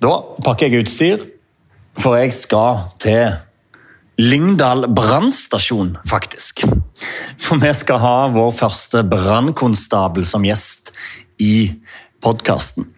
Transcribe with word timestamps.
Da 0.00 0.14
pakker 0.40 0.70
jeg 0.72 0.86
utstyr, 0.86 1.24
for 2.00 2.16
jeg 2.16 2.32
skal 2.32 2.86
til 3.02 3.34
Lyngdal 4.20 4.86
brannstasjon, 4.96 5.94
faktisk. 6.08 6.62
For 7.40 7.60
vi 7.60 7.72
skal 7.76 8.00
ha 8.00 8.14
vår 8.32 8.50
første 8.56 9.02
brannkonstabel 9.08 10.24
som 10.28 10.44
gjest 10.44 10.94
i 11.40 11.68
podkasten. 12.24 12.88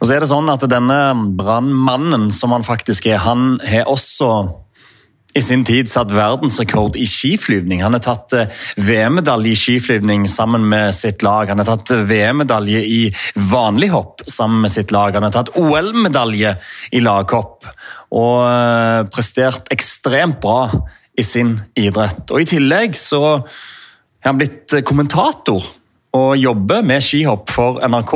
Og 0.00 0.08
så 0.08 0.16
er 0.16 0.24
det 0.24 0.30
sånn 0.30 0.50
at 0.50 0.66
denne 0.70 0.98
brannmannen 1.38 2.30
som 2.34 2.54
han 2.54 2.66
faktisk 2.66 3.06
er, 3.10 3.22
han 3.22 3.60
har 3.66 3.90
også 3.90 4.30
i 5.34 5.42
sin 5.42 5.62
tid 5.66 5.90
satt 5.90 6.10
verdensrekord 6.14 6.96
i 6.98 7.06
skiflyvning. 7.06 7.84
Han 7.84 7.94
har 7.94 8.02
tatt 8.02 8.34
eh, 8.34 8.62
VM-medalje 8.82 9.52
i 9.52 9.58
skiflyvning 9.58 10.26
sammen 10.30 10.66
med 10.68 10.94
sitt 10.96 11.22
lag. 11.22 11.52
Han 11.52 11.62
har 11.62 11.68
tatt 11.68 11.92
eh, 11.94 12.02
VM-medalje 12.08 12.80
i 12.82 13.00
vanlig 13.50 13.92
hopp 13.94 14.24
sammen 14.26 14.64
med 14.64 14.74
sitt 14.74 14.90
lag. 14.94 15.14
Han 15.14 15.28
har 15.28 15.34
tatt 15.34 15.52
OL-medalje 15.60 16.56
i 16.96 17.02
laghopp 17.04 17.68
og 18.10 18.34
eh, 18.48 19.04
prestert 19.12 19.70
ekstremt 19.70 20.40
bra 20.42 20.64
i 21.18 21.26
sin 21.26 21.56
idrett. 21.78 22.26
Og 22.30 22.42
I 22.42 22.50
tillegg 22.50 22.98
så 22.98 23.22
har 23.38 24.32
han 24.32 24.40
blitt 24.40 24.80
kommentator 24.86 25.62
og 26.16 26.34
jobber 26.40 26.82
med 26.82 27.06
skihopp 27.06 27.52
for 27.54 27.78
NRK. 27.86 28.14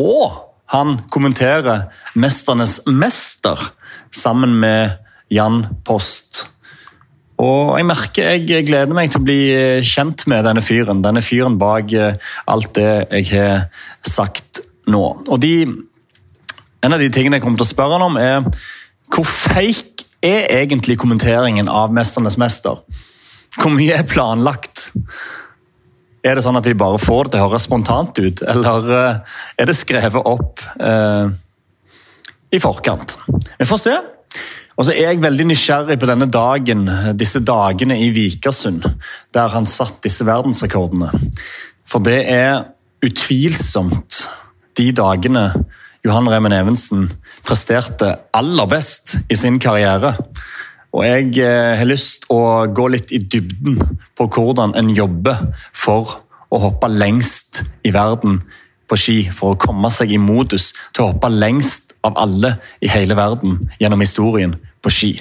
Og 0.00 0.40
han 0.72 1.02
kommenterer 1.12 1.90
'Mesternes 2.16 2.80
mester' 2.88 3.70
sammen 4.10 4.56
med 4.60 5.03
Jan 5.32 5.62
Post. 5.86 6.48
Og 7.42 7.74
jeg 7.78 7.86
merker 7.88 8.36
jeg 8.36 8.66
gleder 8.68 8.94
meg 8.94 9.10
til 9.10 9.22
å 9.22 9.26
bli 9.26 9.40
kjent 9.84 10.26
med 10.30 10.46
denne 10.46 10.62
fyren. 10.62 11.02
Denne 11.02 11.22
fyren 11.24 11.58
bak 11.58 11.90
eh, 11.96 12.14
alt 12.50 12.70
det 12.78 12.90
jeg 13.10 13.30
har 13.32 13.66
sagt 14.06 14.62
nå. 14.90 15.02
Og 15.26 15.40
de, 15.42 15.66
En 16.84 16.92
av 16.92 17.00
de 17.00 17.08
tingene 17.08 17.38
jeg 17.38 17.44
kommer 17.44 17.58
til 17.58 17.66
å 17.66 17.72
spørre 17.72 17.98
han 17.98 18.06
om, 18.06 18.18
er 18.20 18.44
hvor 19.14 19.24
fake 19.24 20.04
er 20.24 20.48
egentlig 20.60 20.98
kommenteringen 21.00 21.68
av 21.68 21.92
'Mesternes 21.92 22.36
mester'? 22.40 22.82
Hvor 23.56 23.70
mye 23.70 23.94
er 23.94 24.08
planlagt? 24.08 24.90
Er 26.24 26.34
det 26.34 26.44
sånn 26.44 26.56
at 26.56 26.64
de 26.64 26.74
bare 26.74 26.98
får 26.98 27.24
det 27.24 27.34
til 27.34 27.42
å 27.42 27.48
høres 27.48 27.66
spontant 27.68 28.18
ut, 28.18 28.42
eller 28.42 28.90
eh, 28.96 29.18
er 29.60 29.68
det 29.68 29.76
skrevet 29.76 30.24
opp 30.24 30.62
eh, 30.80 31.28
i 32.52 32.60
forkant? 32.62 33.18
Vi 33.58 33.68
får 33.68 33.80
se. 33.82 33.96
Og 34.74 34.86
så 34.86 34.94
er 34.94 35.12
jeg 35.12 35.22
veldig 35.22 35.46
nysgjerrig 35.48 35.96
på 36.02 36.08
denne 36.10 36.26
dagen, 36.30 36.88
disse 37.18 37.42
dagene 37.46 37.98
i 38.02 38.08
Vikersund, 38.14 38.82
der 39.34 39.52
han 39.54 39.68
satt 39.70 40.02
disse 40.02 40.26
verdensrekordene. 40.26 41.12
For 41.86 42.02
det 42.02 42.24
er 42.30 42.64
utvilsomt 43.04 44.24
de 44.74 44.88
dagene 44.96 45.46
Johan 46.04 46.28
Remen 46.28 46.52
Evensen 46.52 47.06
presterte 47.46 48.10
aller 48.36 48.68
best 48.68 49.14
i 49.30 49.38
sin 49.38 49.60
karriere. 49.62 50.16
Og 50.94 51.06
jeg 51.06 51.30
eh, 51.42 51.74
har 51.78 51.88
lyst 51.88 52.26
å 52.30 52.66
gå 52.70 52.88
litt 52.92 53.14
i 53.14 53.22
dybden 53.22 53.78
på 54.14 54.26
hvordan 54.28 54.76
en 54.78 54.92
jobber 54.94 55.40
for 55.72 56.20
å 56.54 56.60
hoppe 56.66 56.90
lengst 56.92 57.64
i 57.86 57.92
verden 57.94 58.42
på 58.88 58.98
ski, 59.00 59.18
for 59.32 59.54
å 59.54 59.60
komme 59.60 59.90
seg 59.92 60.12
i 60.12 60.20
modus 60.20 60.72
til 60.92 61.04
å 61.04 61.12
hoppe 61.12 61.30
lengst 61.32 61.94
av 62.04 62.18
alle 62.20 62.56
i 62.84 62.90
hele 62.92 63.16
verden 63.18 63.58
gjennom 63.80 64.04
historien 64.04 64.58
på 64.84 64.92
ski. 64.92 65.12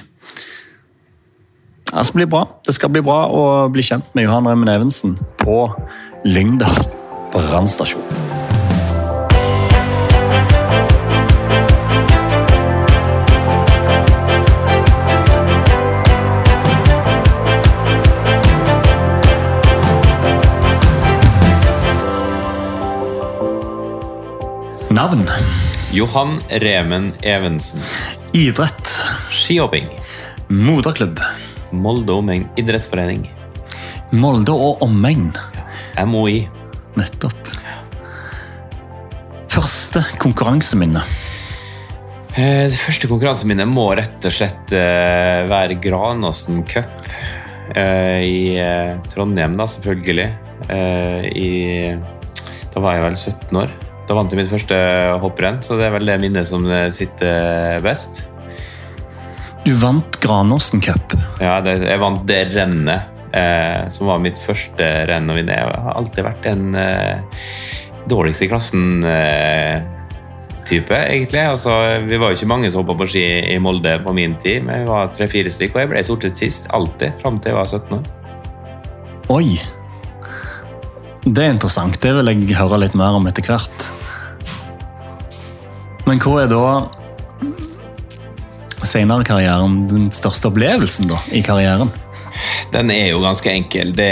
Det 1.94 2.06
skal 2.08 2.24
bli 2.24 2.30
bra. 2.30 2.44
Det 2.66 2.74
skal 2.74 2.90
bli 2.90 3.04
bra 3.06 3.20
å 3.30 3.44
bli 3.72 3.86
kjent 3.86 4.16
med 4.18 4.26
Johan 4.26 4.50
Remmen 4.50 4.72
Evensen 4.74 5.18
på 5.40 5.68
Lyngdal 6.26 6.88
brannstasjon. 7.34 8.33
Navn? 24.94 25.24
Johan 25.92 26.36
Remen 26.50 27.14
Evensen. 27.22 27.80
Idrett. 28.32 28.90
Skihopping. 29.32 29.88
Moderklubb. 30.48 31.18
Molde 31.72 32.14
Omegn 32.14 32.44
idrettsforening. 32.62 33.24
Molde 34.14 34.54
og 34.54 34.84
omegn. 34.86 35.32
MOI. 36.06 36.44
Nettopp. 37.00 37.50
Første 39.50 40.04
konkurranseminne. 40.22 41.02
Eh, 42.38 42.70
Det 42.70 42.78
første 42.78 43.10
konkurranseminnet 43.10 43.70
må 43.70 43.88
rett 43.98 44.28
og 44.30 44.36
slett 44.36 44.76
eh, 44.78 45.48
være 45.50 45.80
Granåsen 45.82 46.62
Cup 46.70 47.02
eh, 47.74 48.22
i 48.30 48.38
Trondheim, 49.10 49.58
da, 49.58 49.66
selvfølgelig. 49.66 50.30
I, 50.64 51.50
da 52.72 52.82
var 52.86 53.00
jeg 53.00 53.04
vel 53.08 53.18
17 53.18 53.58
år. 53.64 53.74
Da 54.08 54.16
vant 54.18 54.32
jeg 54.34 54.40
mitt 54.42 54.50
første 54.52 54.76
hopprenn, 55.24 55.62
så 55.64 55.78
det 55.80 55.86
er 55.88 55.94
vel 55.96 56.10
det 56.10 56.18
minnet 56.20 56.48
som 56.50 56.66
eh, 56.68 56.90
sitter 56.92 57.80
best. 57.86 58.26
Du 59.64 59.72
vant 59.80 60.20
Granåsen 60.20 60.82
Cup. 60.84 61.16
Ja, 61.40 61.62
det, 61.64 61.88
jeg 61.88 62.00
vant 62.02 62.28
det 62.28 62.52
rennet, 62.52 63.02
eh, 63.32 63.88
som 63.96 64.08
var 64.12 64.20
mitt 64.24 64.40
første 64.44 65.08
renn 65.08 65.32
å 65.32 65.38
vinne. 65.38 65.56
Jeg 65.56 65.84
har 65.86 65.96
alltid 65.96 66.24
vært 66.28 66.44
en 66.52 66.76
eh, 66.76 67.16
dårligst 68.12 68.44
i 68.44 68.50
klassen-type, 68.52 70.98
egentlig. 71.00 71.44
Altså, 71.54 71.72
vi 72.04 72.20
var 72.20 72.28
jo 72.34 72.38
ikke 72.42 72.52
mange 72.52 72.68
som 72.74 72.84
hoppa 72.84 73.00
på 73.00 73.08
ski 73.14 73.24
i 73.54 73.56
Molde 73.64 73.94
på 74.04 74.12
min 74.18 74.36
tid, 74.44 74.60
men 74.68 74.84
vi 74.84 74.92
var 74.92 75.16
tre-fire 75.16 75.52
stykker, 75.54 75.76
og 75.80 75.84
jeg 75.86 75.92
ble 75.94 76.04
stort 76.10 76.24
sett 76.28 76.44
sist. 76.44 76.68
Alltid, 76.76 77.16
fram 77.24 77.40
til 77.40 77.54
jeg 77.54 77.60
var 77.62 77.72
17 77.72 77.96
år. 78.02 78.06
Oi! 79.32 79.48
Det 81.24 81.40
er 81.40 81.54
interessant. 81.54 81.96
Det 82.04 82.12
vil 82.18 82.32
jeg 82.34 82.58
høre 82.60 82.82
litt 82.84 82.96
mer 83.00 83.16
om 83.16 83.28
etter 83.30 83.46
hvert. 83.48 83.92
Men 86.04 86.20
hva 86.20 86.42
er 86.44 86.50
da 86.52 86.64
senere 88.84 89.24
karrieren 89.24 89.86
den 89.88 90.10
største 90.12 90.50
opplevelsen 90.52 91.08
da, 91.08 91.22
i 91.32 91.40
karrieren? 91.46 91.94
Den 92.74 92.92
er 92.92 93.14
jo 93.14 93.22
ganske 93.24 93.48
enkel. 93.54 93.94
Det 93.96 94.10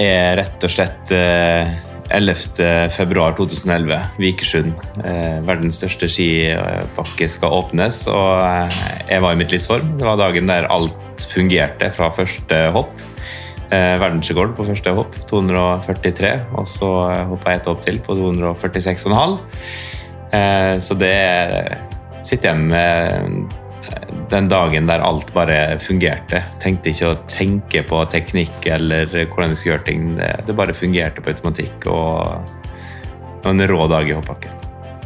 er 0.00 0.38
rett 0.40 0.64
og 0.64 0.72
slett 0.72 1.12
eh, 1.12 1.74
11. 2.14 2.88
februar 2.94 3.36
2011, 3.36 3.98
Vikersund. 4.22 4.72
Eh, 5.04 5.40
verdens 5.44 5.76
største 5.82 6.08
skipakke 6.08 7.28
skal 7.28 7.58
åpnes, 7.58 8.06
og 8.08 8.30
eh, 8.46 8.80
jeg 9.10 9.24
var 9.26 9.36
i 9.36 9.40
mitt 9.42 9.52
livsform. 9.52 9.96
Det 10.00 10.08
var 10.08 10.20
dagen 10.22 10.48
der 10.48 10.70
alt 10.72 11.26
fungerte 11.34 11.92
fra 11.96 12.08
første 12.16 12.62
hopp. 12.72 13.04
Eh, 13.66 13.96
verdensrekord 13.98 14.54
på 14.54 14.66
første 14.68 14.92
hopp, 14.94 15.16
243. 15.26 16.32
Og 16.54 16.66
så 16.70 16.90
hoppa 17.32 17.54
jeg 17.54 17.62
et 17.62 17.70
hopp 17.70 17.84
til 17.84 18.00
på 18.04 18.14
246,5. 18.18 19.38
Eh, 20.36 20.74
så 20.82 20.98
det 20.98 21.14
sitter 22.26 22.52
jeg 22.52 22.68
med 22.70 23.56
den 24.30 24.48
dagen 24.50 24.88
der 24.90 25.02
alt 25.04 25.32
bare 25.34 25.78
fungerte. 25.82 26.42
Tenkte 26.62 26.92
ikke 26.92 27.10
å 27.12 27.18
tenke 27.30 27.82
på 27.86 28.02
teknikk 28.10 28.66
eller 28.70 29.06
hvordan 29.10 29.54
jeg 29.54 29.60
skulle 29.60 29.74
gjøre 29.74 29.88
ting. 29.88 30.06
Det, 30.18 30.56
bare 30.58 30.76
fungerte 30.76 31.22
på 31.22 31.34
automatikk. 31.34 31.88
Og 31.90 32.46
det 32.46 33.46
var 33.46 33.54
en 33.54 33.66
rå 33.70 33.88
dag 33.92 34.10
i 34.10 34.16
hoppbakken. 34.16 34.54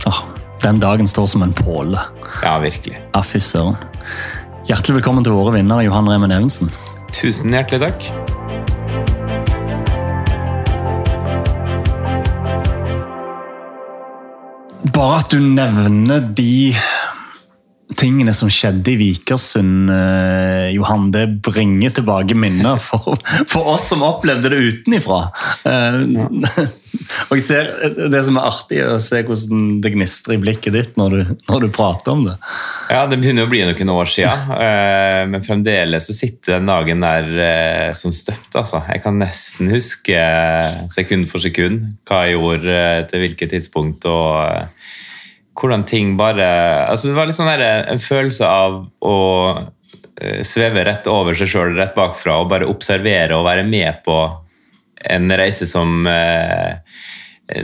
Oh, 0.08 0.22
den 0.64 0.80
dagen 0.80 1.08
står 1.08 1.28
som 1.34 1.44
en 1.44 1.56
påle. 1.56 2.00
Ja, 2.44 2.58
virkelig. 2.62 3.00
Ja, 3.12 3.24
fy 3.24 3.40
søren. 3.40 3.80
Hjertelig 4.68 5.00
velkommen 5.00 5.24
til 5.26 5.34
våre 5.34 5.56
vinnere, 5.56 5.84
Johan 5.88 6.08
Remen 6.08 6.32
Evensen. 6.36 6.70
Tusen 7.16 7.56
hjertelig 7.56 7.88
takk. 7.88 8.38
Bare 15.00 15.22
at 15.22 15.32
du 15.32 15.40
nevner 15.40 16.20
de 16.36 16.74
tingene 17.96 18.34
som 18.36 18.50
skjedde 18.52 18.92
i 18.92 18.98
Vikersund, 19.00 19.88
eh, 19.88 20.66
Johan, 20.74 21.06
det 21.14 21.22
bringer 21.46 21.94
tilbake 21.96 22.36
minner 22.36 22.76
for, 22.76 23.16
for 23.48 23.70
oss 23.72 23.86
som 23.88 24.04
opplevde 24.04 24.50
det 24.52 24.58
utenifra. 24.60 25.22
Eh, 25.64 25.96
og 27.30 27.32
jeg 27.38 27.44
ser, 27.46 27.70
Det 28.12 28.20
som 28.26 28.36
er 28.36 28.48
artig, 28.50 28.82
er 28.82 28.92
å 28.92 29.00
se 29.00 29.22
hvordan 29.24 29.80
det 29.80 29.94
gnistrer 29.94 30.36
i 30.36 30.42
blikket 30.42 30.76
ditt 30.76 31.00
når 31.00 31.16
du, 31.16 31.32
når 31.48 31.64
du 31.64 31.68
prater 31.72 32.12
om 32.12 32.26
det. 32.28 32.36
Ja, 32.92 33.06
Det 33.08 33.22
begynner 33.22 33.48
å 33.48 33.52
bli 33.54 33.62
noen 33.64 33.94
år 33.94 34.10
siden, 34.12 34.52
eh, 34.52 35.22
men 35.32 35.46
fremdeles 35.46 36.10
så 36.10 36.18
sitter 36.18 36.58
den 36.58 36.68
dagen 36.68 37.06
der 37.06 37.94
som 37.96 38.12
støpt. 38.12 38.52
altså. 38.52 38.84
Jeg 38.92 39.00
kan 39.06 39.16
nesten 39.22 39.72
huske 39.72 40.20
sekund 40.92 41.30
for 41.32 41.40
sekund 41.40 41.88
hva 42.04 42.26
jeg 42.26 42.36
gjorde 42.36 42.84
til 43.08 43.24
hvilket 43.24 43.56
tidspunkt. 43.56 44.04
og 44.04 44.68
hvordan 45.60 45.84
ting 45.88 46.16
bare 46.18 46.46
altså 46.88 47.10
Det 47.10 47.16
var 47.18 47.28
litt 47.28 47.38
sånn 47.38 47.50
der, 47.52 47.84
en 47.92 48.02
følelse 48.02 48.46
av 48.48 48.78
å 49.04 49.16
eh, 50.20 50.40
sveve 50.46 50.84
rett 50.88 51.08
over 51.10 51.36
seg 51.36 51.52
sjøl, 51.52 51.74
rett 51.78 51.96
bakfra, 51.96 52.40
og 52.40 52.52
bare 52.52 52.68
observere 52.70 53.38
og 53.38 53.48
være 53.48 53.66
med 53.68 54.02
på 54.06 54.20
en 55.10 55.32
reise 55.32 55.68
som 55.68 56.06
eh, 56.08 56.80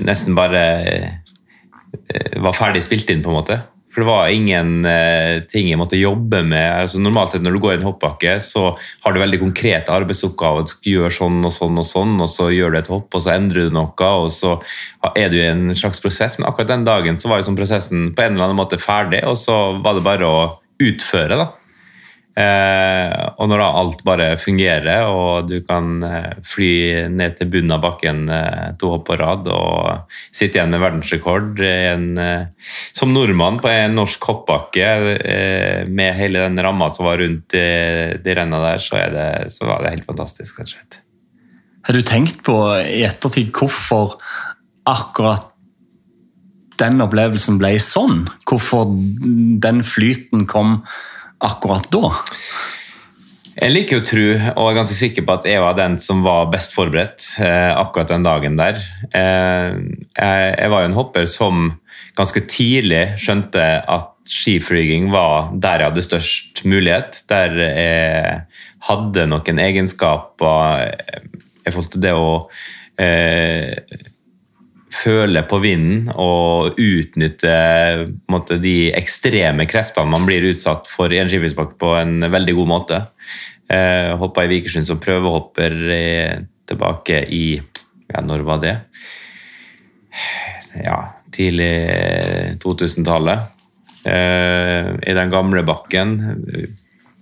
nesten 0.03 0.37
bare 0.37 0.65
eh, 0.77 2.37
var 2.43 2.57
ferdig 2.57 2.85
spilt 2.87 3.11
inn, 3.13 3.25
på 3.25 3.33
en 3.33 3.41
måte. 3.41 3.61
For 3.97 4.05
det 4.05 4.11
var 4.11 4.29
ingen 4.29 4.85
eh, 4.85 5.39
ting 5.49 5.71
jeg 5.71 5.79
måtte 5.81 5.97
jobbe 5.97 6.43
med. 6.45 6.83
Altså, 6.83 6.99
normalt 7.01 7.33
sett 7.33 7.41
når 7.41 7.55
du 7.57 7.61
går 7.65 7.73
i 7.73 7.79
en 7.79 7.87
hoppbakke, 7.87 8.35
så 8.45 8.67
har 8.77 9.15
du 9.15 9.23
veldig 9.23 9.39
konkrete 9.41 9.95
arbeidsoppgaver. 9.95 10.67
Du 10.69 10.75
skal 10.75 11.15
sånn 11.17 11.39
og 11.41 11.55
sånn 11.55 11.81
og 11.81 11.89
sånn, 11.89 12.13
og 12.21 12.29
så 12.29 12.51
gjør 12.53 12.75
du 12.75 12.79
et 12.83 12.91
hopp, 12.93 13.09
og 13.09 13.25
så 13.25 13.33
endrer 13.39 13.71
du 13.71 13.73
noe, 13.73 14.11
og 14.21 14.29
så 14.37 14.59
er 15.17 15.33
du 15.33 15.39
i 15.41 15.47
en 15.49 15.71
slags 15.73 16.05
prosess. 16.05 16.37
Men 16.37 16.51
akkurat 16.51 16.75
den 16.75 16.85
dagen 16.85 17.17
så 17.17 17.33
var 17.33 17.41
liksom 17.41 17.57
prosessen 17.57 18.11
på 18.13 18.27
en 18.27 18.37
eller 18.37 18.51
annen 18.51 18.61
måte 18.61 18.77
ferdig, 18.77 19.25
og 19.25 19.41
så 19.41 19.57
var 19.81 19.97
det 19.97 20.05
bare 20.05 20.29
å 20.29 20.43
utføre. 20.77 21.41
da. 21.41 21.55
Eh, 22.37 23.13
og 23.41 23.49
når 23.49 23.63
da 23.63 23.67
alt 23.81 24.03
bare 24.05 24.27
fungerer, 24.37 25.09
og 25.09 25.47
du 25.49 25.63
kan 25.65 26.03
eh, 26.05 26.35
fly 26.45 27.07
ned 27.09 27.39
til 27.39 27.49
bunnen 27.55 27.73
av 27.73 27.81
bakken 27.81 28.27
eh, 28.29 28.75
to 28.77 28.91
hopp 28.93 29.07
på 29.09 29.17
rad 29.17 29.49
og 29.49 30.13
sitte 30.37 30.59
igjen 30.59 30.75
med 30.75 30.83
verdensrekord 30.83 31.63
en, 31.65 32.05
som 32.93 33.15
nordmann 33.15 33.57
på 33.63 33.73
en 33.73 33.97
norsk 33.97 34.29
hoppbakke 34.29 34.91
med 35.89 36.19
hele 36.19 36.45
den 36.45 36.61
ramma 36.61 36.91
som 36.93 37.09
var 37.09 37.23
rundt 37.23 37.57
de, 37.57 38.37
renna 38.37 38.61
der, 38.67 38.85
så, 38.85 39.01
det, 39.15 39.27
så, 39.57 39.65
var 39.71 39.85
det 39.85 39.95
helt 39.97 40.09
fantastisk. 40.13 40.61
rett. 40.61 41.01
Har 41.89 41.97
du 41.97 42.05
tenkt 42.05 42.45
på 42.45 42.59
i 42.85 43.01
ettertid 43.09 43.49
hvorfor 43.57 44.19
akkurat 44.85 45.55
den 46.77 47.01
opplevelsen 47.01 47.57
ble 47.63 47.79
sånn? 47.81 48.27
Hvorfor 48.45 48.91
den 48.93 49.81
flyten 49.87 50.45
kom 50.51 50.83
akkurat 51.47 51.87
da? 51.93 52.11
Jeg 53.57 53.73
liker 53.73 54.03
å 54.03 54.05
tro, 54.05 54.25
og 54.53 54.67
er 54.69 54.77
ganske 54.77 54.97
sikker 54.99 55.25
på 55.25 55.37
at 55.39 55.47
jeg 55.49 55.63
var 55.65 55.77
den 55.79 55.95
som 56.03 56.21
var 56.27 56.51
best 56.53 56.75
forberedt 56.77 57.25
eh, 57.41 57.73
akkurat 57.73 58.11
den 58.13 58.27
dagen 58.27 58.59
der. 58.59 58.77
Eh, 59.17 59.79
jeg, 60.13 60.51
jeg, 60.51 60.73
var 60.75 60.85
jo 60.85 60.91
en 60.91 60.99
hopper 60.99 61.25
som 61.31 61.71
ganske 62.19 62.43
tidlig 62.53 63.15
skjønte 63.23 63.65
at 63.81 64.13
skiflyging 64.29 65.09
var 65.13 65.55
der 65.55 65.81
jeg 65.81 65.91
hadde 65.91 66.05
størst 66.05 66.63
mulighet. 66.69 67.23
Der 67.33 67.57
jeg 67.63 68.43
hadde 68.91 69.25
noen 69.33 69.63
egenskaper 69.65 70.93
i 71.67 71.73
forhold 71.73 71.91
til 71.95 72.05
det 72.05 72.13
å 72.13 72.29
eh, 73.01 73.73
føle 74.97 75.43
på 75.49 75.59
vinden 75.63 76.11
og 76.15 76.79
utnytte 76.81 77.53
måte, 78.33 78.59
de 78.63 78.93
ekstreme 78.97 79.67
kreftene 79.69 80.13
man 80.13 80.27
blir 80.29 80.47
utsatt 80.51 80.89
for 80.91 81.13
i 81.13 81.21
en 81.21 81.31
skiflygningsbakke 81.31 81.79
på 81.81 81.93
en 81.99 82.29
veldig 82.33 82.55
god 82.61 82.71
måte. 82.71 83.01
Eh, 83.69 84.13
Hoppa 84.21 84.47
i 84.47 84.51
Vikersund 84.51 84.89
som 84.89 85.01
prøvehopper 85.03 85.77
eh, 85.91 86.35
tilbake 86.69 87.25
i 87.35 87.45
ja, 87.57 88.23
Når 88.23 88.45
var 88.47 88.63
det? 88.63 88.77
Ja, 90.79 90.99
tidlig 91.35 91.73
2000-tallet. 92.63 93.51
Eh, 94.07 94.93
I 95.03 95.17
den 95.19 95.33
gamle 95.33 95.65
bakken. 95.67 96.15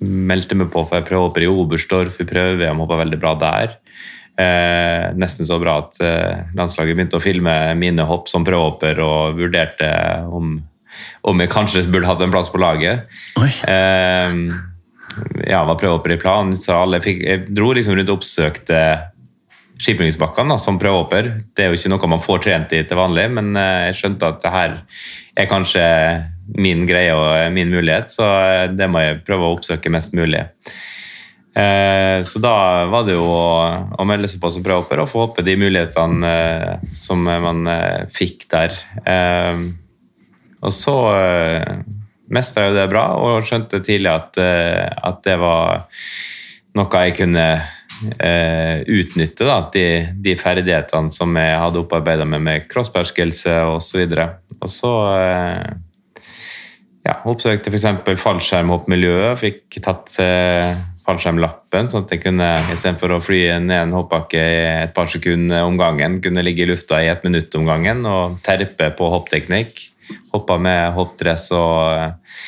Meldte 0.05 0.59
meg 0.59 0.69
på 0.75 0.85
for 0.85 1.01
jeg 1.01 1.09
prøvehopper 1.09 1.47
i 1.47 1.49
Oberstdorf 1.49 2.21
i 2.21 2.29
prøve-VM, 2.29 2.83
hoppa 2.83 3.01
veldig 3.01 3.21
bra 3.23 3.33
der. 3.41 3.79
Eh, 4.35 5.09
nesten 5.15 5.47
så 5.47 5.61
bra 5.63 5.77
at 5.85 5.99
eh, 6.03 6.45
landslaget 6.59 6.97
begynte 6.97 7.21
å 7.21 7.23
filme 7.23 7.53
mine 7.79 8.07
hopp 8.09 8.27
som 8.31 8.47
prøvehopper 8.47 8.99
og 9.05 9.39
vurderte 9.39 9.91
om, 10.27 10.57
om, 11.23 11.43
jeg 11.43 11.53
kanskje 11.53 11.85
burde 11.87 12.09
hatt 12.11 12.25
en 12.25 12.35
plass 12.35 12.51
på 12.51 12.59
laget. 12.63 13.07
Eh, 13.39 14.39
ja, 15.47 15.63
var 15.63 15.79
prøvehopper 15.79 16.17
i 16.17 16.21
planen, 16.21 16.57
så 16.59 16.81
alle 16.83 17.03
fikk, 17.05 17.23
jeg 17.23 17.45
dro 17.55 17.71
liksom 17.77 17.95
rundt 17.95 18.11
og 18.11 18.19
oppsøkte 18.19 18.81
skiflygingsbakkene 19.83 20.57
som 20.59 20.79
prøvehopper. 20.83 21.31
Det 21.55 21.65
er 21.65 21.73
jo 21.73 21.79
ikke 21.79 21.93
noe 21.93 22.11
man 22.15 22.23
får 22.23 22.45
trent 22.47 22.75
i 22.75 22.83
til 22.87 22.99
vanlig, 22.99 23.29
men 23.39 23.55
eh, 23.59 23.91
jeg 23.91 24.01
skjønte 24.01 24.31
at 24.33 24.43
det 24.43 24.55
her 24.55 24.79
er 25.35 25.51
kanskje 25.51 25.85
min 26.59 26.85
greie 26.89 27.15
og 27.17 27.53
min 27.55 27.71
mulighet, 27.73 28.11
så 28.13 28.27
eh, 28.49 28.67
det 28.75 28.91
må 28.91 29.03
jeg 29.03 29.23
prøve 29.27 29.47
å 29.47 29.57
oppsøke 29.57 29.93
mest 29.93 30.15
mulig. 30.17 30.45
Eh, 31.55 32.23
så 32.27 32.41
da 32.43 32.55
var 32.91 33.05
det 33.07 33.15
jo 33.15 33.27
å, 33.31 34.07
melde 34.09 34.27
seg 34.31 34.41
på 34.43 34.51
som 34.51 34.65
prøvehopper 34.65 35.05
og 35.05 35.11
få 35.11 35.21
håpe 35.23 35.45
de 35.47 35.55
mulighetene 35.61 36.31
eh, 36.31 36.89
som 36.99 37.23
man 37.23 37.63
eh, 37.71 38.07
fikk 38.11 38.49
der. 38.51 38.75
Eh, 39.07 39.61
og 40.65 40.75
så 40.75 40.97
eh, 41.15 41.85
mestra 42.35 42.67
jeg 42.67 42.75
det 42.79 42.89
bra 42.91 43.07
og 43.21 43.47
skjønte 43.47 43.83
tidlig 43.87 44.11
at, 44.11 44.41
eh, 44.43 44.83
at 44.83 45.23
det 45.27 45.37
var 45.39 45.85
noe 46.75 47.03
jeg 47.07 47.15
kunne 47.21 47.47
eh, 47.55 48.83
utnytte. 48.83 49.47
Da, 49.47 49.61
de, 49.75 49.87
de, 50.25 50.35
ferdighetene 50.41 51.15
som 51.15 51.39
jeg 51.39 51.61
hadde 51.61 51.85
opparbeida 51.85 52.27
meg 52.27 52.43
med 52.43 52.67
crossperskelse 52.73 53.61
osv. 53.77 54.09
Og 54.11 54.19
så, 54.19 54.27
og 54.59 54.73
så 54.75 54.93
ja, 57.05 57.21
oppsøkte 57.31 57.71
f.eks. 57.71 58.19
fallskjermhoppmiljøet. 58.25 59.39
Fikk 59.45 59.79
tatt 59.85 60.19
fallskjermlappen, 61.05 61.91
sånn 61.93 62.07
at 62.07 62.15
jeg 62.15 62.23
kunne 62.23 62.49
istedenfor 62.73 63.17
å 63.17 63.23
fly 63.25 63.41
ned 63.63 63.77
en 63.77 63.97
hoppbakke 63.99 64.45
et 64.85 64.95
par 64.97 65.11
sekunder 65.13 65.67
om 65.67 65.77
gangen, 65.81 66.21
kunne 66.25 66.45
ligge 66.45 66.65
i 66.65 66.71
lufta 66.71 67.03
i 67.03 67.11
ett 67.13 67.27
minutt 67.27 67.55
om 67.59 67.69
gangen 67.69 68.05
og 68.09 68.39
terpe 68.47 68.89
på 68.97 69.11
hoppteknikk. 69.13 69.85
Hoppa 70.33 70.57
med 70.61 70.97
hoppdress 70.97 71.51
og 71.57 71.77
eh, 71.93 72.41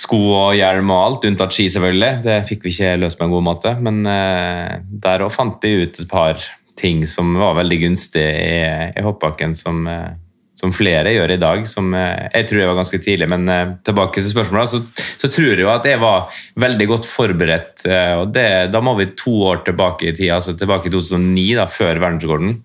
sko 0.00 0.20
og 0.36 0.54
hjelm 0.56 0.92
og 0.92 1.02
alt, 1.02 1.26
unntatt 1.28 1.56
ski, 1.56 1.68
selvfølgelig. 1.72 2.12
Det 2.24 2.38
fikk 2.48 2.64
vi 2.64 2.74
ikke 2.74 2.94
løst 3.00 3.20
på 3.20 3.26
en 3.26 3.34
god 3.34 3.46
måte, 3.48 3.74
men 3.84 4.00
eh, 4.08 4.80
der 5.04 5.24
òg 5.24 5.32
fant 5.34 5.60
de 5.64 5.74
ut 5.84 6.02
et 6.04 6.10
par 6.10 6.40
ting 6.80 7.04
som 7.08 7.34
var 7.36 7.58
veldig 7.58 7.80
gunstig 7.82 8.24
i, 8.24 8.60
i 8.96 9.04
hoppbakken, 9.04 9.56
som 9.58 9.84
eh, 9.88 10.12
som 10.60 10.74
flere 10.76 11.14
gjør 11.14 11.32
i 11.32 11.40
dag, 11.40 11.62
som 11.68 11.94
eh, 11.96 12.28
jeg 12.34 12.48
tror 12.48 12.60
jeg 12.60 12.70
var 12.70 12.78
ganske 12.82 13.00
tidlig. 13.00 13.28
Men 13.32 13.48
eh, 13.48 13.74
tilbake 13.86 14.20
til 14.20 14.28
spørsmålet, 14.28 14.74
så, 14.74 15.06
så 15.22 15.30
tror 15.32 15.54
jeg 15.54 15.64
jo 15.64 15.72
at 15.72 15.88
jeg 15.88 16.00
var 16.02 16.42
veldig 16.60 16.88
godt 16.90 17.08
forberedt. 17.08 17.86
Eh, 17.88 18.14
og 18.20 18.34
det, 18.36 18.48
Da 18.74 18.82
må 18.84 18.94
vi 18.98 19.12
to 19.16 19.34
år 19.48 19.64
tilbake 19.66 20.10
i 20.10 20.16
tid, 20.16 20.34
altså 20.36 20.56
tilbake 20.58 20.90
i 20.90 20.94
2009, 20.94 21.46
da, 21.62 21.66
før 21.70 22.02
verdensrekorden. 22.02 22.58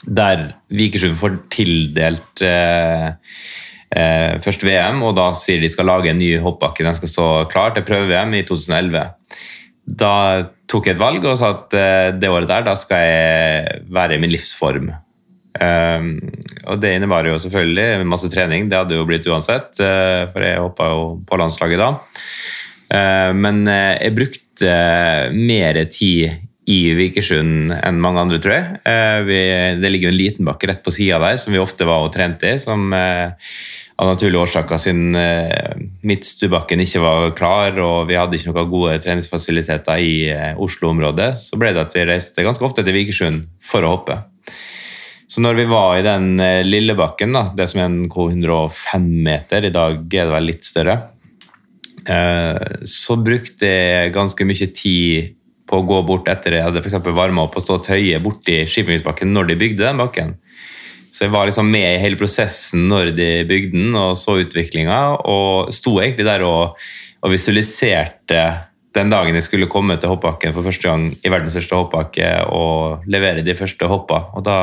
Der 0.00 0.46
Vikersund 0.72 1.18
får 1.20 1.36
tildelt 1.52 2.42
eh, 2.46 3.10
eh, 3.94 4.40
først 4.42 4.64
VM, 4.66 5.02
og 5.06 5.14
da 5.18 5.30
sier 5.36 5.62
de 5.62 5.70
skal 5.70 5.90
lage 5.90 6.10
en 6.10 6.18
ny 6.18 6.32
hoppbakke. 6.42 6.86
Den 6.86 6.98
skal 6.98 7.12
stå 7.14 7.28
klar 7.52 7.76
til 7.76 7.86
prøve-VM 7.86 8.34
i 8.40 8.46
2011. 8.48 9.04
Da 10.00 10.14
tok 10.70 10.86
jeg 10.86 10.96
et 10.96 11.02
valg 11.02 11.24
og 11.26 11.38
sa 11.38 11.52
at 11.54 11.78
eh, 11.78 12.08
det 12.18 12.32
året 12.32 12.50
der 12.50 12.66
da 12.66 12.74
skal 12.78 13.06
jeg 13.06 13.86
være 13.92 14.18
i 14.18 14.24
min 14.24 14.34
livsform. 14.34 14.90
Um, 15.58 16.20
og 16.70 16.78
det 16.78 16.92
innebar 16.94 17.26
jo 17.26 17.38
selvfølgelig 17.40 18.06
masse 18.06 18.30
trening, 18.30 18.68
det 18.70 18.78
hadde 18.78 18.94
jo 18.94 19.06
blitt 19.08 19.26
uansett, 19.26 19.72
uh, 19.82 20.30
for 20.30 20.46
jeg 20.46 20.62
hoppa 20.62 20.90
jo 20.92 21.00
på 21.26 21.40
landslaget 21.40 21.82
da. 21.82 21.90
Uh, 22.90 23.32
men 23.34 23.64
uh, 23.66 23.96
jeg 23.98 24.14
brukte 24.14 24.76
mer 25.34 25.80
tid 25.90 26.46
i 26.70 26.78
Vikersund 26.94 27.74
enn 27.74 27.98
mange 27.98 28.22
andre, 28.22 28.38
tror 28.38 28.52
jeg. 28.52 28.66
Vi, 29.26 29.38
det 29.80 29.90
ligger 29.90 30.06
jo 30.06 30.12
en 30.12 30.20
liten 30.20 30.46
bakke 30.46 30.68
rett 30.70 30.84
på 30.84 30.92
sida 30.94 31.16
der 31.18 31.40
som 31.40 31.50
vi 31.50 31.58
ofte 31.58 31.88
var 31.88 32.04
og 32.04 32.12
trente 32.14 32.46
i. 32.46 32.60
som 32.62 32.92
av 32.92 34.06
naturlige 34.06 34.44
årsaker 34.44 34.78
siden 34.78 35.16
Midtstubakken 36.06 36.84
ikke 36.84 37.02
var 37.02 37.34
klar 37.34 37.80
og 37.82 38.06
vi 38.12 38.20
hadde 38.20 38.38
ikke 38.38 38.52
noen 38.52 38.70
gode 38.70 39.00
treningsfasiliteter 39.02 40.04
i 40.04 40.14
Oslo-området, 40.62 41.32
så 41.42 41.58
ble 41.58 41.72
det 41.74 41.82
at 41.88 41.96
vi 41.96 42.06
reiste 42.12 42.46
ganske 42.46 42.68
ofte 42.68 42.86
til 42.86 43.00
Vikersund 43.00 43.48
for 43.72 43.82
å 43.82 43.96
hoppe. 43.96 44.20
Så 45.30 45.42
når 45.44 45.60
vi 45.60 45.66
var 45.70 45.94
i 45.94 46.02
den 46.04 46.40
eh, 46.42 46.64
lille 46.66 46.96
bakken, 46.98 47.34
da, 47.36 47.44
det 47.54 47.68
som 47.70 47.80
er 47.80 47.86
en 47.86 48.08
K105-meter, 48.10 49.68
i 49.68 49.74
dag 49.74 50.00
er 50.00 50.26
det 50.26 50.34
vel 50.34 50.48
litt 50.50 50.66
større, 50.66 50.96
eh, 52.02 52.80
så 52.90 53.18
brukte 53.20 53.68
jeg 53.68 54.14
ganske 54.16 54.46
mye 54.48 54.70
tid 54.74 55.36
på 55.70 55.78
å 55.78 55.86
gå 55.86 56.00
bort 56.08 56.26
etter 56.32 56.56
jeg 56.56 56.66
hadde 56.66 56.82
for 56.82 57.14
varma 57.14 57.44
opp 57.46 57.54
og 57.60 57.62
stått 57.62 57.92
høye 57.92 58.18
borti 58.22 58.64
skiflygingsbakken 58.66 59.30
når 59.30 59.52
de 59.52 59.58
bygde 59.60 59.86
den 59.86 60.02
bakken. 60.02 60.34
Så 61.14 61.26
jeg 61.26 61.34
var 61.34 61.46
liksom 61.46 61.70
med 61.70 61.86
i 61.92 62.02
hele 62.02 62.18
prosessen 62.18 62.88
når 62.90 63.12
de 63.14 63.30
bygde 63.46 63.76
den 63.76 63.94
og 63.98 64.16
så 64.18 64.34
utviklinga, 64.42 64.98
og 65.30 65.70
sto 65.74 65.94
egentlig 66.02 66.26
der 66.26 66.42
og, 66.46 66.74
og 67.22 67.34
visualiserte 67.34 68.42
den 68.96 69.10
dagen 69.12 69.36
jeg 69.38 69.46
skulle 69.46 69.70
komme 69.70 69.94
til 70.00 70.10
hoppbakken 70.10 70.54
for 70.54 70.66
første 70.66 70.88
gang 70.88 71.08
i 71.14 71.30
verdens 71.30 71.54
største 71.54 71.78
hoppbakke 71.78 72.30
og 72.50 73.06
levere 73.10 73.44
de 73.46 73.54
første 73.58 73.86
hoppa. 73.90 74.24
Og 74.34 74.44
da, 74.46 74.56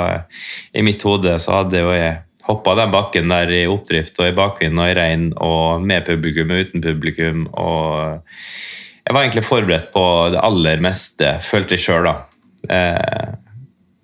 i 0.76 0.84
mitt 0.84 1.04
hode, 1.08 1.38
så 1.40 1.62
hadde 1.62 1.84
jo 1.84 1.94
jeg 1.96 2.18
hoppa 2.48 2.76
den 2.80 2.92
bakken 2.92 3.32
der 3.32 3.52
i 3.52 3.66
oppdrift 3.68 4.20
og 4.20 4.30
i 4.30 4.36
bakvind 4.36 4.80
og 4.80 4.92
i 4.92 4.98
regn 4.98 5.30
og 5.44 5.84
med 5.84 6.08
publikum 6.08 6.52
og 6.52 6.68
uten 6.68 6.84
publikum. 6.84 7.46
Og 7.56 8.20
jeg 9.08 9.16
var 9.16 9.24
egentlig 9.24 9.48
forberedt 9.48 9.92
på 9.94 10.04
det 10.34 10.44
aller 10.44 10.84
meste, 10.84 11.38
følte 11.48 11.78
jeg 11.78 11.86
sjøl, 11.86 12.10
da. 12.10 12.16
Eh, 12.68 13.36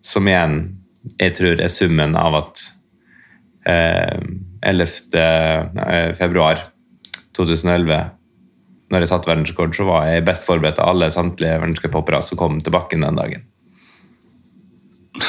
som 0.03 0.27
igjen 0.27 0.57
jeg 1.19 1.35
tror 1.35 1.59
er 1.59 1.71
summen 1.71 2.15
av 2.15 2.37
at 2.39 2.61
eh, 3.67 4.19
11. 4.63 4.87
Eh, 5.19 6.11
februar 6.19 6.63
2011 7.35 7.97
når 8.93 9.03
jeg 9.03 9.11
satte 9.11 9.29
verdensrekord, 9.31 9.73
så 9.75 9.87
var 9.87 10.07
jeg 10.07 10.25
best 10.27 10.45
forberedt 10.47 10.79
av 10.81 10.93
alle 10.93 11.09
samtlige 11.13 11.57
verdenscuphoppere 11.57 12.21
som 12.25 12.39
kom 12.39 12.59
til 12.63 12.75
bakken 12.75 13.05
den 13.05 13.17
dagen. 13.19 13.47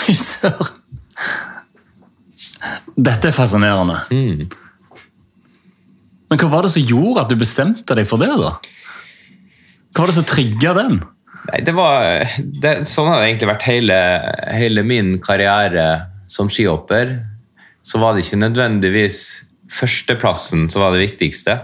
Fy 0.04 0.16
søren! 0.18 0.80
Dette 2.94 3.28
er 3.28 3.37
fascinerende. 3.37 3.99
Mm. 4.14 4.47
Men 6.30 6.40
hva 6.40 6.49
var 6.52 6.64
det 6.64 6.73
som 6.75 6.87
gjorde 6.87 7.25
at 7.25 7.33
du 7.33 7.37
bestemte 7.40 7.97
deg 7.97 8.06
for 8.09 8.23
det? 8.23 8.30
da? 8.40 8.54
Hva 9.94 10.04
var 10.04 10.11
det 10.11 10.16
som 10.16 10.28
trigga 10.28 10.73
den? 10.78 11.02
Nei, 11.50 11.61
det 11.66 11.75
var, 11.76 12.25
det, 12.38 12.73
Sånn 12.88 13.11
har 13.11 13.21
det 13.21 13.28
egentlig 13.28 13.50
vært 13.50 13.66
hele, 13.68 13.99
hele 14.56 14.85
min 14.87 15.14
karriere 15.23 15.87
som 16.30 16.49
skihopper. 16.49 17.18
Så 17.85 18.00
var 18.00 18.14
det 18.14 18.25
ikke 18.25 18.40
nødvendigvis 18.40 19.21
førsteplassen 19.75 20.68
som 20.73 20.85
var 20.85 20.94
det 20.94 21.04
viktigste. 21.04 21.59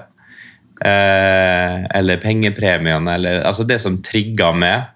Eh, 0.81 1.85
eller 1.93 2.17
pengepremiene, 2.17 3.15
eller 3.15 3.43
altså 3.45 3.67
det 3.69 3.77
som 3.83 3.99
trigga 4.05 4.49
meg. 4.57 4.89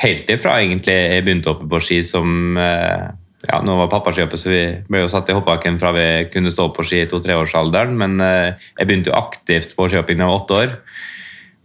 Helt 0.00 0.30
ifra 0.32 0.56
egentlig 0.62 0.94
jeg 0.96 1.24
begynte 1.26 1.50
å 1.50 1.54
hoppe 1.54 1.68
på 1.68 1.80
ski 1.84 1.98
som 2.08 2.56
eh, 2.56 3.10
ja, 3.44 3.58
Nå 3.64 3.74
var 3.76 3.90
pappa 3.92 4.12
skihopper, 4.12 4.40
så 4.40 4.52
vi 4.52 4.62
ble 4.88 5.02
jo 5.02 5.10
satt 5.12 5.28
i 5.28 5.36
hoppbakken 5.36 5.76
fra 5.80 5.92
vi 5.96 6.06
kunne 6.32 6.52
stå 6.52 6.70
på 6.76 6.84
ski 6.88 7.02
i 7.04 7.08
to-treårsalderen. 7.10 7.92
Men 8.00 8.16
eh, 8.24 8.56
jeg 8.78 8.88
begynte 8.88 9.12
jo 9.12 9.18
aktivt 9.18 9.76
på 9.76 9.88
skihopping 9.88 10.20
da 10.20 10.24
jeg 10.24 10.32
var 10.32 10.40
åtte 10.40 10.60
år. 10.62 10.74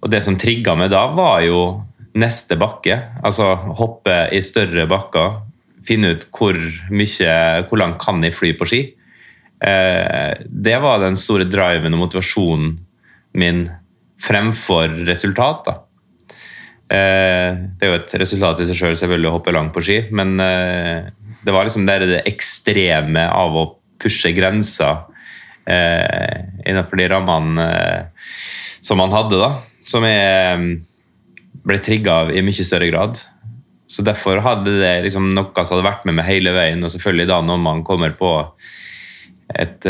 Og 0.04 0.12
det 0.12 0.22
som 0.26 0.40
trigga 0.40 0.76
meg 0.80 0.92
da, 0.92 1.06
var 1.16 1.40
jo 1.48 1.62
neste 2.20 2.60
bakke. 2.60 3.00
Altså 3.24 3.54
hoppe 3.80 4.18
i 4.36 4.44
større 4.44 4.84
bakker. 4.92 5.40
Finne 5.88 6.16
ut 6.16 6.28
hvor 6.34 6.58
mye 6.92 7.34
Hvor 7.70 7.80
langt 7.80 8.00
kan 8.02 8.24
jeg 8.24 8.36
fly 8.36 8.52
på 8.58 8.68
ski. 8.68 8.82
Det 9.60 10.78
var 10.82 11.04
den 11.04 11.18
store 11.20 11.46
driven 11.50 11.94
og 11.96 12.02
motivasjonen 12.06 12.74
min 13.38 13.65
fremfor 14.22 14.89
resultat. 15.08 15.65
da. 15.68 15.75
Eh, 16.96 17.58
det 17.77 17.86
er 17.86 17.92
jo 17.92 18.00
et 18.00 18.15
resultat 18.22 18.62
i 18.62 18.68
seg 18.68 18.77
sjøl 18.77 18.94
selv, 18.94 19.01
selvfølgelig 19.04 19.32
å 19.32 19.36
hoppe 19.38 19.54
langt 19.56 19.74
på 19.75 19.84
ski, 19.86 20.00
men 20.15 20.36
eh, 20.42 21.08
det 21.46 21.54
var 21.54 21.68
liksom 21.68 21.86
det, 21.88 22.00
det 22.10 22.24
ekstreme 22.30 23.27
av 23.30 23.58
å 23.58 23.68
pushe 24.01 24.32
grenser 24.36 25.04
eh, 25.70 26.44
innenfor 26.65 27.00
de 27.01 27.08
rammene 27.10 27.70
eh, 27.70 28.27
som 28.86 29.01
man 29.01 29.13
hadde, 29.13 29.39
da. 29.42 29.51
Som 29.86 30.06
jeg 30.06 30.82
ble 31.65 31.80
trigga 31.82 32.22
av 32.24 32.34
i 32.34 32.44
mye 32.46 32.65
større 32.65 32.89
grad. 32.92 33.18
Så 33.89 34.06
Derfor 34.06 34.42
hadde 34.46 34.77
det 34.80 34.94
liksom 35.06 35.32
noe 35.34 35.63
som 35.63 35.77
hadde 35.77 35.88
vært 35.88 36.06
med 36.06 36.18
meg 36.18 36.27
hele 36.30 36.54
veien. 36.56 36.82
Og 36.86 36.92
selvfølgelig 36.94 37.30
da 37.30 37.39
når 37.46 37.62
man 37.62 37.84
kommer 37.86 38.13
på 38.18 38.32
et, 39.54 39.86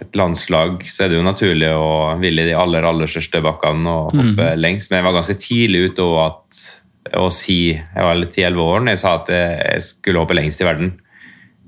et 0.00 0.16
landslag, 0.16 0.80
så 0.88 1.04
er 1.04 1.12
det 1.12 1.18
jo 1.18 1.24
naturlig 1.26 1.68
å 1.76 2.14
ville 2.20 2.44
i 2.44 2.50
de 2.50 2.56
aller 2.56 2.86
aller 2.88 3.10
største 3.10 3.42
bakkene 3.44 3.88
og 3.90 4.14
hoppe 4.14 4.46
mm. 4.52 4.60
lengst. 4.60 4.90
Men 4.90 5.00
jeg 5.00 5.06
var 5.08 5.16
ganske 5.18 5.38
tidlig 5.42 5.82
ute 5.90 6.06
og 6.06 6.18
at, 6.26 6.62
å 7.18 7.26
si 7.34 7.74
Jeg 7.74 8.04
var 8.06 8.14
10-11 8.16 8.60
år 8.62 8.84
når 8.84 8.94
jeg 8.94 9.00
sa 9.02 9.16
at 9.18 9.30
jeg 9.34 9.82
skulle 9.84 10.22
hoppe 10.22 10.36
lengst 10.38 10.62
i 10.62 10.68
verden. 10.68 10.94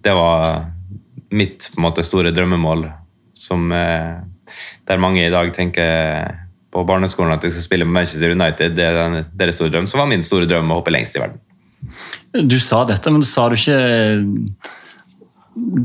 Det 0.04 0.14
var 0.16 0.64
mitt 1.34 1.68
på 1.72 1.80
en 1.80 1.86
måte, 1.88 2.04
store 2.06 2.30
drømmemål, 2.32 2.86
som, 3.34 3.66
der 3.68 5.02
mange 5.02 5.24
i 5.24 5.32
dag 5.32 5.50
tenker 5.56 6.30
på 6.74 6.84
barneskolen 6.86 7.34
at 7.34 7.44
jeg 7.44 7.54
skal 7.54 7.66
spille 7.66 7.88
med 7.88 7.98
Manchester 7.98 8.30
United. 8.34 8.76
Det 8.78 8.86
er 8.86 9.18
deres 9.34 9.58
store 9.58 9.74
drøm. 9.74 9.90
Så 9.90 9.98
var 9.98 10.08
min 10.10 10.24
store 10.26 10.48
drøm 10.50 10.70
å 10.70 10.78
hoppe 10.80 10.94
lengst 10.94 11.18
i 11.18 11.22
verden. 11.22 11.42
Du 12.34 12.58
sa 12.62 12.82
dette, 12.88 13.10
men 13.12 13.22
du 13.22 13.28
sa 13.28 13.48
du 13.50 13.54
ikke 13.58 13.78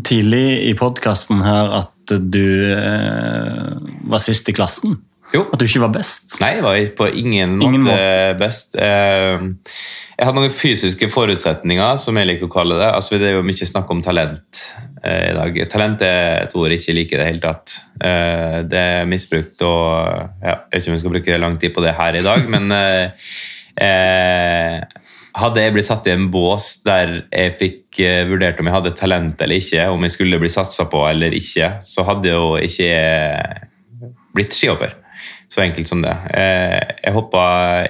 tidlig 0.05 0.69
i 0.69 0.73
podkasten 0.77 1.43
her 1.45 1.69
at 1.83 1.93
du 2.17 2.73
eh, 2.73 3.77
var 4.09 4.21
sist 4.23 4.49
i 4.49 4.55
klassen? 4.55 4.97
Jo. 5.29 5.43
At 5.53 5.61
du 5.61 5.67
ikke 5.67 5.83
var 5.83 5.93
best? 5.93 6.39
Nei, 6.41 6.55
jeg 6.57 6.65
var 6.65 6.77
på 6.97 7.07
ingen 7.21 7.57
måte, 7.59 7.67
ingen 7.67 7.83
måte. 7.85 8.37
best. 8.39 8.77
Eh, 8.81 9.43
jeg 10.17 10.27
hadde 10.27 10.41
noen 10.41 10.53
fysiske 10.53 11.09
forutsetninger, 11.13 11.99
som 12.01 12.17
jeg 12.17 12.27
liker 12.31 12.49
å 12.49 12.53
kalle 12.53 12.79
det. 12.79 12.87
Altså, 12.89 13.19
det 13.21 13.29
er 13.29 13.37
jo 13.37 13.45
mye 13.45 13.67
snakk 13.69 13.91
om 13.93 14.01
talent 14.03 14.63
eh, 15.03 15.29
i 15.29 15.35
dag. 15.37 15.59
Talent 15.71 16.01
er 16.07 16.47
et 16.47 16.55
ord 16.57 16.73
jeg 16.73 16.81
ikke 16.81 16.97
liker 16.97 17.19
i 17.19 17.21
det 17.21 17.29
hele 17.29 17.43
tatt. 17.45 17.77
Det 17.99 18.79
er 18.79 19.07
misbrukt 19.11 19.59
og 19.67 19.83
ja, 20.39 20.53
Jeg 20.55 20.71
vet 20.71 20.81
ikke 20.81 20.91
om 20.91 20.95
vi 20.95 21.01
skal 21.03 21.13
bruke 21.17 21.39
lang 21.43 21.57
tid 21.59 21.73
på 21.75 21.83
det 21.83 21.91
her 21.97 22.15
i 22.15 22.23
dag, 22.25 22.45
men 22.49 22.71
hadde 25.37 25.61
jeg 25.61 25.75
blitt 25.75 25.87
satt 25.89 26.07
i 26.09 26.13
en 26.15 26.29
bås 26.33 26.79
der 26.85 27.19
jeg 27.27 27.55
fikk 27.59 27.99
vurdert 28.29 28.59
om 28.61 28.69
jeg 28.69 28.75
hadde 28.75 28.95
talent 28.97 29.41
eller 29.43 29.59
ikke, 29.59 29.85
om 29.91 30.05
jeg 30.05 30.15
skulle 30.15 30.39
bli 30.41 30.49
satsa 30.51 30.87
på 30.89 31.03
eller 31.09 31.35
ikke, 31.35 31.75
så 31.85 32.05
hadde 32.07 32.31
jo 32.31 32.55
ikke 32.57 32.87
jeg 32.87 33.67
blitt 34.35 34.55
skihopper. 34.55 34.95
Så 35.49 35.63
enkelt 35.63 35.89
som 35.89 36.03
det. 36.03 36.13
Eh, 36.37 36.77
jeg 37.01 37.15
hoppa 37.15 37.43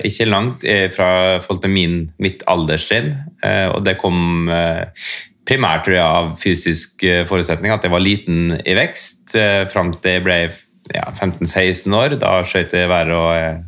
ikke 0.08 0.30
langt 0.30 0.64
eh, 0.64 0.88
fra 0.96 1.40
forhold 1.44 1.60
til 1.66 1.74
min, 1.74 1.98
mitt 2.24 2.46
alderstrinn, 2.48 3.12
eh, 3.44 3.68
og 3.74 3.84
det 3.84 3.98
kom 4.00 4.48
primært 5.50 5.84
tror 5.88 5.98
jeg, 5.98 6.06
av 6.06 6.32
fysisk 6.40 7.04
forutsetning, 7.28 7.74
at 7.74 7.84
jeg 7.84 7.92
var 7.92 8.06
liten 8.06 8.54
i 8.64 8.76
vekst 8.78 9.34
fram 9.74 9.96
til 9.98 10.20
jeg 10.20 10.24
ble 10.28 10.36
ja, 10.94 11.08
15-16 11.10 11.96
år. 11.98 12.16
Da 12.22 12.36
skøyt 12.46 12.76
jeg 12.78 12.92
været 12.92 13.16
og, 13.18 13.64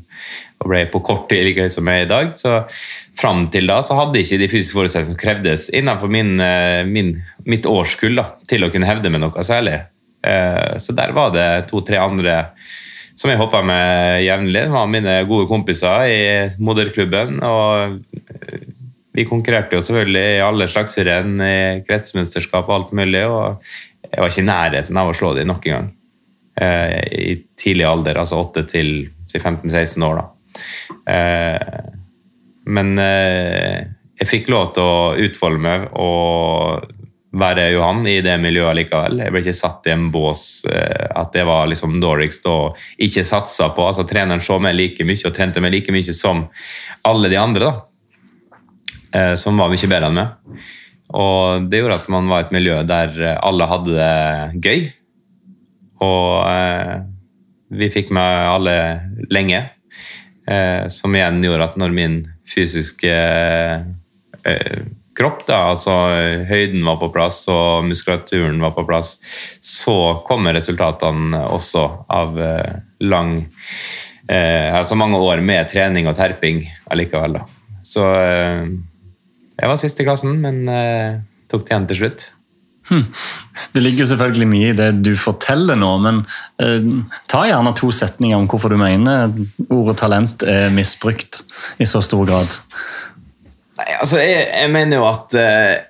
og, 0.61 0.69
ble 0.69 0.85
på 0.93 1.01
kort 1.05 1.27
tid 1.31 1.43
like 1.47 1.65
høy 1.65 1.73
som 1.73 1.89
jeg 1.89 2.03
er 2.03 2.07
i 2.07 2.11
dag. 2.11 2.33
Så 2.37 2.59
fram 3.17 3.47
til 3.53 3.67
da 3.69 3.79
så 3.85 3.97
hadde 3.97 4.19
jeg 4.19 4.29
ikke 4.29 4.41
de 4.43 4.51
fysiske 4.51 4.77
forutsetningene 4.77 5.13
som 5.15 5.21
krevdes 5.21 5.67
innenfor 5.73 6.13
min, 6.13 6.35
min, 6.89 7.15
mitt 7.49 7.67
årskull 7.69 8.21
da, 8.21 8.29
til 8.49 8.65
å 8.65 8.71
kunne 8.73 8.89
hevde 8.89 9.11
med 9.13 9.25
noe 9.25 9.45
særlig. 9.45 9.79
Så 10.21 10.93
der 10.93 11.15
var 11.17 11.33
det 11.33 11.49
to-tre 11.71 11.97
andre 11.97 12.43
som 13.21 13.29
jeg 13.29 13.39
hoppa 13.39 13.61
med 13.65 14.23
jevnlig. 14.25 14.67
var 14.73 14.89
mine 14.89 15.15
gode 15.29 15.47
kompiser 15.49 16.09
i 16.09 16.21
moderklubben. 16.57 17.39
og 17.43 18.01
Vi 19.13 19.27
konkurrerte 19.29 19.77
jo 19.77 19.85
selvfølgelig 19.85 20.37
i 20.37 20.43
alle 20.45 20.67
slags 20.71 20.97
renn, 20.97 21.35
i 21.41 21.81
kretsmesterskap 21.87 22.69
og 22.69 22.75
alt 22.75 22.93
mulig. 22.97 23.25
og 23.25 23.61
Jeg 24.09 24.21
var 24.21 24.29
ikke 24.29 24.41
i 24.41 24.49
nærheten 24.49 24.97
av 24.97 25.09
å 25.09 25.17
slå 25.17 25.35
dem 25.37 25.51
nok 25.51 25.67
en 25.67 25.75
gang. 25.75 25.89
Eh, 26.61 26.97
I 27.31 27.35
tidlig 27.57 27.85
alder, 27.87 28.17
altså 28.17 28.41
8 28.41 28.65
til 28.67 29.09
15-16 29.33 30.03
år. 30.03 30.15
da. 30.15 30.40
Eh, 31.07 31.91
men 32.71 32.97
eh, 32.99 33.87
jeg 34.21 34.29
fikk 34.29 34.51
lov 34.53 34.73
til 34.75 34.85
å 34.85 35.13
utfolde 35.25 35.61
meg 35.63 35.87
og 35.99 36.89
være 37.41 37.69
Johan 37.71 38.03
i 38.11 38.17
det 38.23 38.35
miljøet 38.43 38.75
likevel. 38.81 39.21
Jeg 39.23 39.33
ble 39.33 39.41
ikke 39.43 39.55
satt 39.55 39.87
i 39.87 39.93
en 39.93 40.09
bås 40.13 40.43
eh, 40.67 41.07
at 41.15 41.31
det 41.35 41.45
var 41.47 41.69
liksom 41.71 41.97
dårligst 42.03 42.47
og 42.51 42.81
ikke 43.01 43.23
satsa 43.27 43.71
på. 43.75 43.87
altså 43.87 44.05
Treneren 44.07 44.43
så 44.43 44.59
meg 44.61 44.75
like 44.77 45.07
mye 45.07 45.25
og 45.27 45.35
trente 45.37 45.63
meg 45.63 45.73
like 45.77 45.95
mye 45.95 46.15
som 46.15 46.45
alle 47.07 47.31
de 47.31 47.39
andre, 47.39 47.71
da. 47.71 47.87
Som 49.35 49.57
var 49.59 49.67
mye 49.67 49.87
bedre 49.91 50.07
enn 50.07 50.15
meg. 50.15 50.61
Og 51.19 51.65
det 51.67 51.81
gjorde 51.81 51.97
at 51.99 52.05
man 52.13 52.29
var 52.31 52.45
et 52.45 52.53
miljø 52.55 52.77
der 52.87 53.17
alle 53.43 53.65
hadde 53.67 53.97
det 53.97 54.61
gøy. 54.63 54.85
Og 56.07 56.47
vi 57.75 57.89
fikk 57.91 58.13
med 58.15 58.47
alle 58.53 58.75
lenge. 59.31 59.65
Som 60.91 61.15
igjen 61.15 61.37
gjorde 61.45 61.67
at 61.69 61.75
når 61.79 61.93
min 61.95 62.15
fysiske 62.49 63.13
kropp, 65.17 65.43
da, 65.47 65.59
altså 65.73 65.93
høyden 66.49 66.83
var 66.87 66.99
på 67.01 67.11
plass 67.13 67.43
og 67.51 67.85
muskulaturen 67.87 68.61
var 68.63 68.73
på 68.75 68.85
plass, 68.87 69.15
så 69.61 70.23
kommer 70.27 70.55
resultatene 70.57 71.43
også 71.51 71.83
av 72.11 72.39
eh, 72.41 72.79
lang 73.03 73.35
eh, 74.27 74.69
Altså 74.71 74.97
mange 74.99 75.19
år 75.19 75.43
med 75.45 75.69
trening 75.71 76.09
og 76.09 76.17
terping 76.17 76.63
allikevel, 76.91 77.39
da. 77.39 77.45
Så 77.83 78.05
eh, 78.15 78.69
jeg 79.61 79.73
var 79.73 79.81
sist 79.81 79.99
i 79.99 80.07
klassen, 80.07 80.39
men 80.43 80.63
eh, 80.71 81.19
tok 81.51 81.65
det 81.65 81.75
igjen 81.75 81.89
til 81.91 82.03
slutt. 82.03 82.29
Det 83.71 83.83
ligger 83.83 84.07
selvfølgelig 84.09 84.47
mye 84.51 84.71
i 84.71 84.77
det 84.77 84.89
du 85.05 85.13
forteller 85.19 85.79
nå, 85.79 85.91
men 86.03 86.23
eh, 86.61 86.89
ta 87.31 87.45
gjerne 87.47 87.75
to 87.77 87.91
setninger 87.95 88.39
om 88.39 88.49
hvorfor 88.51 88.73
du 88.73 88.79
mener 88.81 89.31
ordet 89.69 89.99
talent 90.01 90.43
er 90.47 90.73
misbrukt 90.75 91.43
i 91.79 91.87
så 91.87 92.03
stor 92.03 92.25
grad. 92.27 92.59
Nei, 93.79 93.87
altså, 93.99 94.19
jeg, 94.19 94.49
jeg 94.49 94.73
mener 94.73 94.99
jo 94.99 95.07
at 95.07 95.39
eh, 95.39 95.87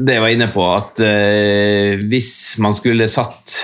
det 0.00 0.16
jeg 0.16 0.24
var 0.24 0.32
inne 0.32 0.48
på, 0.50 0.64
at 0.74 1.00
eh, 1.04 2.02
hvis 2.10 2.32
man 2.62 2.74
skulle 2.78 3.08
satt 3.10 3.58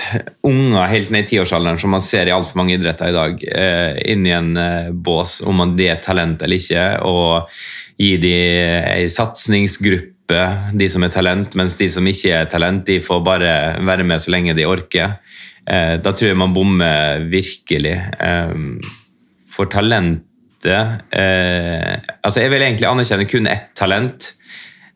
unger 0.47 0.91
helt 0.91 1.11
ned 1.11 1.25
i 1.25 1.31
tiårsalderen, 1.33 1.79
som 1.81 1.91
man 1.95 2.03
ser 2.03 2.29
i 2.29 2.35
altfor 2.35 2.61
mange 2.61 2.77
idretter 2.77 3.09
i 3.09 3.15
dag, 3.15 3.47
uh, 3.47 3.95
inn 4.05 4.27
i 4.27 4.35
en 4.35 4.51
bås 4.93 5.39
om 5.47 5.57
man 5.63 5.73
det 5.79 5.89
er 5.95 6.03
talent 6.03 6.45
eller 6.45 6.61
ikke, 6.61 6.85
og 7.09 7.49
gi 7.97 8.13
dem 8.21 8.85
ei 8.93 9.09
satsingsgruppe 9.09 10.16
de 10.27 10.87
som 10.91 11.05
er 11.05 11.11
talent, 11.13 11.55
mens 11.55 11.77
de 11.79 11.87
som 11.91 12.07
ikke 12.07 12.33
er 12.35 12.49
talent, 12.51 12.83
de 12.87 12.99
får 13.03 13.21
bare 13.23 13.51
være 13.79 14.03
med 14.03 14.19
så 14.19 14.33
lenge 14.33 14.55
de 14.57 14.65
orker. 14.67 15.17
Da 15.67 16.11
tror 16.11 16.29
jeg 16.29 16.39
man 16.39 16.55
bommer 16.55 17.23
virkelig. 17.31 17.95
For 19.51 19.71
talent 19.71 20.27
Eh, 20.65 21.93
altså 22.25 22.41
jeg 22.41 22.51
vil 22.51 22.65
egentlig 22.65 22.89
anerkjenne 22.89 23.27
kun 23.29 23.47
ett 23.49 23.71
talent. 23.77 24.33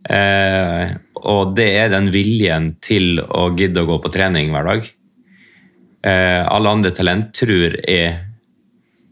Eh, 0.10 0.96
og 1.22 1.54
det 1.58 1.70
er 1.78 1.92
den 1.94 2.10
viljen 2.14 2.74
til 2.82 3.22
å 3.22 3.52
gidde 3.58 3.84
å 3.84 3.90
gå 3.90 4.00
på 4.02 4.12
trening 4.14 4.52
hver 4.54 4.68
dag. 4.68 4.90
Eh, 6.02 6.42
alle 6.42 6.74
andre 6.74 6.92
talent 6.98 7.30
tror 7.38 7.78
jeg 7.78 8.28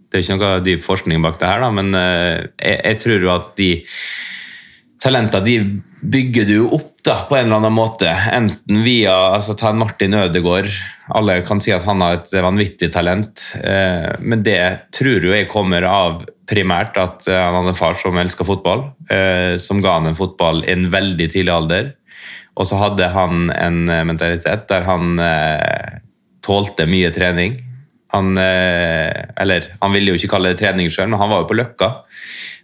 Det 0.10 0.18
er 0.18 0.24
ikke 0.24 0.36
noe 0.40 0.62
dyp 0.66 0.82
forskning 0.82 1.22
bak 1.22 1.36
det 1.38 1.46
her, 1.46 1.60
da, 1.62 1.68
men 1.70 1.94
eh, 1.94 2.48
jeg, 2.58 2.98
tror 2.98 3.22
jo 3.22 3.30
at 3.30 3.52
de 3.60 3.68
talentene 4.98 5.46
de 5.46 5.58
bygger 6.02 6.46
du 6.48 6.58
opp 6.68 7.02
da, 7.06 7.24
på 7.30 7.38
en 7.38 7.48
eller 7.48 7.60
annen 7.60 7.76
måte. 7.76 8.10
Enten 8.34 8.82
via 8.86 9.14
altså 9.34 9.56
Ta 9.58 9.72
Martin 9.76 10.16
Ødegaard. 10.18 10.72
Alle 11.16 11.40
kan 11.48 11.62
si 11.64 11.74
at 11.76 11.86
han 11.88 12.02
har 12.04 12.20
et 12.20 12.34
vanvittig 12.44 12.92
talent, 12.94 13.46
eh, 13.64 14.12
men 14.20 14.44
det 14.46 14.60
tror 14.96 15.26
jo 15.26 15.34
jeg 15.34 15.50
kommer 15.52 15.88
av 15.90 16.22
primært 16.50 16.98
at 17.02 17.28
eh, 17.30 17.40
han 17.40 17.58
hadde 17.58 17.74
en 17.74 17.80
far 17.80 17.98
som 17.98 18.18
elska 18.20 18.46
fotball, 18.48 18.86
eh, 19.10 19.56
som 19.62 19.82
ga 19.84 19.98
han 19.98 20.12
en 20.12 20.20
fotball 20.20 20.64
i 20.68 20.76
en 20.76 20.90
veldig 20.94 21.32
tidlig 21.34 21.56
alder. 21.56 21.90
Og 22.60 22.68
så 22.68 22.80
hadde 22.82 23.10
han 23.16 23.50
en 23.56 23.82
eh, 23.90 24.06
mentalitet 24.08 24.68
der 24.70 24.86
han 24.88 25.18
eh, 25.24 26.00
tålte 26.46 26.88
mye 26.90 27.12
trening. 27.16 27.58
Han, 28.14 28.34
eh, 28.42 29.30
eller, 29.38 29.72
han 29.82 29.94
ville 29.94 30.14
jo 30.14 30.20
ikke 30.20 30.34
kalle 30.34 30.54
det 30.54 30.62
trening 30.62 30.90
sjøl, 30.92 31.12
men 31.12 31.22
han 31.22 31.32
var 31.32 31.44
jo 31.44 31.50
på 31.52 31.58
Løkka 31.60 31.92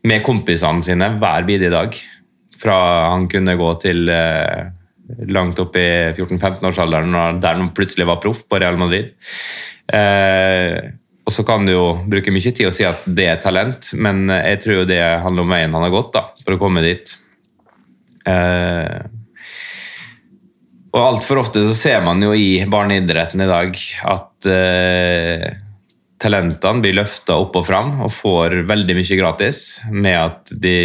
med 0.09 0.25
kompisene 0.25 0.85
sine 0.85 1.11
hver 1.21 1.45
bidige 1.47 1.73
dag. 1.73 1.97
Fra 2.61 2.75
han 3.11 3.27
kunne 3.31 3.57
gå 3.59 3.71
til 3.83 4.09
eh, 4.11 4.67
langt 5.31 5.59
opp 5.61 5.75
i 5.79 5.87
14-15-årsalderen, 6.15 7.39
der 7.43 7.59
han 7.59 7.73
plutselig 7.75 8.07
var 8.09 8.21
proff 8.23 8.43
på 8.49 8.59
Real 8.61 8.79
Madrid. 8.79 9.11
Eh, 9.93 10.77
og 11.25 11.33
så 11.33 11.45
kan 11.45 11.65
du 11.65 11.73
jo 11.73 11.85
bruke 12.05 12.33
mye 12.33 12.53
tid 12.53 12.69
og 12.69 12.73
si 12.75 12.85
at 12.85 13.05
det 13.17 13.27
er 13.31 13.41
talent, 13.41 13.91
men 13.97 14.27
jeg 14.29 14.61
tror 14.61 14.81
jo 14.81 14.89
det 14.89 15.01
handler 15.25 15.45
om 15.45 15.53
veien 15.55 15.73
han 15.73 15.85
har 15.87 15.93
gått 15.93 16.13
da, 16.13 16.27
for 16.45 16.55
å 16.55 16.61
komme 16.61 16.85
dit. 16.85 17.15
Eh, 18.29 18.99
og 20.95 21.01
altfor 21.01 21.41
ofte 21.41 21.65
så 21.65 21.75
ser 21.75 22.03
man 22.05 22.21
jo 22.23 22.31
i 22.31 22.63
barneidretten 22.71 23.41
i 23.43 23.49
dag 23.49 23.75
at 24.07 24.47
eh, 24.47 25.49
talentene 26.21 26.83
blir 26.83 26.95
løfta 26.95 27.35
opp 27.41 27.57
og 27.59 27.65
fram 27.67 27.95
og 28.05 28.13
får 28.13 28.61
veldig 28.69 28.95
mye 28.97 29.17
gratis 29.19 29.61
med 29.91 30.15
at 30.15 30.53
de 30.63 30.77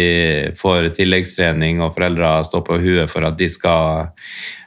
får 0.59 0.91
tilleggstrening 0.97 1.79
og 1.83 1.93
foreldre 1.95 2.33
står 2.47 2.65
på 2.67 2.79
huet 2.83 3.11
for 3.11 3.27
at 3.27 3.37
de 3.39 3.47
skal 3.51 4.09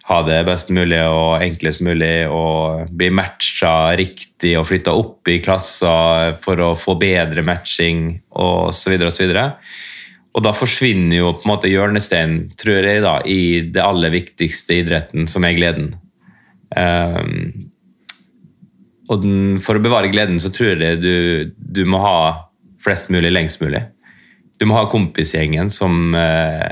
ha 0.04 0.20
det 0.24 0.42
best 0.44 0.72
mulig 0.74 1.00
og 1.08 1.42
enklest 1.44 1.80
mulig 1.84 2.26
og 2.28 2.90
bli 2.92 3.08
matcha 3.14 3.94
riktig 3.96 4.52
og 4.60 4.66
flytta 4.68 4.92
opp 4.96 5.32
i 5.32 5.40
klasser 5.44 6.36
for 6.44 6.60
å 6.60 6.74
få 6.76 6.96
bedre 7.00 7.44
matching 7.44 8.10
osv. 8.28 8.98
osv. 9.08 9.34
Og 10.34 10.44
da 10.44 10.52
forsvinner 10.56 11.20
jo 11.22 11.32
på 11.38 11.46
en 11.46 11.52
måte 11.54 11.70
hjørnesteinen, 11.72 12.50
tror 12.60 12.84
jeg, 12.84 13.04
da, 13.04 13.16
i 13.24 13.64
det 13.72 13.84
aller 13.84 14.12
viktigste 14.12 14.80
idretten, 14.82 15.28
som 15.30 15.46
er 15.46 15.56
gleden. 15.56 15.92
Um, 16.74 17.63
og 19.10 19.24
den, 19.24 19.58
for 19.60 19.76
å 19.76 19.84
bevare 19.84 20.08
gleden 20.12 20.38
så 20.40 20.52
tror 20.54 20.80
jeg 20.80 21.00
du, 21.02 21.50
du, 21.56 21.82
må 21.88 22.00
ha 22.00 22.16
flest 22.80 23.10
mulig 23.12 23.32
lengst 23.32 23.60
mulig. 23.60 23.82
Du 24.60 24.64
må 24.70 24.78
ha 24.78 24.86
kompisgjengen 24.88 25.68
som, 25.72 26.14
uh, 26.16 26.70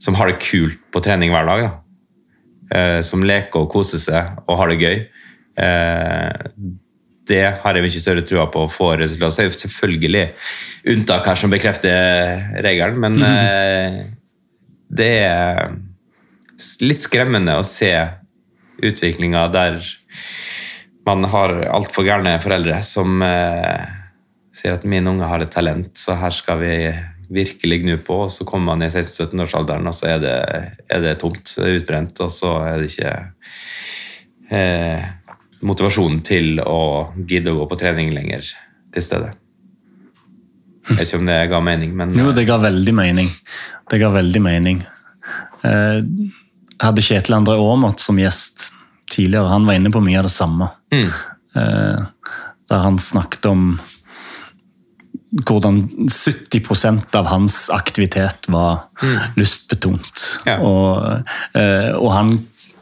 som 0.00 0.16
har 0.16 0.30
det 0.30 0.40
kult 0.44 0.80
på 0.94 1.02
trening 1.04 1.34
hver 1.34 1.48
dag. 1.48 1.66
da 1.66 1.74
eh, 2.74 3.00
som 3.06 3.24
leker 3.26 3.64
og 3.64 3.70
koser 3.72 4.02
seg 4.02 4.42
og 4.46 4.58
har 4.60 4.72
det 4.72 4.80
gøy. 4.80 4.98
Eh, 5.62 6.66
det 7.26 7.42
har 7.62 7.74
jeg 7.74 7.82
mye 7.82 8.02
større 8.02 8.24
trua 8.26 8.46
på 8.52 8.64
å 8.64 8.70
få 8.70 8.92
resultat. 9.00 9.34
Så 9.34 9.42
er 9.42 9.50
det 9.50 9.60
selvfølgelig 9.64 10.26
unntak 10.94 11.26
her 11.26 11.40
som 11.40 11.52
bekrefter 11.52 12.60
regelen, 12.66 13.00
men 13.02 13.18
eh, 13.26 14.00
det 14.96 15.12
er 15.26 15.74
litt 16.86 17.02
skremmende 17.04 17.58
å 17.58 17.66
se 17.66 17.90
utviklinga 18.86 19.48
der 19.52 19.80
man 21.06 21.26
har 21.30 21.54
altfor 21.70 22.06
gærne 22.06 22.36
foreldre 22.42 22.80
som 22.86 23.22
eh, 23.24 23.84
sier 24.56 24.76
at 24.76 24.86
min 24.88 25.06
unge 25.06 25.28
har 25.28 25.44
et 25.44 25.52
talent, 25.52 25.92
så 25.98 26.16
her 26.18 26.34
skal 26.34 26.60
vi 26.62 26.72
virkelig 27.28 27.80
gnu 27.82 27.96
på, 28.06 28.20
og 28.26 28.30
så 28.30 28.46
kommer 28.46 28.74
man 28.74 28.86
i 28.86 28.90
16-17-årsalderen, 28.90 29.88
og 29.88 29.94
så 29.94 30.12
er 30.14 30.20
det, 30.22 30.36
er 30.92 31.02
det, 31.02 31.16
tomt, 31.22 31.42
det 31.46 31.64
er 31.64 31.80
utbrent, 31.80 32.20
og 32.22 32.30
så 32.32 32.52
er 32.68 32.82
det 32.82 32.90
ikke 32.92 33.14
eh, 34.54 35.08
motivasjonen 35.66 36.22
til 36.26 36.62
å 36.62 36.80
gidde 37.26 37.52
å 37.52 37.60
gå 37.62 37.68
på 37.72 37.80
trening 37.80 38.12
lenger 38.14 38.46
til 38.94 39.04
stede. 39.04 39.34
Jeg 40.86 41.00
vet 41.00 41.08
ikke 41.08 41.18
om 41.18 41.28
det 41.28 41.40
ga 41.50 41.60
mening, 41.66 41.94
men 41.98 42.14
Jo, 42.14 42.30
det 42.34 42.46
ga 42.46 42.60
veldig 42.62 42.94
mening. 42.94 43.30
Det 43.90 43.98
ga 43.98 44.10
veldig 44.14 44.42
mening. 44.42 44.84
Eh, 45.66 45.98
jeg 46.76 46.84
hadde 46.84 47.02
Kjetil 47.02 47.38
André 47.40 47.56
Aamodt 47.58 48.02
som 48.04 48.20
gjest 48.20 48.68
tidligere. 49.10 49.50
Han 49.50 49.66
var 49.66 49.80
inne 49.80 49.90
på 49.90 50.02
mye 50.04 50.20
av 50.20 50.28
det 50.28 50.34
samme. 50.34 50.68
Mm. 50.94 51.10
Eh, 51.56 52.06
der 52.66 52.82
han 52.82 52.98
snakket 52.98 53.46
om 53.46 53.76
hvordan 55.46 56.08
70% 56.08 57.16
av 57.18 57.26
hans 57.26 57.70
aktivitet 57.70 58.48
var 58.48 58.86
mm. 59.02 59.16
lystbetont. 59.36 60.22
Ja. 60.46 60.58
Og, 60.62 61.22
eh, 61.58 61.92
og, 61.94 62.10
han 62.14 62.32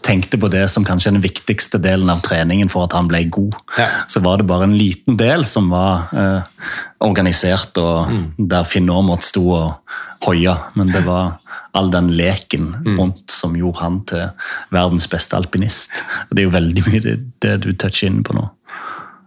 tenkte 0.04 0.38
på 0.40 0.50
det 0.52 0.66
som 0.68 0.84
kanskje 0.84 1.14
den 1.14 1.24
viktigste 1.24 1.80
delen 1.82 2.10
av 2.12 2.20
treningen 2.26 2.68
for 2.72 2.86
at 2.86 2.94
han 2.96 3.08
ble 3.08 3.24
god. 3.32 3.56
Ja. 3.78 3.88
Så 4.10 4.20
var 4.24 4.38
det 4.38 4.48
bare 4.48 4.68
en 4.68 4.76
liten 4.76 5.16
del 5.20 5.46
som 5.48 5.70
var 5.72 6.10
eh, 6.12 6.66
organisert, 7.04 7.76
og 7.80 8.10
mm. 8.12 8.26
der 8.50 8.68
Finn 8.68 8.90
Aamodt 8.92 9.24
sto 9.26 9.46
og 9.56 9.96
hoia. 10.26 10.58
Men 10.78 10.92
det 10.92 11.04
var 11.08 11.38
all 11.74 11.90
den 11.90 12.12
leken 12.18 12.70
mm. 12.84 12.98
rundt 13.00 13.32
som 13.32 13.56
gjorde 13.58 13.82
han 13.82 13.98
til 14.08 14.28
verdens 14.74 15.08
beste 15.10 15.38
alpinist. 15.38 16.04
Og 16.28 16.36
det 16.36 16.44
er 16.44 16.48
jo 16.50 16.56
veldig 16.58 16.86
mye 16.90 17.02
det, 17.04 17.16
det 17.44 17.56
du 17.64 17.72
toucher 17.72 18.10
inn 18.10 18.22
på 18.26 18.36
nå. 18.36 18.46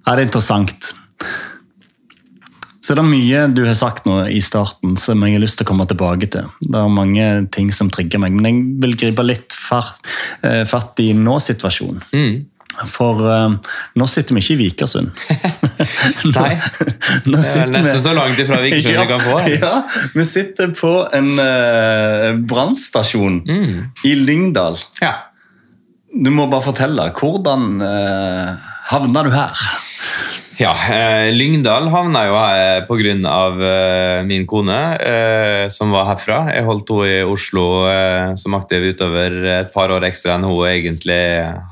Ja, 0.05 0.15
det 0.15 0.21
er 0.21 0.27
interessant. 0.29 0.93
Så 2.87 2.95
det 2.95 3.03
er 3.03 3.09
mye 3.09 3.39
du 3.51 3.65
har 3.67 3.75
sagt 3.75 4.05
nå 4.07 4.21
i 4.31 4.39
starten 4.39 4.93
som 4.95 5.19
jeg 5.25 5.35
har 5.35 5.41
lyst 5.43 5.59
til 5.59 5.67
å 5.67 5.71
komme 5.73 5.83
tilbake 5.89 6.29
til. 6.31 6.45
Det 6.63 6.79
er 6.79 6.93
mange 6.93 7.25
ting 7.51 7.67
som 7.75 7.89
trigger 7.91 8.21
meg, 8.23 8.37
men 8.37 8.47
jeg 8.47 8.61
vil 8.79 8.95
gripe 9.01 9.25
litt 9.25 9.51
fatt, 9.51 9.99
eh, 10.39 10.61
fatt 10.63 11.01
i 11.03 11.09
nå-situasjonen. 11.17 12.05
Mm. 12.15 12.37
For 12.87 13.19
uh, 13.25 13.57
nå 13.97 14.07
sitter 14.07 14.37
vi 14.37 14.43
ikke 14.43 14.53
i 14.53 14.57
Vikersund. 14.61 15.19
Nei. 16.37 16.51
nå 17.27 17.41
det 17.41 17.55
er 17.59 17.71
nesten 17.73 17.87
vi... 17.89 17.95
så 18.05 18.13
langt 18.15 18.39
ifra 18.39 18.61
Vikersund 18.63 18.93
ja, 18.93 19.03
vi 19.03 19.11
kan 19.11 19.25
få. 19.25 19.39
Ja, 19.51 19.73
Vi 20.13 20.27
sitter 20.29 20.71
på 20.77 20.93
en 21.17 21.31
uh, 21.41 22.39
brannstasjon 22.47 23.41
mm. 23.49 23.75
i 24.07 24.15
Lyngdal. 24.21 24.79
Ja. 25.01 25.11
Du 26.13 26.31
må 26.31 26.47
bare 26.47 26.69
fortelle. 26.69 27.09
Hvordan 27.19 27.81
uh, 27.83 28.71
havna 28.93 29.27
du 29.27 29.33
her? 29.35 29.67
Ja, 30.57 30.71
eh, 30.73 31.29
Lyngdal 31.37 31.85
havna 31.93 32.23
jo 32.25 32.37
her 32.37 32.85
pga. 32.87 33.13
Eh, 33.67 34.23
min 34.25 34.45
kone, 34.49 34.77
eh, 34.97 35.69
som 35.69 35.91
var 35.93 36.07
herfra. 36.09 36.39
Jeg 36.49 36.65
holdt 36.65 36.89
henne 36.89 37.19
i 37.19 37.25
Oslo 37.29 37.85
eh, 37.85 38.33
som 38.35 38.57
aktiv 38.57 38.87
utover 38.89 39.37
et 39.59 39.73
par 39.73 39.93
år 39.93 40.07
ekstra 40.09 40.33
enn 40.35 40.47
hun 40.49 40.65
egentlig 40.65 41.19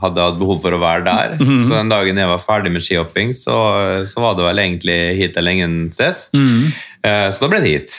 hadde 0.02 0.21
hatt 0.28 0.38
behov 0.38 0.62
for 0.62 0.78
å 0.78 0.82
være 0.82 1.04
der. 1.04 1.38
Mm 1.39 1.48
-hmm. 1.48 1.63
Så 1.65 1.74
den 1.74 1.89
dagen 1.89 2.17
jeg 2.17 2.28
var 2.28 2.38
ferdig 2.38 2.71
med 2.71 2.82
skihopping, 2.84 3.34
så, 3.34 4.06
så 4.06 4.21
var 4.21 4.36
det 4.36 4.43
vel 4.43 4.60
egentlig 4.60 5.17
hit 5.17 5.38
eller 5.38 5.52
ingen 5.52 5.89
sted. 5.89 6.13
Mm 6.34 6.48
-hmm. 6.48 6.71
eh, 7.04 7.30
så 7.32 7.39
da 7.41 7.48
ble 7.48 7.62
det 7.62 7.69
hit. 7.69 7.91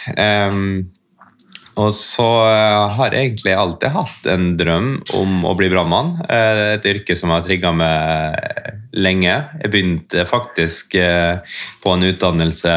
Og 1.77 1.93
så 1.93 2.27
eh, 2.49 2.95
har 2.97 3.12
jeg 3.12 3.27
egentlig 3.31 3.53
alltid 3.53 3.93
hatt 3.93 4.29
en 4.33 4.47
drøm 4.57 4.89
om 5.19 5.45
å 5.45 5.53
bli 5.59 5.69
brannmann. 5.73 6.15
Et 6.33 6.89
yrke 6.89 7.17
som 7.19 7.35
har 7.35 7.45
trigga 7.45 7.73
meg 7.77 8.87
lenge. 8.97 9.35
Jeg 9.61 9.73
begynte 9.73 10.25
faktisk 10.29 10.97
eh, 10.97 11.45
på 11.85 11.93
en 11.93 12.09
utdannelse 12.09 12.73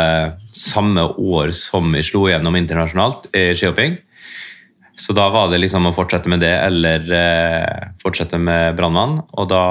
samme 0.52 1.08
år 1.16 1.54
som 1.56 1.96
jeg 1.96 2.10
slo 2.10 2.28
gjennom 2.28 2.60
internasjonalt 2.60 3.30
i 3.32 3.50
skihopping. 3.56 3.96
Så 5.00 5.16
da 5.16 5.30
var 5.32 5.48
det 5.48 5.62
liksom 5.64 5.88
å 5.88 5.96
fortsette 5.96 6.28
med 6.28 6.44
det 6.44 6.52
eller 6.60 7.08
eh, 7.16 7.88
fortsette 8.04 8.36
med 8.42 8.76
brannmann. 8.76 9.22
Og 9.40 9.48
da 9.48 9.64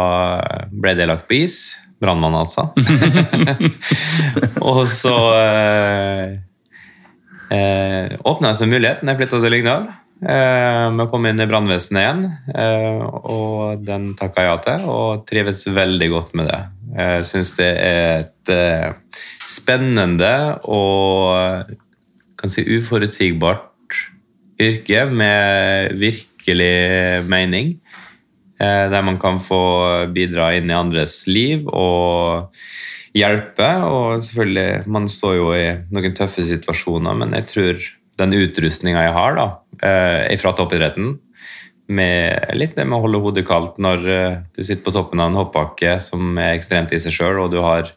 ble 0.73 0.97
det 0.97 1.11
lagt 1.11 1.29
på 1.29 1.43
is. 1.43 1.77
Brannmann, 2.01 2.37
altså. 2.39 2.71
og 4.71 4.87
så 4.89 5.17
eh, 7.55 8.19
åpna 8.29 8.55
seg 8.57 8.71
muligheten. 8.73 9.09
Jeg 9.09 9.21
flytta 9.21 9.41
til 9.43 9.55
Lyngdal 9.55 9.89
eh, 10.23 10.87
å 10.89 11.09
komme 11.13 11.33
inn 11.33 11.43
i 11.43 11.49
brannvesenet 11.51 12.03
igjen. 12.03 12.25
Eh, 12.55 13.03
og 13.19 13.85
den 13.87 14.13
takka 14.19 14.47
ja 14.49 14.57
til, 14.65 14.87
og 14.91 15.25
trives 15.29 15.67
veldig 15.67 16.11
godt 16.15 16.37
med 16.39 16.51
det. 16.53 16.63
Jeg 16.99 17.27
syns 17.29 17.55
det 17.59 17.73
er 17.83 18.25
et 18.25 18.55
eh, 18.55 19.21
spennende 19.49 20.33
og 20.69 21.75
kan 22.39 22.53
si 22.53 22.65
uforutsigbart 22.79 23.67
yrke 24.59 25.05
med 25.11 25.95
virkelig 25.99 27.25
mening. 27.31 27.77
Eh, 28.59 28.85
der 28.91 29.03
man 29.07 29.19
kan 29.23 29.39
få 29.39 29.63
bidra 30.15 30.51
inn 30.59 30.71
i 30.71 30.75
andres 30.75 31.21
liv 31.31 31.69
og 31.71 32.51
hjelpe. 33.19 33.69
Og 33.87 34.25
selvfølgelig, 34.25 34.89
man 34.91 35.09
står 35.11 35.39
jo 35.39 35.53
i 35.57 35.65
noen 35.95 36.17
tøffe 36.17 36.47
situasjoner, 36.47 37.19
men 37.19 37.37
jeg 37.39 37.49
tror 37.53 37.89
den 38.19 38.35
utrustninga 38.35 39.07
jeg 39.07 39.15
har 39.15 39.39
da, 39.39 39.47
eh, 39.83 40.37
fra 40.41 40.55
toppidretten, 40.57 41.19
med 41.89 42.53
litt 42.59 42.75
det 42.77 42.85
med 42.85 42.99
å 42.99 43.05
holde 43.07 43.21
hodet 43.23 43.47
kaldt 43.49 43.79
når 43.81 44.09
eh, 44.13 44.41
du 44.53 44.61
sitter 44.61 44.85
på 44.85 44.93
toppen 44.93 45.23
av 45.23 45.31
en 45.31 45.39
hoppbakke 45.41 45.95
som 46.05 46.37
er 46.37 46.53
ekstremt 46.59 46.93
i 46.93 47.01
seg 47.01 47.15
sjøl, 47.15 47.39
og 47.45 47.53
du 47.55 47.63
har 47.65 47.89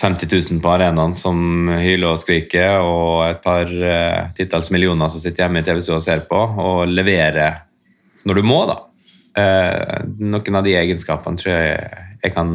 50 0.00 0.30
000 0.32 0.62
på 0.64 0.70
arenaen 0.72 1.14
som 1.18 1.68
hyler 1.76 2.14
og 2.14 2.20
skriker, 2.22 2.80
og 2.80 3.26
et 3.26 3.42
par 3.44 3.68
uh, 3.68 4.30
titalls 4.36 4.70
millioner 4.72 5.10
som 5.12 5.20
sitter 5.20 5.44
hjemme 5.44 5.60
i 5.60 5.66
TV-stua 5.66 5.98
og 5.98 6.04
ser 6.06 6.22
på, 6.30 6.38
og 6.40 6.88
leverer 6.88 7.66
når 8.24 8.40
du 8.40 8.46
må, 8.48 8.62
da. 8.70 8.78
Uh, 9.36 10.08
noen 10.16 10.56
av 10.56 10.64
de 10.64 10.72
egenskapene 10.80 11.40
tror 11.40 11.52
jeg 11.52 12.06
jeg 12.24 12.32
kan 12.32 12.54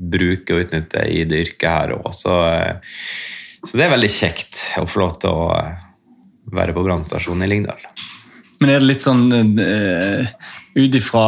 bruke 0.00 0.56
og 0.56 0.64
utnytte 0.64 1.04
i 1.12 1.22
det 1.28 1.44
yrket 1.44 1.68
her 1.68 1.94
òg. 1.98 2.10
Så, 2.16 2.34
uh, 2.34 2.80
så, 3.62 3.72
det 3.76 3.86
er 3.86 3.94
veldig 3.94 4.12
kjekt 4.14 4.64
å 4.80 4.86
få 4.88 5.04
lov 5.04 5.16
til 5.22 5.30
å 5.36 5.46
være 6.50 6.74
på 6.74 6.84
brannstasjonen 6.86 7.46
i 7.46 7.50
Lyngdal. 7.52 7.88
Men 8.60 8.72
er 8.72 8.82
det 8.82 8.90
litt 8.90 9.04
sånn 9.04 9.28
ut 9.30 10.96
ifra 10.98 11.26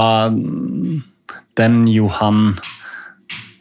den 1.57 1.77
Johan 1.89 2.51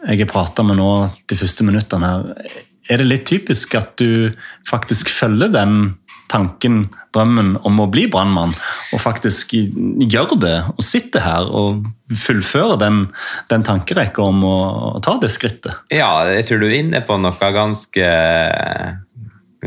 jeg 0.02 0.24
har 0.24 0.30
prata 0.32 0.63
med 0.65 0.80
nå 0.80 0.89
de 1.30 1.38
første 1.38 1.65
minuttene 1.67 2.10
her, 2.10 2.60
er 2.89 3.02
det 3.02 3.08
litt 3.08 3.28
typisk 3.30 3.76
at 3.78 3.93
du 4.02 4.32
faktisk 4.67 5.12
følger 5.13 5.52
den 5.54 5.93
tanken, 6.32 6.86
drømmen 7.12 7.58
om 7.67 7.82
å 7.84 7.88
bli 7.91 8.06
brannmann, 8.12 8.54
og 8.96 9.04
faktisk 9.04 9.54
gjør 9.54 10.38
det, 10.39 10.56
og 10.72 10.86
sitter 10.86 11.26
her 11.26 11.50
og 11.52 11.86
fullfører 12.24 12.80
den, 12.82 13.04
den 13.52 13.65
tankerekka 13.67 14.24
om 14.24 14.44
å, 14.48 14.58
å, 14.96 15.02
ta 15.04 15.17
det 15.22 15.32
skrittet? 15.34 15.84
Ja, 15.94 16.13
jeg 16.32 16.48
tror 16.48 16.63
du 16.63 16.70
er 16.70 16.80
inne 16.80 17.04
på 17.06 17.20
noe 17.20 17.52
ganske 17.56 18.08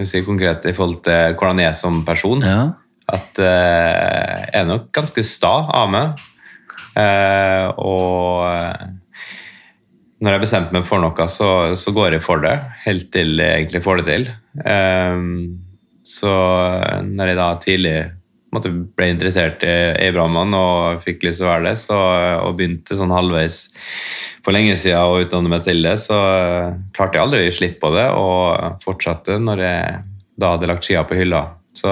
si 0.03 0.25
konkret 0.27 0.65
i 0.67 0.75
forhold 0.75 1.05
til 1.07 1.37
hvordan 1.39 1.63
jeg 1.63 1.71
er 1.71 1.79
som 1.79 2.03
person. 2.07 2.43
Ja. 2.43 2.73
At 3.13 3.39
uh, 3.39 4.49
jeg 4.49 4.63
er 4.65 4.69
nok 4.69 4.89
ganske 4.97 5.23
sta 5.27 5.55
av 5.71 5.93
meg. 5.93 6.25
Uh, 6.95 7.69
og 7.83 8.95
når 10.25 10.37
jeg 10.37 10.43
bestemte 10.45 10.75
meg 10.75 10.87
for 10.89 11.03
noe, 11.03 11.29
så, 11.31 11.51
så, 11.79 11.93
går 11.95 12.17
jeg 12.17 12.25
for 12.25 12.43
det. 12.43 12.57
Helt 12.87 13.11
til 13.15 13.37
jeg 13.39 13.61
egentlig 13.61 13.85
får 13.85 14.01
det 14.01 14.07
til. 14.09 14.27
Um, 14.65 15.31
så 16.05 16.35
når 17.09 17.33
jeg 17.33 17.39
da 17.41 17.49
tidlig 17.63 17.97
måtte, 18.55 18.71
ble 18.71 19.09
interessert 19.11 19.65
i, 19.67 19.75
i 20.05 20.11
og 20.15 21.03
fikk 21.03 21.25
lyst 21.27 21.41
til 21.41 21.49
å 21.49 21.53
være 21.53 21.67
det, 21.71 21.77
så, 21.81 21.99
og 22.45 22.59
begynte 22.59 22.99
sånn 22.99 23.15
halvveis 23.15 23.65
for 24.45 24.55
lenge 24.55 24.77
siden 24.79 25.01
å 25.01 25.23
utdanne 25.25 25.51
meg 25.51 25.65
til 25.67 25.81
det, 25.85 25.97
så 26.03 26.19
klarte 26.95 27.19
jeg 27.19 27.25
aldri 27.25 27.41
å 27.41 27.49
gi 27.49 27.57
slipp 27.59 27.81
på 27.83 27.91
det, 27.95 28.07
og 28.13 28.85
fortsatte 28.85 29.41
når 29.41 29.65
jeg 29.65 29.99
da 30.41 30.55
hadde 30.55 30.69
lagt 30.71 30.87
skia 30.87 31.05
på 31.09 31.17
hylla. 31.19 31.47
Så, 31.75 31.91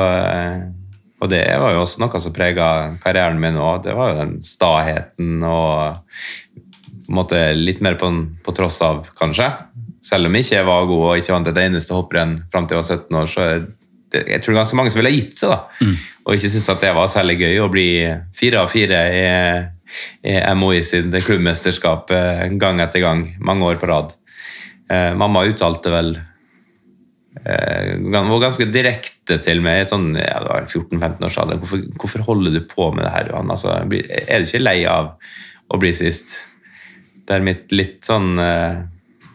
og 1.22 1.30
det 1.32 1.42
var 1.62 1.74
jo 1.74 1.82
også 1.84 2.02
noe 2.02 2.22
som 2.22 2.34
prega 2.34 2.68
karrieren 3.02 3.40
min 3.42 3.58
òg. 3.58 3.84
Det 3.86 3.96
var 3.96 4.12
jo 4.12 4.20
den 4.20 4.36
staheten 4.44 5.42
og 5.46 5.98
måte, 7.12 7.38
litt 7.56 7.82
mer 7.84 7.98
på, 8.00 8.10
på, 8.44 8.54
tross 8.56 8.80
av, 8.84 9.06
kanskje. 9.18 9.48
Selv 10.04 10.28
om 10.28 10.36
jeg 10.36 10.48
ikke 10.48 10.66
var 10.66 10.88
god 10.90 11.04
og 11.06 11.20
ikke 11.20 11.34
vant 11.36 11.50
et 11.50 11.62
eneste 11.62 11.94
hopprenn 11.94 12.36
fram 12.52 12.66
til 12.66 12.78
jeg 12.78 12.82
var 12.82 12.90
17 13.06 13.20
år, 13.20 13.30
så 13.30 13.48
jeg 14.12 14.40
tror 14.42 14.52
det 14.52 14.56
er 14.56 14.60
ganske 14.62 14.78
mange 14.78 14.92
som 14.94 15.00
ville 15.02 15.14
gitt 15.14 15.38
seg. 15.40 15.52
da, 15.52 15.84
mm. 15.84 15.94
Og 16.26 16.34
ikke 16.36 16.50
syntes 16.52 16.72
at 16.72 16.82
det 16.84 16.96
var 16.96 17.12
særlig 17.12 17.38
gøy 17.40 17.62
å 17.62 17.70
bli 17.72 17.86
fire 18.36 18.62
av 18.62 18.72
fire 18.72 19.00
i, 19.16 19.22
i 20.28 20.34
MOI 20.58 20.82
sin 20.86 21.14
klubbmesterskap 21.14 22.12
eh, 22.14 22.44
gang 22.60 22.82
etter 22.84 23.04
gang, 23.04 23.24
mange 23.42 23.72
år 23.72 23.80
på 23.80 23.90
rad. 23.90 24.14
Eh, 24.92 25.10
mamma 25.18 25.44
uttalte 25.48 25.92
vel 25.92 26.14
eh, 27.46 27.98
var 28.12 28.42
ganske 28.42 28.68
direkte 28.72 29.38
til 29.42 29.62
meg 29.64 29.86
sånn, 29.90 30.12
ja, 30.18 30.40
14-15 30.42 31.28
års 31.28 31.38
alder. 31.42 31.60
Hvorfor, 31.62 31.84
hvorfor, 31.98 32.26
holder 32.28 32.56
du 32.58 32.62
på 32.68 32.90
med 32.94 33.06
det 33.06 33.14
her, 33.14 33.30
Johan? 33.32 33.52
Altså, 33.54 33.78
er 33.80 34.42
du 34.42 34.50
ikke 34.50 34.64
lei 34.64 34.80
av 34.90 35.14
å 35.72 35.80
bli 35.80 35.94
sist? 35.96 36.42
Det 37.22 37.38
er 37.38 37.46
mitt 37.46 37.72
litt 37.72 38.02
sånn 38.06 38.34
eh, 38.42 38.82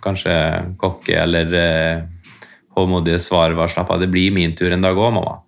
kanskje 0.04 0.36
cocky 0.80 1.16
eller 1.18 1.56
eh, 2.78 2.84
håndmodige 2.84 3.20
svar 3.24 3.56
var 3.58 3.72
slapp 3.72 3.92
av, 3.94 4.02
det 4.02 4.12
blir 4.14 4.34
min 4.36 4.56
tur 4.58 4.72
en 4.74 4.86
dag 4.86 4.98
òg, 4.98 5.12
mamma. 5.16 5.40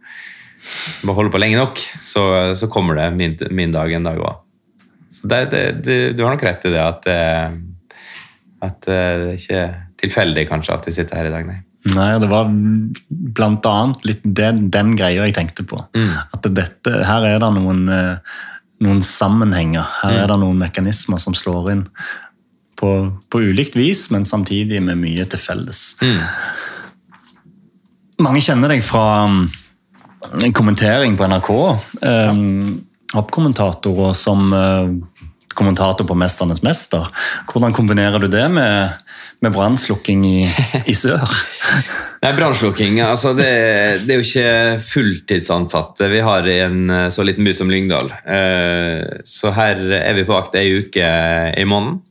Bare 1.05 1.15
holde 1.15 1.31
på 1.33 1.39
lenge 1.41 1.59
nok, 1.59 1.79
så, 2.03 2.23
så 2.57 2.67
kommer 2.71 2.99
det 2.99 3.09
min, 3.15 3.37
min, 3.55 3.71
dag 3.75 3.93
en 3.95 4.09
dag 4.09 4.19
òg. 4.19 4.43
Så 5.13 5.29
det, 5.29 5.45
det, 5.53 5.63
det, 5.85 5.99
du 6.17 6.25
har 6.25 6.35
nok 6.35 6.45
rett 6.45 6.67
i 6.67 6.73
det 6.73 6.83
at, 6.83 7.07
eh, 7.09 7.57
at 8.67 8.83
det 8.85 8.99
er 8.99 9.25
ikke 9.37 9.63
tilfeldig 9.99 10.45
kanskje 10.49 10.75
at 10.75 10.87
vi 10.87 10.95
sitter 10.95 11.19
her 11.19 11.31
i 11.31 11.33
dag, 11.33 11.47
nei. 11.47 11.61
Nei, 11.95 12.11
det 12.19 12.27
var 12.27 12.49
blant 13.09 13.67
annet 13.69 14.07
litt 14.07 14.23
den, 14.23 14.65
den 14.73 14.95
greia 14.99 15.23
jeg 15.23 15.35
tenkte 15.37 15.63
på. 15.67 15.79
Mm. 15.95 16.15
At 16.35 16.47
dette, 16.51 16.95
her 17.07 17.27
er 17.27 17.37
det 17.39 17.51
noen, 17.55 17.85
eh, 17.93 18.39
noen 18.83 18.99
sammenhenger. 19.05 19.87
Her 20.01 20.17
mm. 20.17 20.19
er 20.19 20.33
det 20.33 20.39
noen 20.41 20.59
mekanismer 20.59 21.21
som 21.23 21.37
slår 21.37 21.71
inn 21.71 21.85
på, 22.79 22.91
på, 23.31 23.41
ulikt 23.41 23.77
vis, 23.79 24.07
men 24.11 24.27
samtidig 24.27 24.81
med 24.83 24.99
mye 24.99 25.25
til 25.27 25.41
felles. 25.41 25.93
Mm. 26.03 26.19
Mange 28.19 28.41
kjenner 28.43 28.73
deg 28.73 28.83
fra 28.83 29.23
um, 29.31 29.45
en 30.43 30.55
kommentering 30.55 31.15
på 31.15 31.27
NRK. 31.31 31.51
Um, 32.03 32.81
og 33.15 34.09
som 34.17 34.51
uh, 34.51 34.91
kommentator 35.55 36.07
på 36.07 36.17
'Mesternes 36.19 36.61
mester'. 36.63 37.07
Hvordan 37.47 37.73
kombinerer 37.73 38.19
du 38.19 38.27
det 38.27 38.43
med, 38.51 38.99
med 39.39 39.55
brannslukking 39.55 40.25
i, 40.27 40.51
i, 40.85 40.95
sør? 40.95 41.23
Nei, 42.23 42.33
Brannslukking 42.35 42.99
altså 42.99 43.31
det, 43.31 43.47
det, 44.03 44.11
er 44.11 44.19
jo 44.19 44.27
ikke 44.27 44.83
fulltidsansatte 44.83 46.09
vi 46.11 46.19
har 46.19 46.47
i 46.51 46.59
en 46.65 46.91
uh, 46.91 47.07
så 47.07 47.23
liten 47.23 47.47
by 47.47 47.55
som 47.55 47.71
Lyngdal. 47.71 48.11
Uh, 48.27 49.23
så 49.23 49.55
her 49.55 49.79
er 50.01 50.19
vi 50.19 50.27
på 50.27 50.35
vakt 50.35 50.59
ei 50.59 50.67
uke 50.83 51.07
i 51.55 51.63
måneden. 51.63 52.01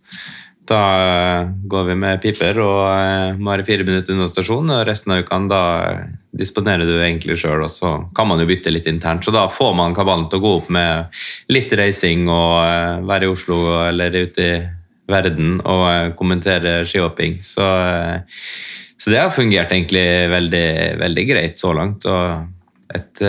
Da 0.68 0.80
eh, 1.00 1.50
går 1.64 1.84
vi 1.88 1.96
med 1.96 2.20
piper 2.20 2.58
og 2.60 2.80
eh, 2.92 3.36
må 3.38 3.54
være 3.54 3.64
fire 3.68 3.86
minutter 3.88 4.14
unna 4.14 4.28
stasjonen. 4.28 4.72
og 4.76 4.86
Resten 4.88 5.14
av 5.14 5.22
uka 5.24 5.38
da 5.48 5.62
disponerer 6.38 6.84
du 6.84 6.96
egentlig 6.98 7.38
sjøl, 7.40 7.62
og 7.64 7.72
så 7.72 7.92
kan 8.16 8.28
man 8.28 8.42
jo 8.42 8.48
bytte 8.50 8.72
litt 8.74 8.88
internt. 8.90 9.24
Så 9.24 9.32
da 9.34 9.46
får 9.52 9.76
man 9.78 9.96
kabalen 9.96 10.28
til 10.28 10.42
å 10.42 10.44
gå 10.44 10.54
opp 10.60 10.72
med 10.74 11.20
litt 11.52 11.72
reising 11.72 12.28
og 12.28 12.58
eh, 12.66 13.06
være 13.08 13.28
i 13.28 13.32
Oslo 13.32 13.60
eller 13.86 14.18
ute 14.18 14.48
i 14.48 14.58
verden 15.08 15.56
og 15.64 16.16
kommentere 16.18 16.82
skihopping. 16.84 17.38
Så, 17.40 17.64
så, 19.00 19.06
det 19.08 19.22
har 19.22 19.32
fungert 19.32 19.72
egentlig 19.72 20.04
veldig, 20.28 20.66
veldig 21.00 21.24
greit 21.30 21.56
så 21.56 21.72
langt. 21.76 22.04
og 22.04 22.44
et 22.92 23.20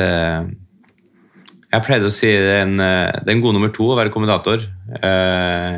jeg 1.69 1.86
pleide 1.86 2.08
å 2.10 2.12
si 2.13 2.30
det 2.32 2.52
er, 2.56 2.62
en, 2.65 2.80
det 2.80 3.28
er 3.30 3.34
en 3.36 3.41
god 3.43 3.56
nummer 3.56 3.71
to 3.71 3.91
å 3.91 3.97
være 3.99 4.12
kommentator. 4.12 4.63
Eh, 5.06 5.75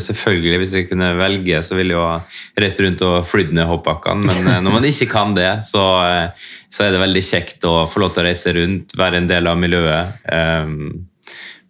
Selvfølgelig, 0.00 0.58
Hvis 0.58 0.74
jeg 0.74 0.88
kunne 0.88 1.18
velge, 1.18 1.62
så 1.62 1.74
ville 1.78 1.94
jeg 1.94 2.00
jo 2.00 2.20
reist 2.62 2.80
rundt 2.82 3.02
og 3.06 3.26
flydd 3.28 3.52
ned 3.54 3.68
hoppbakkene. 3.70 4.26
Men 4.26 4.46
eh, 4.50 4.62
når 4.64 4.72
man 4.78 4.88
ikke 4.88 5.12
kan 5.12 5.28
det, 5.36 5.52
så, 5.66 5.84
eh, 6.02 6.28
så, 6.68 6.84
er 6.84 6.90
det 6.94 7.04
veldig 7.04 7.24
kjekt 7.24 7.64
å 7.68 7.72
få 7.90 7.96
lov 8.02 8.10
til 8.14 8.22
å 8.24 8.28
reise 8.28 8.48
rundt, 8.56 8.86
være 8.98 9.16
en 9.22 9.30
del 9.30 9.44
av 9.50 9.56
miljøet. 9.60 10.04
Um, 10.26 11.06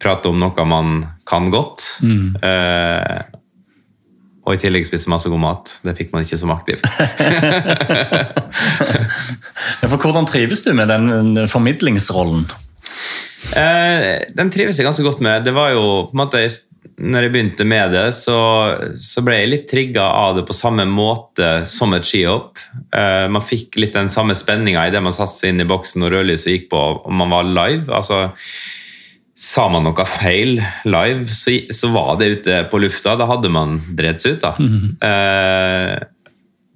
prate 0.00 0.28
om 0.30 0.38
noe 0.40 0.64
man 0.68 0.88
kan 1.28 1.44
godt. 1.52 1.80
Mm. 2.04 2.28
Uh, 2.42 3.20
og 4.44 4.52
i 4.56 4.60
tillegg 4.60 4.84
spiste 4.84 5.12
masse 5.12 5.28
god 5.32 5.40
mat. 5.40 5.64
Det 5.84 5.96
fikk 5.96 6.10
man 6.12 6.22
ikke 6.24 6.40
som 6.40 6.52
aktiv. 6.52 6.78
For 9.88 9.96
Hvordan 9.96 10.28
trives 10.28 10.60
du 10.66 10.70
med 10.76 10.88
den 10.92 11.48
formidlingsrollen? 11.48 12.44
Eh, 13.52 14.24
den 14.34 14.50
trives 14.52 14.78
jeg 14.78 14.86
ganske 14.86 15.04
godt 15.04 15.22
med. 15.24 15.44
Det 15.46 15.54
var 15.56 15.74
jo 15.74 15.84
på 16.08 16.16
en 16.16 16.22
måte 16.24 16.42
når 16.94 17.26
jeg 17.26 17.32
begynte 17.34 17.66
med 17.66 17.94
det, 17.94 18.04
så, 18.16 18.36
så 19.00 19.22
ble 19.24 19.40
jeg 19.40 19.50
litt 19.50 19.66
trigga 19.70 20.04
av 20.14 20.36
det 20.38 20.44
på 20.46 20.56
samme 20.56 20.86
måte 20.88 21.64
som 21.70 21.94
et 21.96 22.06
skihopp. 22.06 22.60
Uh, 22.94 23.26
man 23.32 23.44
fikk 23.44 23.78
litt 23.80 23.96
den 23.96 24.12
samme 24.12 24.36
spenninga 24.38 24.86
idet 24.90 25.02
man 25.02 25.14
satte 25.14 25.34
seg 25.34 25.54
inn 25.54 25.64
i 25.64 25.68
boksen 25.68 26.04
og 26.06 26.14
rødlyset 26.14 26.52
gikk 26.52 26.70
på 26.72 26.82
og 26.94 27.12
man 27.12 27.34
var 27.34 27.50
live. 27.50 27.88
altså 27.90 28.28
Sa 29.34 29.66
man 29.68 29.82
noe 29.82 30.06
feil 30.06 30.60
live, 30.86 31.26
så, 31.34 31.56
så 31.74 31.90
var 31.92 32.20
det 32.20 32.30
ute 32.38 32.60
på 32.70 32.80
lufta. 32.84 33.16
Da 33.18 33.26
hadde 33.28 33.50
man 33.52 33.80
drept 33.98 34.22
seg 34.22 34.36
ut. 34.36 34.44
da. 34.44 34.54
Mm 34.58 34.74
-hmm. 34.74 34.92
uh, 35.02 36.10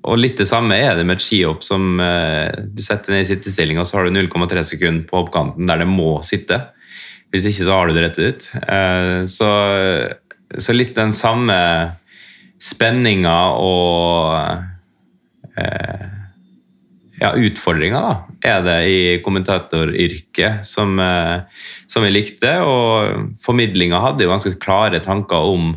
og 0.08 0.18
litt 0.18 0.38
det 0.38 0.48
samme 0.48 0.76
er 0.78 0.96
det 0.96 1.04
med 1.04 1.18
et 1.18 1.22
skihopp 1.22 1.62
som 1.64 2.00
uh, 2.00 2.48
du 2.58 2.82
setter 2.82 3.12
ned 3.12 3.26
i 3.26 3.28
sittestilling, 3.28 3.78
og 3.78 3.86
så 3.86 3.98
har 3.98 4.04
du 4.04 4.10
0,3 4.10 4.62
sekunder 4.62 5.04
på 5.08 5.20
hoppkanten 5.20 5.66
der 5.66 5.78
det 5.78 5.88
må 5.90 6.22
sitte. 6.22 6.60
Hvis 7.32 7.48
ikke 7.50 7.66
så 7.66 7.76
har 7.76 7.88
du 7.88 7.96
det 7.96 8.04
rett 8.06 8.20
ut. 8.20 8.50
Eh, 8.62 9.16
så, 9.28 9.50
så 10.56 10.76
litt 10.76 10.94
den 10.96 11.12
samme 11.16 11.58
spenninga 12.58 13.36
og 13.62 15.58
eh, 15.60 16.06
ja, 17.18 17.32
utfordringa 17.34 18.00
da, 18.02 18.14
er 18.46 18.64
det 18.64 18.78
i 18.88 19.00
kommentatoryrket 19.24 20.64
som, 20.66 20.96
eh, 21.02 21.44
som 21.90 22.06
jeg 22.06 22.16
likte. 22.16 22.54
Og 22.64 23.36
formidlinga 23.42 24.00
hadde 24.02 24.24
jo 24.26 24.32
ganske 24.32 24.56
klare 24.62 25.02
tanker 25.04 25.52
om 25.52 25.74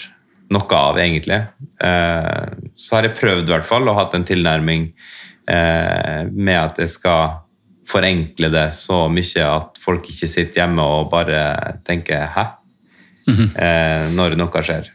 noe 0.53 0.77
av, 0.77 0.99
egentlig. 1.01 1.39
Eh, 1.81 2.43
så 2.75 2.97
har 2.97 3.07
jeg 3.07 3.17
prøvd 3.17 3.47
i 3.47 3.53
hvert 3.55 3.67
fall 3.67 3.87
og 3.89 3.97
hatt 3.97 4.15
en 4.17 4.27
tilnærming 4.27 4.89
eh, 5.49 6.21
med 6.29 6.59
at 6.59 6.81
jeg 6.83 6.93
skal 6.93 7.41
forenkle 7.89 8.49
det 8.53 8.67
så 8.77 9.05
mye 9.13 9.45
at 9.45 9.79
folk 9.81 10.07
ikke 10.09 10.29
sitter 10.29 10.63
hjemme 10.63 10.81
og 10.81 11.09
bare 11.11 11.79
tenker 11.85 12.29
'hæ?' 12.33 12.53
Mm 13.27 13.35
-hmm. 13.35 14.13
når 14.13 14.35
noe 14.37 14.61
skjer. 14.61 14.85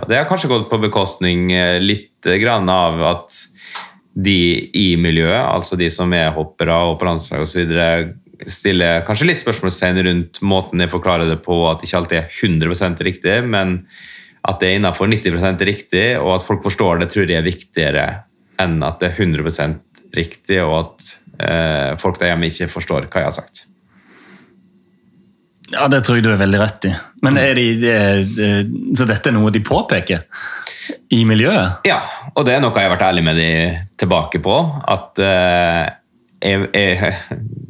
Og 0.00 0.08
det 0.08 0.16
har 0.16 0.28
kanskje 0.28 0.48
gått 0.48 0.70
på 0.70 0.78
bekostning 0.78 1.50
litt 1.82 2.26
av 2.26 3.02
at 3.02 3.30
de 4.14 4.70
i 4.74 4.96
miljøet, 4.96 5.44
altså 5.46 5.76
de 5.76 5.90
som 5.90 6.12
er 6.12 6.34
hoppere 6.34 6.72
og 6.72 6.98
på 6.98 7.06
landslag 7.06 7.44
osv., 7.44 7.72
stiller 8.46 9.02
kanskje 9.06 9.26
litt 9.32 9.40
spørsmålstegn 9.40 10.02
rundt 10.06 10.40
måten 10.46 10.82
jeg 10.82 10.92
forklarer 10.92 11.26
det 11.30 11.40
på, 11.42 11.56
at 11.70 11.80
det 11.80 11.88
ikke 11.88 12.00
alltid 12.02 12.18
er 12.20 12.28
100% 12.30 13.04
riktig, 13.08 13.36
men 13.50 13.80
at 14.48 14.60
det 14.60 14.68
er 14.68 14.78
innenfor 14.78 15.10
90% 15.10 15.64
riktig, 15.66 16.06
og 16.20 16.36
at 16.38 16.46
folk 16.46 16.62
forstår 16.66 17.02
det, 17.02 17.10
tror 17.12 17.30
jeg 17.30 17.40
er 17.40 17.46
viktigere 17.46 18.06
enn 18.62 18.78
at 18.86 19.00
det 19.02 19.12
er 19.12 19.24
100% 19.24 20.04
riktig, 20.16 20.60
og 20.64 20.76
at 20.80 21.10
eh, 21.42 21.90
folk 22.00 22.20
der 22.20 22.32
hjemme 22.32 22.50
ikke 22.50 22.70
forstår 22.72 23.08
hva 23.08 23.24
jeg 23.24 23.30
har 23.30 23.36
sagt. 23.36 23.64
Ja, 25.68 25.84
det 25.92 26.00
tror 26.04 26.16
jeg 26.16 26.24
du 26.24 26.30
er 26.32 26.40
veldig 26.40 26.60
rett 26.62 26.86
i. 26.88 26.94
Men 27.24 27.36
er 27.36 27.58
de, 27.58 27.66
de, 27.76 28.46
Så 28.96 29.04
dette 29.08 29.28
er 29.28 29.34
noe 29.36 29.52
de 29.52 29.60
påpeker 29.60 30.24
i 31.12 31.24
miljøet? 31.28 31.84
Ja, 31.88 31.98
og 32.32 32.46
det 32.48 32.54
er 32.54 32.62
noe 32.64 32.72
jeg 32.72 32.88
har 32.88 32.94
vært 32.94 33.08
ærlig 33.10 33.24
med 33.26 33.36
de 33.36 33.50
tilbake 34.00 34.40
på. 34.44 34.56
At 34.88 35.20
eh, 35.20 35.84
jeg, 36.40 36.70
jeg, 36.72 37.12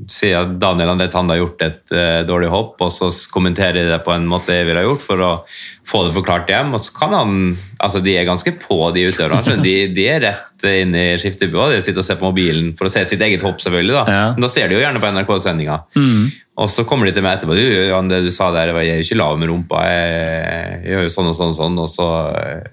sier 0.08 0.40
at 0.40 0.54
Daniel 0.60 0.94
André 0.94 1.08
Tande 1.12 1.34
har 1.34 1.42
gjort 1.42 1.64
et 1.66 1.94
uh, 1.94 2.20
dårlig 2.28 2.48
hopp, 2.52 2.80
og 2.84 2.92
så 2.94 3.10
kommenterer 3.32 3.82
de 3.82 3.92
det 3.92 4.00
på 4.06 4.14
en 4.14 4.26
måte 4.28 4.56
jeg 4.56 4.66
ville 4.68 4.80
ha 4.80 4.88
gjort 4.88 5.04
for 5.04 5.24
å 5.24 5.30
få 5.88 6.02
det 6.06 6.14
forklart 6.16 6.50
hjem. 6.52 6.74
Og 6.76 6.82
så 6.84 6.94
kan 6.96 7.16
han 7.16 7.34
Altså, 7.78 8.00
de 8.02 8.10
er 8.18 8.24
ganske 8.26 8.50
på, 8.58 8.76
de 8.90 9.04
utøverne. 9.06 9.60
De, 9.62 9.74
de 9.94 10.04
er 10.10 10.24
rett 10.24 10.64
inn 10.66 10.96
i 10.98 11.12
skiftebua. 11.20 11.68
De 11.70 11.78
sitter 11.84 12.02
og 12.02 12.06
ser 12.08 12.18
på 12.18 12.26
mobilen 12.26 12.72
for 12.74 12.88
å 12.88 12.90
se 12.90 13.04
sitt 13.06 13.22
eget 13.22 13.44
hopp, 13.46 13.60
selvfølgelig. 13.62 13.94
Da, 13.94 14.02
ja. 14.10 14.24
Men 14.34 14.42
da 14.42 14.50
ser 14.50 14.66
de 14.66 14.74
jo 14.74 14.80
gjerne 14.82 14.98
på 14.98 15.12
NRK-sendinga. 15.14 15.76
Mm. 15.94 16.24
Og 16.58 16.72
så 16.74 16.82
kommer 16.90 17.06
de 17.06 17.12
til 17.14 17.22
meg 17.22 17.36
etterpå. 17.38 17.54
Du, 17.54 17.62
Jan, 17.62 18.10
det 18.10 18.24
du 18.26 18.32
sa 18.34 18.50
der, 18.56 18.72
jeg 18.82 18.90
er 18.90 18.98
jo 18.98 19.06
ikke 19.06 19.20
lav 19.20 19.38
med 19.38 19.52
rumpa. 19.52 19.84
Jeg, 19.86 20.80
jeg 20.82 20.96
gjør 20.96 21.06
jo 21.06 21.14
sånn 21.14 21.30
og 21.30 21.38
sånn 21.38 21.54
og 21.54 21.58
sånn. 21.60 21.78
Og 21.84 21.92
så 21.92 22.08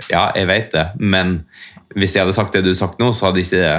Ja, 0.10 0.26
jeg 0.34 0.50
vet 0.50 0.74
det, 0.74 0.88
men 1.06 1.38
hvis 1.94 2.18
jeg 2.18 2.26
hadde 2.26 2.36
sagt 2.36 2.58
det 2.58 2.66
du 2.66 2.72
har 2.74 2.82
sagt 2.82 2.98
nå, 3.00 3.12
så 3.14 3.30
hadde 3.30 3.46
ikke 3.46 3.62
det 3.62 3.76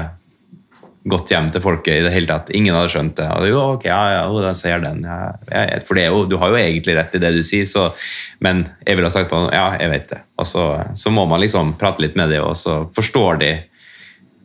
gått 1.07 1.31
hjem 1.31 1.49
til 1.55 1.63
folket 1.63 2.01
i 2.01 2.05
det 2.05 2.13
hele 2.15 2.29
tatt. 2.29 2.51
Ingen 2.57 2.75
hadde 2.75 2.91
skjønt 2.91 3.15
det. 3.21 3.27
Og 3.31 3.47
jo, 3.47 3.61
ok, 3.77 3.87
ja, 3.87 4.01
ja, 4.17 4.25
den 4.43 4.59
ser 4.59 4.83
den. 4.83 5.05
Ja, 5.07 5.21
for 5.87 5.99
det 5.99 6.07
er 6.07 6.15
jo, 6.15 6.25
du 6.27 6.37
har 6.43 6.51
jo 6.51 6.59
egentlig 6.59 6.97
rett 6.99 7.15
i 7.15 7.21
det 7.23 7.31
du 7.37 7.43
sier, 7.47 7.67
så, 7.71 7.89
men 8.43 8.65
jeg 8.83 8.99
ville 8.99 9.11
ha 9.11 9.15
sagt 9.15 9.31
på 9.31 9.39
noe, 9.39 9.55
ja, 9.55 9.69
jeg 9.79 9.93
vet 9.93 10.09
det. 10.11 10.21
Og 10.43 10.51
så, 10.51 10.67
så, 10.99 11.13
må 11.15 11.27
man 11.31 11.43
liksom 11.43 11.77
prate 11.81 12.03
litt 12.03 12.19
med 12.19 12.35
dem, 12.35 12.43
og 12.47 12.59
så 12.59 12.83
forstår 12.97 13.43
de 13.43 13.53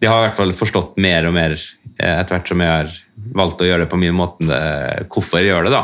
De 0.02 0.10
har 0.10 0.18
i 0.18 0.28
hvert 0.28 0.38
fall 0.38 0.54
forstått 0.58 0.96
mer 1.02 1.28
og 1.30 1.36
mer 1.36 1.54
eh, 1.54 2.16
etter 2.16 2.34
hvert 2.34 2.48
som 2.50 2.62
jeg 2.64 2.72
har 2.72 2.94
valgt 3.38 3.62
å 3.62 3.68
gjøre 3.68 3.86
det 3.86 3.92
på 3.92 4.00
min 4.02 4.16
måte, 4.18 4.62
hvorfor 5.14 5.42
jeg 5.42 5.52
gjør 5.52 5.68
det, 5.68 5.76
da. 5.76 5.84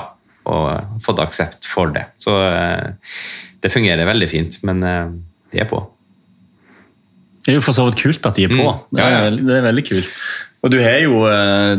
Og 0.49 1.03
fått 1.05 1.21
aksept 1.21 1.67
for 1.69 1.93
det. 1.93 2.07
Så 2.21 2.33
eh, 2.47 3.13
det 3.61 3.73
fungerer 3.73 4.09
veldig 4.09 4.29
fint, 4.31 4.57
men 4.65 4.81
eh, 4.85 5.13
de 5.53 5.61
er 5.61 5.69
på. 5.69 5.83
Det 7.45 7.53
er 7.53 7.61
jo 7.61 7.63
for 7.63 7.77
så 7.77 7.85
vidt 7.87 8.01
kult 8.01 8.25
at 8.27 8.35
de 8.35 8.43
er 8.43 8.51
på. 8.51 8.59
Mm. 8.59 8.97
Ja, 8.99 9.05
ja. 9.07 9.19
Det, 9.23 9.27
er, 9.29 9.43
det 9.47 9.57
er 9.57 9.67
veldig 9.69 9.83
kult. 9.87 10.09
Og 10.67 10.73
du 10.73 10.81
har 10.83 10.99
jo 10.99 11.23
eh, 11.31 11.75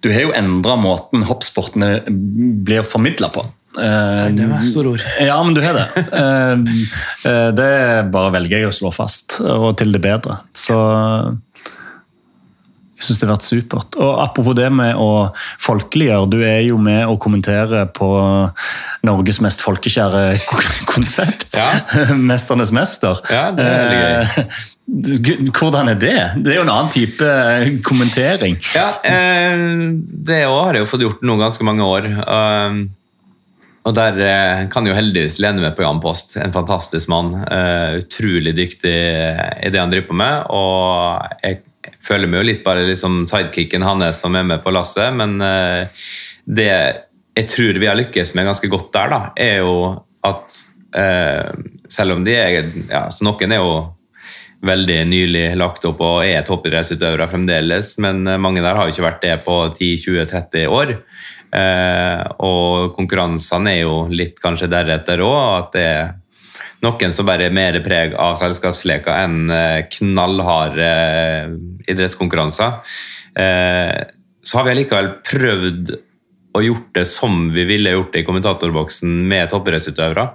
du 0.00 0.10
har 0.14 0.28
jo 0.28 0.34
endra 0.36 0.78
måten 0.80 1.26
hoppsportene 1.28 1.98
blir 2.08 2.86
formidla 2.86 3.28
på. 3.34 3.42
Nei, 3.78 4.30
det 4.34 4.46
var 4.48 4.62
store 4.64 4.94
ord. 4.94 5.02
Ja, 5.22 5.36
men 5.44 5.58
du 5.58 5.62
har 5.64 5.76
det. 5.76 5.88
Eh, 7.28 7.50
det 7.52 7.72
bare 8.14 8.30
velger 8.32 8.62
jeg 8.62 8.68
å 8.70 8.74
slå 8.74 8.92
fast, 8.94 9.40
og 9.42 9.72
til 9.80 9.90
det 9.92 10.00
bedre. 10.04 10.38
Så 10.56 10.76
jeg 12.98 13.04
syns 13.04 13.20
det 13.20 13.26
har 13.26 13.34
vært 13.34 13.46
supert. 13.46 13.98
Og 14.00 14.22
Apropos 14.22 14.56
det 14.58 14.70
med 14.74 14.96
å 14.98 15.28
folkeliggjøre. 15.62 16.30
Du 16.30 16.38
er 16.46 16.62
jo 16.66 16.78
med 16.82 17.04
å 17.10 17.18
kommentere 17.20 17.84
på 17.94 18.08
Norges 19.06 19.42
mest 19.44 19.62
folkekjære 19.66 20.24
konsept. 20.94 21.50
Ja. 21.58 21.68
'Mesternes 22.14 22.72
mester'. 22.74 23.20
Ja, 23.30 23.50
det 23.54 23.66
er 23.66 23.78
veldig 23.82 24.00
gøy. 24.02 24.58
Eh, 24.88 25.50
hvordan 25.52 25.92
er 25.92 25.98
det? 26.00 26.18
Det 26.42 26.52
er 26.52 26.60
jo 26.60 26.66
en 26.66 26.74
annen 26.74 26.92
type 26.92 27.32
kommentering. 27.86 28.58
Ja, 28.74 28.88
eh, 29.04 29.66
det 30.28 30.44
òg 30.48 30.62
har 30.66 30.78
jeg 30.78 30.86
jo 30.86 30.92
fått 30.92 31.04
gjort 31.06 31.26
nå 31.26 31.38
ganske 31.40 31.68
mange 31.68 31.86
år. 31.86 32.08
Um, 32.24 32.80
og 33.88 33.94
der 33.96 34.18
kan 34.68 34.84
jeg 34.84 34.92
jo 34.92 34.98
heldigvis 34.98 35.38
lene 35.40 35.62
meg 35.62 35.76
på 35.76 35.84
Jan 35.84 36.00
Post, 36.02 36.34
en 36.36 36.52
fantastisk 36.52 37.08
mann. 37.08 37.30
Utrolig 38.02 38.52
dyktig 38.58 38.92
i 38.92 39.70
det 39.72 39.80
han 39.80 39.88
driver 39.88 40.10
på 40.10 40.18
med. 40.18 40.42
Og 40.52 41.38
jeg 41.40 41.62
føler 42.04 42.30
meg 42.30 42.42
jo 42.42 42.48
litt 42.50 42.64
bare 42.66 42.86
liksom 42.88 43.22
sidekicken 43.30 43.84
hans 43.86 44.22
som 44.22 44.36
er 44.38 44.46
med 44.46 44.62
på 44.64 44.72
lasset, 44.74 45.12
men 45.16 45.38
eh, 45.44 46.06
det 46.44 46.70
jeg 47.38 47.46
tror 47.52 47.78
vi 47.78 47.86
har 47.86 47.98
lykkes 47.98 48.34
med 48.34 48.48
ganske 48.48 48.70
godt 48.70 48.90
der, 48.94 49.12
da, 49.12 49.20
er 49.38 49.60
jo 49.62 49.74
at 50.26 50.56
eh, 50.98 51.52
selv 51.88 52.16
om 52.16 52.24
de 52.26 52.34
er 52.34 52.72
ja, 52.88 53.04
så 53.14 53.26
Noen 53.26 53.54
er 53.54 53.62
jo 53.62 53.76
veldig 54.64 54.98
nylig 55.06 55.44
lagt 55.58 55.84
opp 55.86 56.00
og 56.02 56.22
er 56.26 56.46
toppidrettsutøvere 56.46 57.28
fremdeles, 57.30 57.94
men 58.02 58.24
eh, 58.26 58.40
mange 58.40 58.62
der 58.64 58.78
har 58.78 58.88
jo 58.88 58.94
ikke 58.94 59.06
vært 59.06 59.26
det 59.26 59.36
på 59.46 59.58
10-20-30 59.70 60.72
år. 60.74 60.94
Eh, 61.58 62.22
og 62.44 62.94
konkurransene 62.96 63.76
er 63.76 63.84
jo 63.84 64.00
litt 64.10 64.40
kanskje 64.42 64.70
deretter 64.72 65.22
òg, 65.24 65.38
at 65.62 65.70
det 65.76 65.84
er 65.86 66.16
noen 66.84 67.14
som 67.14 67.26
bare 67.26 67.48
er 67.48 67.54
mer 67.54 67.78
preg 67.82 68.14
av 68.18 68.36
selskapsleker 68.38 69.14
enn 69.14 69.52
eh, 69.54 69.86
knallharde 69.98 70.90
eh, 70.90 71.54
idrettskonkurranser. 71.90 72.78
Eh, 73.38 73.96
så 74.42 74.58
har 74.58 74.66
vi 74.66 74.74
allikevel 74.74 75.10
prøvd 75.26 75.96
å 76.58 76.62
gjort 76.64 76.92
det 76.96 77.06
som 77.10 77.48
vi 77.54 77.66
ville 77.68 77.94
gjort 77.94 78.14
det 78.14 78.22
i 78.22 78.26
kommentatorboksen 78.26 79.10
med 79.30 79.50
toppidrettsutøvere. 79.52 80.28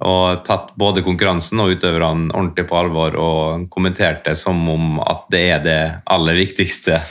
Og 0.00 0.42
tatt 0.46 0.70
både 0.80 1.04
konkurransen 1.04 1.60
og 1.60 1.74
utøverne 1.76 2.30
ordentlig 2.32 2.64
på 2.70 2.78
alvor 2.78 3.16
og 3.20 3.66
kommentert 3.72 4.24
det 4.24 4.36
som 4.40 4.60
om 4.72 5.00
at 5.04 5.26
det 5.32 5.42
er 5.52 5.64
det 5.64 5.80
aller 6.08 6.38
viktigste 6.38 7.02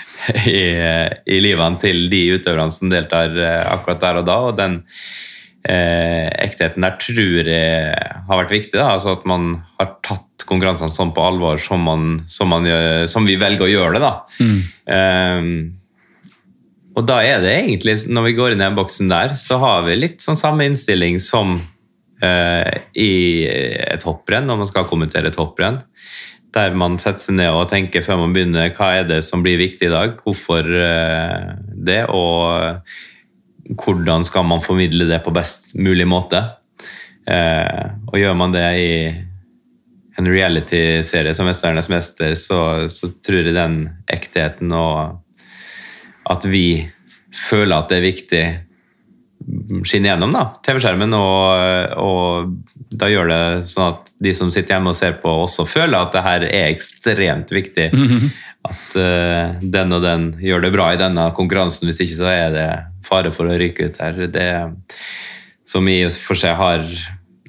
i, 0.48 0.62
i 1.28 1.40
livene 1.44 1.80
til 1.82 2.06
de 2.12 2.22
utøverne 2.38 2.72
som 2.72 2.92
deltar 2.92 3.36
akkurat 3.68 4.00
der 4.06 4.22
og 4.22 4.30
da. 4.30 4.38
og 4.48 4.56
den 4.56 4.80
eh, 5.68 6.28
ektheten 6.44 6.84
der 6.84 6.96
tror 7.00 7.50
jeg 7.52 7.92
har 8.28 8.40
vært 8.42 8.54
viktig. 8.54 8.76
Da. 8.78 8.94
Altså 8.94 9.14
At 9.16 9.26
man 9.28 9.50
har 9.80 9.96
tatt 10.06 10.46
konkurransene 10.48 10.94
sånn 10.94 11.12
på 11.16 11.24
alvor 11.24 11.60
som, 11.62 11.82
man, 11.84 12.22
som, 12.30 12.50
man 12.52 12.66
gjør, 12.68 13.04
som 13.10 13.26
vi 13.28 13.36
velger 13.40 13.66
å 13.66 13.72
gjøre 13.72 13.98
det. 13.98 14.02
da. 14.04 14.14
Mm. 14.40 14.60
Um, 14.88 15.50
og 16.98 17.04
da 17.06 17.20
er 17.22 17.42
det 17.44 17.52
egentlig, 17.54 17.94
når 18.10 18.24
vi 18.26 18.36
går 18.38 18.54
inn 18.54 18.62
i 18.62 18.64
den 18.64 18.78
boksen 18.78 19.10
der, 19.10 19.36
så 19.38 19.60
har 19.62 19.84
vi 19.86 19.98
litt 19.98 20.24
sånn 20.24 20.38
samme 20.38 20.66
innstilling 20.66 21.20
som 21.22 21.60
i 22.18 23.12
et 23.46 24.02
hopprenn, 24.02 24.48
når 24.48 24.56
man 24.58 24.66
skal 24.66 24.88
kommentere 24.90 25.30
et 25.30 25.36
hopprenn. 25.38 25.76
Der 26.56 26.74
man 26.74 26.96
setter 26.98 27.22
seg 27.22 27.36
ned 27.38 27.54
og 27.54 27.68
tenker 27.70 28.02
før 28.02 28.18
man 28.24 28.32
begynner 28.34 28.72
hva 28.74 28.88
er 28.98 29.06
det 29.06 29.20
som 29.22 29.44
blir 29.44 29.60
viktig 29.60 29.86
i 29.86 29.92
dag, 29.92 30.16
hvorfor 30.24 30.66
uh, 30.66 31.52
det, 31.78 32.00
og 32.10 32.82
hvordan 33.76 34.24
skal 34.26 34.46
man 34.48 34.64
formidle 34.64 35.06
det 35.10 35.20
på 35.24 35.34
best 35.36 35.74
mulig 35.78 36.08
måte? 36.08 36.40
Eh, 37.28 37.88
og 38.08 38.16
gjør 38.16 38.36
man 38.38 38.54
det 38.54 38.68
i 38.80 38.92
en 40.18 40.28
reality-serie 40.28 41.34
som 41.36 41.46
'Mesternes 41.46 41.90
mester', 41.92 42.34
så, 42.34 42.88
så, 42.88 43.10
tror 43.22 43.44
jeg 43.44 43.54
den 43.54 43.88
ektheten 44.10 44.72
og 44.72 45.20
at 46.28 46.44
vi 46.48 46.88
føler 47.32 47.76
at 47.76 47.88
det 47.88 47.98
er 47.98 48.08
viktig 48.08 48.44
skinne 49.88 50.10
gjennom 50.10 50.34
TV-skjermen, 50.66 51.14
og, 51.16 51.94
og 52.00 52.90
da 53.00 53.08
gjør 53.10 53.30
det 53.30 53.40
sånn 53.70 53.94
at 53.94 54.12
de 54.24 54.32
som 54.36 54.52
sitter 54.54 54.76
hjemme 54.76 54.92
og 54.92 54.98
ser 54.98 55.18
på, 55.22 55.32
også 55.44 55.66
føler 55.68 55.98
at 55.98 56.14
det 56.14 56.24
her 56.26 56.46
er 56.48 56.68
ekstremt 56.72 57.52
viktig. 57.54 57.88
At 58.68 58.96
uh, 58.98 59.58
den 59.62 59.94
og 59.94 60.02
den 60.04 60.30
gjør 60.42 60.64
det 60.66 60.72
bra 60.74 60.90
i 60.92 61.00
denne 61.00 61.28
konkurransen, 61.36 61.88
hvis 61.88 62.02
ikke 62.04 62.18
så 62.18 62.30
er 62.32 62.54
det 62.54 62.68
fare 63.06 63.32
for 63.32 63.48
å 63.48 63.58
ryke 63.60 63.88
ut 63.88 64.00
her. 64.02 64.18
Det 64.34 64.48
som 65.68 65.88
i 65.88 66.00
og 66.06 66.16
for 66.24 66.38
seg 66.38 66.58
har 66.58 66.84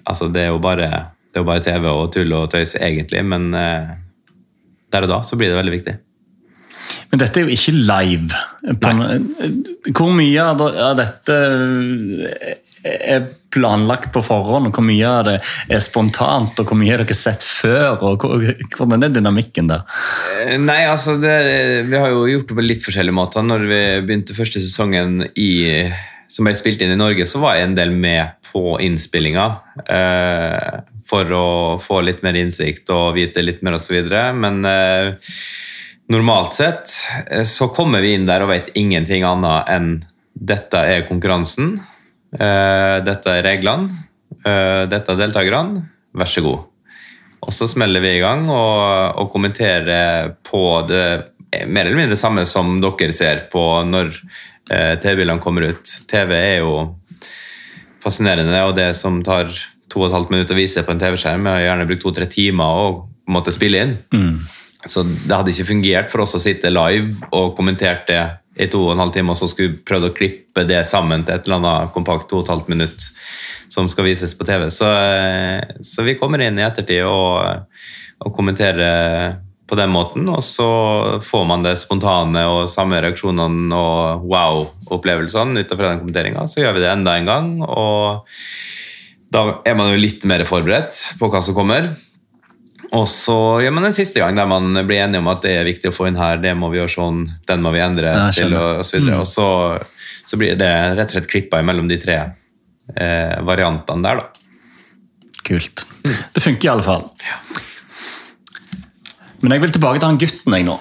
Altså, 0.09 0.25
det 0.33 0.41
er 0.41 0.47
jo 0.49 0.61
bare, 0.63 0.87
det 1.29 1.37
er 1.37 1.43
jo 1.43 1.45
bare 1.45 1.61
TV 1.61 1.83
og 1.85 2.07
tull 2.15 2.31
og 2.33 2.47
tøys, 2.49 2.71
egentlig, 2.81 3.19
men 3.29 3.51
uh, 3.53 3.91
der 4.89 5.05
og 5.05 5.11
da 5.11 5.19
så 5.21 5.37
blir 5.37 5.51
det 5.51 5.59
veldig 5.59 5.73
viktig. 5.75 5.93
Men 7.11 7.21
dette 7.21 7.41
er 7.41 7.47
jo 7.47 7.55
ikke 7.55 7.75
live. 7.75 8.39
Hvor 9.95 10.15
mye 10.15 10.47
av 10.51 10.97
dette 10.99 11.37
er 12.85 13.27
planlagt 13.53 14.11
på 14.13 14.21
forhånd? 14.23 14.69
og 14.69 14.77
Hvor 14.77 14.85
mye 14.85 15.09
av 15.09 15.23
det 15.27 15.37
er 15.41 15.81
spontant, 15.83 16.59
og 16.59 16.69
hvor 16.69 16.79
mye 16.79 16.93
har 16.93 17.03
dere 17.03 17.17
sett 17.17 17.45
før? 17.45 17.97
og 18.05 18.25
Hvordan 18.75 19.05
er 19.05 19.15
dynamikken 19.15 19.71
der? 19.71 19.85
Eh, 20.45 20.57
nei, 20.61 20.83
altså, 20.89 21.17
er, 21.23 21.83
Vi 21.87 21.97
har 21.97 22.13
jo 22.13 22.27
gjort 22.29 22.51
det 22.51 22.59
på 22.59 22.67
litt 22.67 22.85
forskjellige 22.85 23.17
måter. 23.17 23.45
Når 23.45 23.65
vi 23.69 23.81
begynte 24.07 24.37
første 24.37 24.61
sesongen 24.63 25.25
i, 25.33 25.51
som 26.29 26.47
ble 26.47 26.55
spilt 26.57 26.83
inn 26.85 26.93
i 26.93 26.99
Norge, 26.99 27.27
så 27.29 27.41
var 27.41 27.57
jeg 27.57 27.69
en 27.69 27.79
del 27.79 27.95
med 27.95 28.37
på 28.49 28.77
innspillinga. 28.85 29.49
Eh, 29.85 30.79
for 31.09 31.31
å 31.33 31.47
få 31.81 32.03
litt 32.05 32.21
mer 32.25 32.37
innsikt 32.37 32.91
og 32.93 33.15
vite 33.17 33.41
litt 33.41 33.63
mer 33.65 33.79
osv. 33.79 33.97
Men 34.37 34.61
eh, 34.69 35.33
normalt 36.09 36.53
sett 36.57 36.89
eh, 37.29 37.43
så 37.43 37.69
kommer 37.73 38.03
vi 38.03 38.15
inn 38.17 38.27
der 38.29 38.43
og 38.43 38.51
vet 38.51 38.73
ingenting 38.79 39.25
annet 39.27 39.69
enn 39.71 39.91
dette 40.33 40.81
er 40.87 41.07
konkurransen, 41.07 41.77
eh, 42.33 42.97
dette 43.05 43.33
er 43.33 43.45
reglene, 43.45 44.05
eh, 44.45 44.85
dette 44.89 45.13
er 45.13 45.19
deltakerne, 45.19 45.83
vær 46.15 46.29
så 46.29 46.43
god. 46.45 46.67
Og 47.39 47.55
så 47.55 47.69
smeller 47.71 48.03
vi 48.03 48.17
i 48.17 48.21
gang 48.23 48.45
og, 48.51 49.19
og 49.21 49.33
kommenterer 49.33 50.33
på 50.45 50.63
det 50.89 51.03
mer 51.71 51.87
eller 51.87 51.97
mindre 52.03 52.19
samme 52.19 52.43
som 52.45 52.77
dere 52.83 53.13
ser 53.15 53.45
på 53.49 53.63
når 53.87 54.11
TV-bildene 54.69 55.41
kommer 55.41 55.65
ut. 55.71 55.93
TV 56.11 56.33
er 56.35 56.57
jo 56.59 56.73
fascinerende, 58.03 58.59
og 58.67 58.75
det 58.77 58.91
som 58.99 59.21
tar 59.25 59.49
to 59.89 60.03
og 60.03 60.09
et 60.09 60.17
halvt 60.17 60.33
minutt 60.35 60.51
å 60.53 60.57
vise 60.59 60.83
på 60.85 60.93
en 60.93 61.01
TV-skjerm, 61.01 61.47
er 61.49 61.63
gjerne 61.63 61.87
brukt 61.89 62.03
to-tre 62.05 62.27
timer 62.29 62.83
å 62.83 62.91
måtte 63.31 63.55
spille 63.55 63.81
inn. 63.81 63.95
Mm. 64.13 64.35
Så 64.87 65.03
det 65.03 65.35
hadde 65.35 65.51
ikke 65.51 65.71
fungert 65.73 66.11
for 66.11 66.23
oss 66.23 66.37
å 66.37 66.41
sitte 66.41 66.71
live 66.71 67.27
og 67.35 67.55
kommentere 67.57 68.05
det 68.07 68.21
i 68.59 68.67
to 68.71 68.81
og 68.85 68.93
en 68.93 69.03
halv 69.03 69.13
time, 69.15 69.31
og 69.31 69.39
så 69.39 69.47
skulle 69.47 69.73
vi 69.73 69.83
prøvd 69.87 70.09
å 70.09 70.15
klippe 70.15 70.65
det 70.67 70.79
sammen 70.87 71.23
til 71.23 71.35
et 71.35 71.47
eller 71.47 71.59
annet 71.59 71.91
kompakt 71.95 72.27
to 72.29 72.39
og 72.39 72.45
et 72.45 72.53
halvt 72.53 72.71
minutt 72.71 73.05
som 73.71 73.87
skal 73.91 74.07
vises 74.07 74.33
på 74.35 74.47
TV. 74.47 74.67
Så, 74.73 74.87
så 75.85 76.03
vi 76.07 76.17
kommer 76.19 76.43
inn 76.43 76.59
i 76.59 76.65
ettertid 76.65 77.05
og, 77.07 77.67
og 78.19 78.33
kommenterer 78.35 79.37
på 79.69 79.77
den 79.77 79.91
måten, 79.93 80.25
og 80.33 80.41
så 80.43 80.69
får 81.23 81.45
man 81.47 81.63
det 81.63 81.75
spontane 81.79 82.41
og 82.49 82.71
samme 82.71 82.99
reaksjonene 83.03 83.77
og 83.77 84.25
wow-opplevelsene 84.31 85.61
ut 85.61 85.75
fra 85.75 85.91
den 85.91 86.01
kommenteringa. 86.01 86.47
Så 86.49 86.63
gjør 86.63 86.75
vi 86.75 86.83
det 86.83 86.91
enda 86.91 87.15
en 87.19 87.29
gang, 87.29 87.51
og 87.63 88.25
da 89.29 89.61
er 89.67 89.77
man 89.77 89.93
jo 89.93 90.01
litt 90.01 90.25
mer 90.27 90.41
forberedt 90.49 91.19
på 91.19 91.29
hva 91.29 91.43
som 91.45 91.57
kommer. 91.57 91.91
Og 92.95 93.05
så 93.09 93.37
gjør 93.61 93.73
man 93.75 93.85
en 93.89 93.93
siste 93.93 94.21
gang 94.21 94.37
der 94.37 94.47
man 94.49 94.73
blir 94.87 95.03
enige 95.03 95.21
om 95.21 95.29
at 95.29 95.43
det 95.45 95.53
er 95.59 95.67
viktig 95.67 95.91
å 95.91 95.95
få 95.95 96.07
inn 96.09 96.17
her, 96.17 96.39
det 96.41 96.55
må 96.57 96.71
vi 96.71 96.79
gjøre 96.79 96.93
sånn, 96.95 97.21
den 97.49 97.61
må 97.61 97.73
vi 97.75 97.83
endre 97.85 98.13
til, 98.33 98.55
og, 98.57 98.81
og 98.81 98.87
så 98.87 98.97
videre. 98.97 99.19
Mm. 99.19 99.21
Og 99.21 99.29
så, 99.29 99.47
så, 100.25 100.39
blir 100.41 100.57
det 100.57 100.71
rett 100.97 101.11
og 101.11 101.17
slett 101.17 101.29
klippa 101.29 101.61
mellom 101.65 101.89
de 101.91 101.99
tre 102.01 102.17
eh, 102.17 103.35
variantene 103.45 104.05
der, 104.07 104.23
da. 104.23 105.35
Kult. 105.45 105.85
Det 106.33 106.41
funker 106.41 106.69
i 106.69 106.71
alle 106.71 106.85
fall. 106.85 107.05
Ja. 107.25 107.37
Men 109.43 109.55
jeg 109.55 109.63
vil 109.63 109.75
tilbake 109.77 110.01
til 110.01 110.09
han 110.09 110.19
gutten 110.21 110.57
jeg 110.57 110.65
nå. 110.67 110.79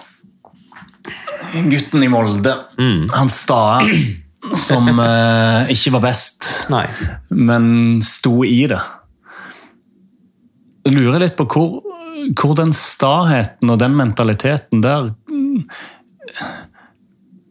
Gutten 1.68 2.05
i 2.05 2.09
Molde. 2.12 2.55
Mm. 2.81 3.05
Han 3.14 3.33
Stae, 3.33 4.01
som 4.57 4.88
eh, 5.05 5.75
ikke 5.77 5.92
var 5.99 6.07
best, 6.09 6.49
Nei. 6.73 6.87
men 7.37 8.01
sto 8.05 8.40
i 8.49 8.62
det. 8.71 8.81
Jeg 10.88 10.97
lurer 10.97 11.27
litt 11.27 11.37
på 11.37 11.44
hvor 11.53 11.97
hvor 12.36 12.54
den 12.58 12.72
staheten 12.76 13.70
og 13.70 13.80
den 13.80 13.96
mentaliteten 13.96 14.82
der 14.84 15.12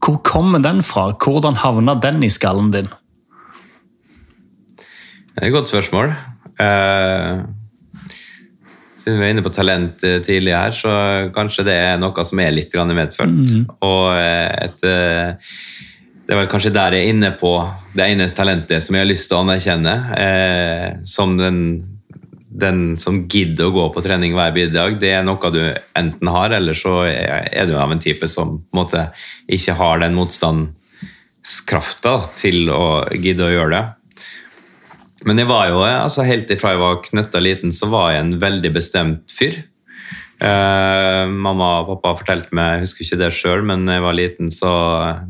Hvor 0.04 0.18
kommer 0.24 0.62
den 0.64 0.84
fra? 0.86 1.10
Hvordan 1.12 1.58
havna 1.60 1.98
den 2.00 2.24
i 2.24 2.30
skallen 2.30 2.72
din? 2.72 2.88
Det 4.78 5.44
er 5.44 5.48
et 5.48 5.54
godt 5.54 5.68
spørsmål. 5.68 6.14
Uh, 6.58 7.44
siden 8.98 9.20
vi 9.20 9.26
er 9.26 9.34
inne 9.34 9.44
på 9.44 9.54
talent 9.54 10.04
eh, 10.04 10.22
tidlig 10.24 10.56
her, 10.56 10.72
så 10.72 10.94
kanskje 11.36 11.66
det 11.68 11.76
er 11.76 12.00
noe 12.00 12.24
som 12.26 12.40
er 12.40 12.56
litt 12.56 12.74
medfødt. 12.74 13.52
Mm. 13.52 13.68
Og 13.86 14.16
et, 14.18 14.82
det 14.82 16.36
er 16.36 16.42
vel 16.42 16.50
kanskje 16.52 16.74
der 16.76 16.96
jeg 16.98 17.06
er 17.06 17.14
inne 17.14 17.30
på 17.40 17.54
det 17.96 18.08
ene 18.12 18.28
talentet 18.36 18.84
som 18.84 18.98
jeg 18.98 19.06
har 19.06 19.12
lyst 19.12 19.30
til 19.30 19.38
å 19.38 19.44
anerkjenne. 19.46 19.94
Uh, 20.12 21.04
som 21.08 21.38
den 21.40 21.62
den 22.58 22.98
som 23.02 23.22
gidder 23.30 23.70
å 23.70 23.76
gå 23.76 23.86
på 23.94 24.02
trening 24.06 24.34
hver 24.38 24.54
bidrag, 24.56 24.98
det 25.02 25.12
er 25.14 25.24
noe 25.26 25.52
du 25.54 25.62
enten 25.98 26.32
har, 26.34 26.54
eller 26.58 26.78
så 26.78 27.04
er 27.08 27.70
du 27.70 27.76
av 27.78 27.92
en 27.94 28.02
type 28.02 28.28
som 28.32 28.58
på 28.60 28.74
en 28.74 28.82
måte 28.82 29.06
ikke 29.54 29.78
har 29.78 30.02
den 30.02 30.18
motstandskrafta 30.18 32.16
til 32.40 32.70
å 32.74 33.06
gidde 33.14 33.46
å 33.46 33.54
gjøre 33.54 33.74
det. 33.76 33.86
Men 35.28 35.42
jeg 35.42 35.50
var 35.50 35.72
jo, 35.72 35.82
altså 35.86 36.26
helt 36.28 36.52
ifra 36.54 36.76
jeg 36.76 36.84
var 36.84 37.02
knøtta 37.06 37.42
liten, 37.42 37.74
så 37.74 37.90
var 37.92 38.14
jeg 38.14 38.24
en 38.24 38.38
veldig 38.42 38.72
bestemt 38.76 39.34
fyr. 39.34 39.64
Eh, 40.38 41.24
mamma 41.28 41.70
og 41.82 41.96
pappa 41.96 42.20
fortalte 42.20 42.54
meg, 42.56 42.76
jeg 42.76 42.86
husker 42.86 43.06
ikke 43.06 43.22
det 43.24 43.32
sjøl, 43.34 43.64
men 43.66 43.88
da 43.88 43.98
jeg 43.98 44.06
var 44.06 44.18
liten, 44.18 44.52
så 44.54 44.74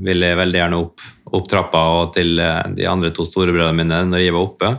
ville 0.03 0.33
jeg 0.33 0.39
veldig 0.41 0.59
gjerne 0.59 0.81
opp, 0.83 1.05
opp 1.35 1.47
trappa 1.51 1.83
og 1.99 2.13
til 2.15 2.39
eh, 2.39 2.63
de 2.77 2.87
andre 2.89 3.11
to 3.15 3.25
storebrødrene 3.27 3.81
mine 3.81 4.01
når 4.11 4.23
jeg 4.23 4.35
var 4.35 4.45
oppe. 4.45 4.73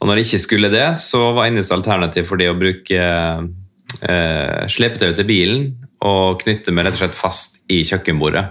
Og 0.00 0.08
når 0.08 0.20
jeg 0.20 0.28
ikke 0.28 0.44
skulle 0.46 0.72
det, 0.72 0.86
så 1.00 1.30
var 1.36 1.48
eneste 1.48 1.76
alternativ 1.76 2.28
for 2.28 2.40
det 2.40 2.50
å 2.50 2.58
bruke 2.58 3.00
eh, 3.00 4.60
slepetau 4.72 5.12
til 5.16 5.28
bilen 5.28 5.70
og 6.06 6.40
knytte 6.40 6.72
meg 6.72 6.88
rett 6.88 6.96
og 6.96 7.04
slett 7.04 7.18
fast 7.18 7.60
i 7.72 7.82
kjøkkenbordet 7.84 8.46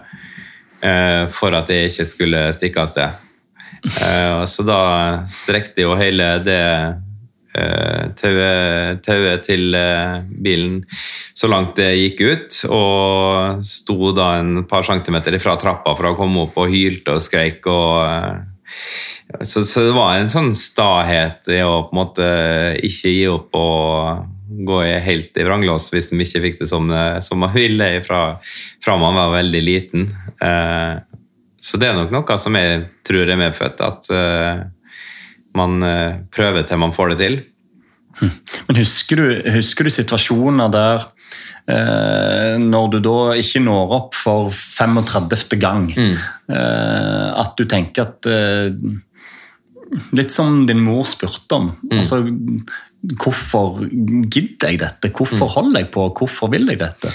eh, 0.86 1.26
for 1.34 1.56
at 1.58 1.72
jeg 1.74 1.89
ikke 1.89 2.08
skulle 2.12 2.46
stikke 2.56 2.84
av 2.84 2.92
sted. 2.92 3.26
Eh, 3.80 4.46
så 4.50 4.65
da 4.68 4.82
strekte 5.30 5.86
jo 5.86 5.96
hele 6.00 6.38
det 6.46 6.63
Eh, 7.60 9.00
tauet 9.04 9.45
til 9.45 9.76
eh, 9.76 10.19
bilen 10.43 10.80
så 11.38 11.50
langt 11.52 11.78
det 11.80 11.89
gikk 11.98 12.22
ut, 12.22 12.58
og 12.72 13.63
sto 13.65 14.13
da 14.15 14.32
en 14.39 14.63
par 14.69 14.86
centimeter 14.88 15.36
fra 15.41 15.58
trappa 15.60 15.95
for 15.98 16.12
å 16.12 16.15
komme 16.17 16.45
opp 16.48 16.60
og 16.60 16.72
hylte 16.72 17.17
og 17.17 17.24
skreik. 17.24 17.67
Og, 17.69 18.00
eh, 18.06 19.43
så, 19.43 19.63
så, 19.63 19.86
det 19.88 19.95
var 19.98 20.17
en 20.17 20.32
sånn 20.32 20.52
stahet 20.58 21.50
i 21.52 21.62
å 21.65 21.86
på 21.88 21.93
en 21.93 22.02
måte 22.02 22.30
ikke 22.86 23.13
gi 23.13 23.28
opp 23.30 23.56
og 23.60 24.26
gå 24.65 24.80
helt 25.06 25.38
i 25.38 25.45
vranglås 25.45 25.91
hvis 25.93 26.10
de 26.10 26.17
ikke 26.24 26.41
fikk 26.48 26.58
det 26.63 26.69
som, 26.72 26.89
som 27.22 27.43
man 27.43 27.54
ville 27.54 27.91
fra, 28.02 28.24
fra, 28.82 28.95
man 28.98 29.13
var 29.19 29.36
veldig 29.36 29.62
liten. 29.62 30.08
Så 31.62 31.78
det 31.78 31.91
er 31.91 32.00
nok 32.00 32.15
noe 32.15 32.38
som 32.41 32.58
jeg 32.58 32.80
tror 33.06 33.30
er 33.30 33.38
medfødt. 33.38 33.84
at 33.86 34.10
man 35.60 35.84
prøver 36.34 36.65
til 36.67 36.80
man 36.82 36.95
får 36.95 37.13
det 37.13 37.19
til. 37.24 37.39
Men 38.19 38.80
husker 38.80 39.19
du, 39.19 39.28
husker 39.56 39.88
du 39.88 39.93
situasjoner 39.93 40.72
der 40.74 41.06
eh, 41.72 42.56
når 42.62 42.89
du 42.93 42.98
da 43.04 43.17
ikke 43.39 43.62
når 43.63 43.93
opp 44.00 44.17
for 44.17 44.50
35. 44.54 45.60
gang, 45.62 45.88
mm. 45.95 46.17
eh, 46.56 47.28
at 47.43 47.56
du 47.60 47.67
tenker 47.69 48.10
at 48.10 48.32
eh, 48.32 48.98
Litt 50.13 50.30
som 50.30 50.60
din 50.69 50.84
mor 50.86 51.02
spurte 51.10 51.58
om. 51.58 51.72
Mm. 51.82 51.93
altså 51.98 52.19
Hvorfor 53.24 53.80
gidder 53.89 54.69
jeg 54.69 54.78
dette? 54.84 55.10
Hvorfor 55.17 55.50
holder 55.56 55.82
jeg 55.82 55.88
på? 55.95 56.04
Hvorfor 56.19 56.52
vil 56.54 56.69
jeg 56.69 56.78
dette? 56.78 57.10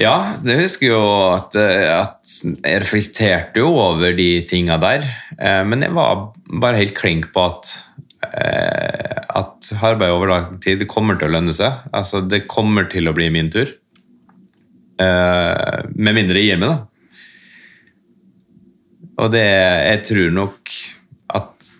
Ja, 0.00 0.38
det 0.40 0.56
husker 0.56 0.88
jo 0.88 1.02
at, 1.34 1.54
at 1.56 2.36
jeg 2.40 2.80
reflekterte 2.80 3.60
jo 3.60 3.74
over 3.76 4.14
de 4.16 4.30
tinga 4.48 4.78
der. 4.80 5.04
Eh, 5.36 5.62
men 5.68 5.84
jeg 5.84 5.92
var 5.94 6.30
bare 6.48 6.80
helt 6.80 6.96
klink 6.96 7.28
på 7.34 7.44
at 7.50 7.74
Eh, 8.22 9.16
at 9.34 9.72
arbeid 9.82 10.12
over 10.14 10.30
lang 10.30 10.56
tid 10.62 10.84
kommer 10.90 11.18
til 11.18 11.28
å 11.28 11.34
lønne 11.34 11.54
seg. 11.56 11.82
Altså, 11.94 12.22
det 12.22 12.46
kommer 12.50 12.86
til 12.90 13.10
å 13.10 13.14
bli 13.16 13.28
min 13.34 13.50
tur. 13.52 13.68
Eh, 15.02 15.78
med 15.96 16.16
mindre 16.16 16.40
jeg 16.40 16.52
gir 16.52 16.62
meg, 16.62 16.70
da. 16.70 16.78
Og 19.22 19.30
det 19.34 19.44
Jeg 19.44 20.02
tror 20.08 20.30
nok 20.32 20.70
at 21.36 21.72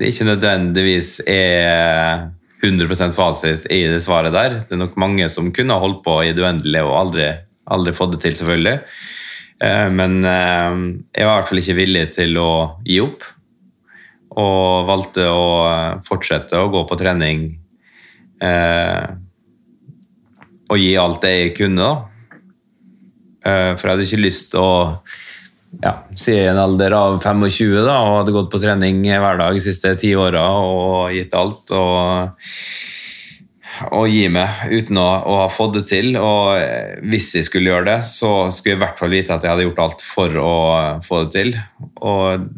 det 0.00 0.10
ikke 0.10 0.26
nødvendigvis 0.32 1.20
er 1.28 2.30
100% 2.62 3.16
fasit 3.16 3.64
i 3.72 3.82
det 3.88 4.02
svaret 4.04 4.34
der. 4.36 4.58
Det 4.66 4.76
er 4.76 4.82
nok 4.82 4.98
mange 5.00 5.28
som 5.32 5.52
kunne 5.54 5.78
holdt 5.80 6.02
på 6.04 6.18
i 6.26 6.34
det 6.36 6.44
uendelige 6.44 6.84
og 6.84 6.98
aldri, 6.98 7.30
aldri 7.72 7.94
fått 7.96 8.16
det 8.16 8.22
til, 8.26 8.36
selvfølgelig. 8.36 8.76
Eh, 9.64 9.88
men 9.92 10.20
jeg 10.24 11.24
var 11.24 11.34
i 11.34 11.38
hvert 11.40 11.50
fall 11.52 11.62
ikke 11.62 11.78
villig 11.80 12.04
til 12.18 12.36
å 12.40 12.50
gi 12.84 13.00
opp. 13.04 13.24
Og 14.40 14.86
valgte 14.86 15.24
å 15.26 15.48
fortsette 16.06 16.60
å 16.60 16.70
gå 16.70 16.84
på 16.86 16.98
trening 17.00 17.48
eh, 18.44 19.08
og 20.70 20.78
gi 20.78 20.92
alt 21.00 21.24
det 21.24 21.32
jeg 21.34 21.56
kunne, 21.58 21.82
da. 21.82 22.10
Eh, 23.40 23.72
for 23.74 23.88
jeg 23.88 23.94
hadde 23.94 24.06
ikke 24.06 24.24
lyst 24.24 24.52
til 24.52 24.62
å 24.62 24.72
ja, 25.82 25.94
si 26.18 26.34
i 26.34 26.46
en 26.50 26.58
alder 26.58 26.94
av 26.96 27.18
25 27.22 27.84
da, 27.86 27.98
og 28.02 28.16
hadde 28.20 28.34
gått 28.34 28.50
på 28.52 28.60
trening 28.62 29.02
hver 29.06 29.38
dag 29.38 29.54
de 29.54 29.62
siste 29.62 29.94
ti 30.00 30.14
åra 30.18 30.46
og 30.58 31.14
gitt 31.14 31.36
alt. 31.38 31.70
og 31.70 32.48
å 33.88 34.02
gi 34.10 34.26
meg 34.32 34.72
uten 34.74 34.98
å, 35.00 35.06
å, 35.24 35.34
ha 35.44 35.48
fått 35.48 35.78
det 35.78 35.84
til. 35.88 36.12
Og 36.20 37.06
hvis 37.08 37.30
jeg 37.38 37.46
skulle 37.46 37.72
gjøre 37.72 37.86
det, 37.88 37.98
så 38.08 38.50
skulle 38.52 38.74
jeg 38.74 38.80
i 38.80 38.82
hvert 38.82 39.00
fall 39.00 39.12
vite 39.14 39.34
at 39.34 39.44
jeg 39.46 39.54
hadde 39.54 39.66
gjort 39.68 39.82
alt 39.86 40.04
for 40.04 40.40
å 40.42 40.54
få 41.06 41.22
det 41.24 41.30
til. 41.36 41.52
Og 42.04 42.48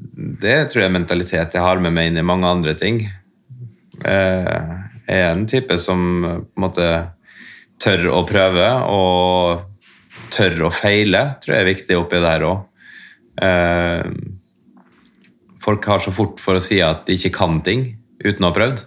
det 0.43 0.57
tror 0.73 0.83
jeg 0.83 0.91
er 0.91 0.97
mentalitet 0.97 1.59
jeg 1.59 1.67
har 1.67 1.83
med 1.83 1.95
meg 1.95 2.11
inn 2.11 2.23
i 2.23 2.27
mange 2.27 2.49
andre 2.51 2.75
ting. 2.79 3.05
Eh, 4.03 4.65
jeg 5.07 5.21
er 5.21 5.29
en 5.29 5.47
type 5.51 5.79
som 5.83 6.03
på 6.25 6.59
en 6.59 6.67
måte 6.67 6.89
tør 7.83 8.09
å 8.15 8.25
prøve, 8.27 8.67
og 8.91 10.29
tør 10.33 10.69
å 10.69 10.75
feile, 10.75 11.25
tror 11.43 11.57
jeg 11.57 11.65
er 11.65 11.73
viktig 11.75 11.99
oppi 11.99 12.21
det 12.23 12.35
her 12.35 12.47
òg. 12.49 12.69
Eh, 13.43 14.07
folk 15.63 15.87
har 15.87 16.03
så 16.05 16.15
fort 16.15 16.41
for 16.43 16.59
å 16.59 16.63
si 16.63 16.81
at 16.85 17.07
de 17.09 17.19
ikke 17.19 17.35
kan 17.41 17.61
ting 17.67 17.87
uten 18.23 18.45
å 18.45 18.51
ha 18.51 18.57
prøvd 18.57 18.83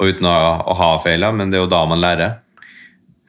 og 0.00 0.14
uten 0.14 0.26
å, 0.26 0.36
å 0.64 0.74
ha 0.78 0.94
feila, 1.04 1.28
men 1.36 1.50
det 1.50 1.58
er 1.58 1.66
jo 1.66 1.72
da 1.72 1.82
man 1.88 2.00
lærer. 2.00 2.38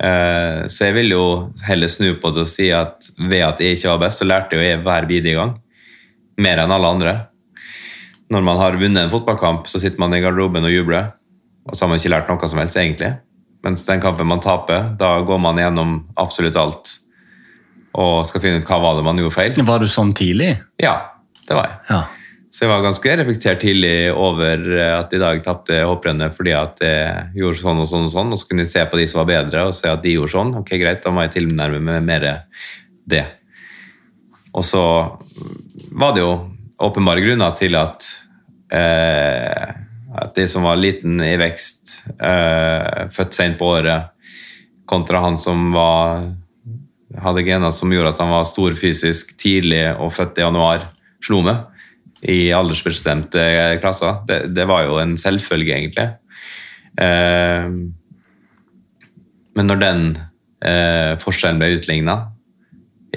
Eh, 0.02 0.68
så 0.72 0.88
jeg 0.88 0.96
vil 0.96 1.14
jo 1.14 1.26
heller 1.68 1.92
snu 1.92 2.14
på 2.18 2.32
det 2.34 2.46
og 2.46 2.50
si 2.50 2.70
at 2.74 3.12
ved 3.20 3.44
at 3.46 3.60
jeg 3.62 3.78
ikke 3.78 3.92
var 3.92 4.06
best, 4.06 4.22
så 4.22 4.28
lærte 4.28 4.58
jeg 4.58 4.80
hver 4.86 5.08
bidige 5.10 5.36
gang. 5.38 5.58
Mer 6.42 6.64
enn 6.64 6.74
alle 6.74 6.94
andre. 6.96 7.16
Når 8.32 8.46
man 8.48 8.62
har 8.62 8.80
vunnet 8.80 9.04
en 9.04 9.12
fotballkamp, 9.12 9.68
så 9.68 9.82
sitter 9.84 10.00
man 10.00 10.16
i 10.16 10.22
garderoben 10.24 10.66
og 10.66 10.72
jubler. 10.72 11.12
Og 11.68 11.76
så 11.76 11.84
har 11.84 11.92
man 11.92 12.00
ikke 12.00 12.14
lært 12.14 12.32
noe 12.32 12.50
som 12.50 12.62
helst, 12.64 12.80
egentlig. 12.80 13.12
Mens 13.68 13.84
den 13.86 14.02
kampen 14.02 14.30
man 14.32 14.42
taper, 14.42 14.94
da 14.98 15.18
går 15.28 15.42
man 15.44 15.60
gjennom 15.60 15.98
absolutt 16.24 16.58
alt 16.58 16.96
og 17.92 18.24
skal 18.28 18.44
finne 18.44 18.62
ut 18.62 18.68
hva 18.70 18.80
var 18.84 18.98
det 18.98 19.06
man 19.06 19.20
gjorde 19.20 19.36
feil. 19.36 19.62
Var 19.68 19.84
du 19.84 19.90
sånn 19.92 20.14
tidlig? 20.18 20.54
Ja, 20.82 20.96
det 21.48 21.58
var 21.58 21.68
jeg. 21.68 21.80
Ja. 21.90 22.02
Så 22.52 22.66
jeg 22.66 22.72
var 22.74 22.84
ganske 22.84 23.14
reflektert 23.16 23.62
tidlig 23.64 23.96
over 24.12 24.64
at 24.84 25.14
i 25.16 25.20
dag 25.22 25.40
tapte 25.46 25.78
hopprennet 25.88 26.36
fordi 26.36 26.52
at 26.56 26.82
jeg 26.84 27.30
gjorde 27.40 27.62
sånn 27.62 27.80
og 27.80 27.88
sånn 27.88 28.08
og 28.10 28.12
sånn, 28.12 28.34
og 28.36 28.42
så 28.42 28.50
kunne 28.50 28.66
jeg 28.66 28.74
se 28.74 28.84
på 28.92 29.00
de 29.00 29.06
som 29.08 29.22
var 29.22 29.30
bedre, 29.30 29.68
og 29.70 29.76
se 29.78 29.88
at 29.88 30.04
de 30.04 30.18
gjorde 30.18 30.36
sånn. 30.36 30.56
Ok, 30.60 30.74
greit, 30.82 31.00
da 31.06 31.14
må 31.16 31.24
jeg 31.24 31.38
tilnærme 31.38 31.80
meg 31.84 32.04
mer 32.08 32.28
det. 33.08 33.24
Og 34.52 34.68
så 34.68 34.84
var 35.96 36.16
det 36.16 36.26
jo 36.26 36.34
åpenbare 36.84 37.24
grunner 37.24 37.56
til 37.56 37.78
at 37.80 38.10
eh, 38.76 39.72
at 40.12 40.36
de 40.36 40.48
som 40.48 40.66
var 40.68 40.80
liten 40.80 41.22
i 41.24 41.36
vekst, 41.40 42.04
eh, 42.20 43.08
født 43.16 43.36
sent 43.36 43.60
på 43.60 43.70
året, 43.78 44.12
kontra 44.86 45.22
han 45.24 45.38
som 45.40 45.72
var, 45.72 46.26
hadde 47.20 47.44
gener 47.46 47.74
som 47.76 47.92
gjorde 47.92 48.14
at 48.14 48.22
han 48.24 48.32
var 48.32 48.48
stor 48.48 48.76
fysisk 48.80 49.36
tidlig 49.40 49.84
og 49.98 50.14
født 50.16 50.40
i 50.40 50.46
januar, 50.46 50.88
slo 51.24 51.42
meg 51.46 51.68
i 52.22 52.52
aldersbestemte 52.54 53.42
klasser. 53.82 54.22
Det, 54.30 54.44
det, 54.56 54.68
var 54.70 54.86
jo 54.86 55.00
en 55.02 55.16
selvfølge, 55.18 55.74
egentlig. 55.74 56.08
Eh, 57.02 57.66
men 59.58 59.68
når 59.68 59.82
den 59.82 60.06
eh, 60.64 61.18
forskjellen 61.22 61.60
ble 61.62 61.74
utligna 61.80 62.18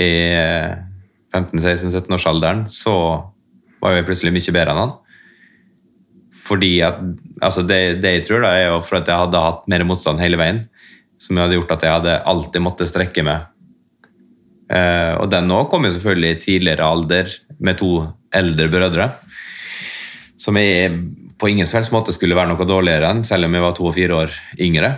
i 0.00 0.10
15-16-17-årsalderen, 1.34 2.64
så 2.72 2.94
var 3.82 3.98
jeg 3.98 4.06
plutselig 4.08 4.32
mye 4.34 4.54
bedre 4.56 4.74
enn 4.74 4.82
han. 4.86 4.94
Fordi 6.44 6.74
at, 6.84 7.00
altså 7.44 7.64
det, 7.64 8.00
det, 8.02 8.18
jeg 8.18 8.26
tror, 8.28 8.44
da, 8.44 8.52
er 8.56 8.70
jo 8.72 8.80
for 8.84 9.00
at 9.00 9.08
jeg 9.08 9.20
hadde 9.26 9.44
hatt 9.46 9.66
mer 9.70 9.84
motstand 9.88 10.20
hele 10.22 10.40
veien, 10.40 10.64
som 11.20 11.38
hadde 11.40 11.56
gjort 11.56 11.76
at 11.76 11.84
jeg 11.86 11.98
hadde 11.98 12.20
alltid 12.32 12.64
måttet 12.64 12.90
strekke 12.90 13.24
meg. 13.26 13.50
Eh, 14.72 15.12
og 15.20 15.28
den 15.32 15.52
òg 15.52 15.68
kom 15.72 15.84
jo 15.84 15.92
selvfølgelig 15.94 16.30
i 16.30 16.40
tidligere 16.42 16.88
alder, 16.88 17.34
med 17.58 17.78
to 17.80 17.90
eldre 18.34 18.70
brødre. 18.72 19.10
Som 20.40 20.58
jeg 20.58 20.92
på 21.38 21.50
ingen 21.50 21.66
som 21.66 21.80
helst 21.80 21.92
måte 21.94 22.14
skulle 22.14 22.36
være 22.36 22.52
noe 22.52 22.68
dårligere 22.68 23.10
enn, 23.10 23.24
selv 23.26 23.48
om 23.48 23.56
jeg 23.56 23.64
var 23.64 23.74
to 23.76 23.88
og 23.88 23.96
fire 23.96 24.18
år 24.24 24.36
yngre. 24.62 24.94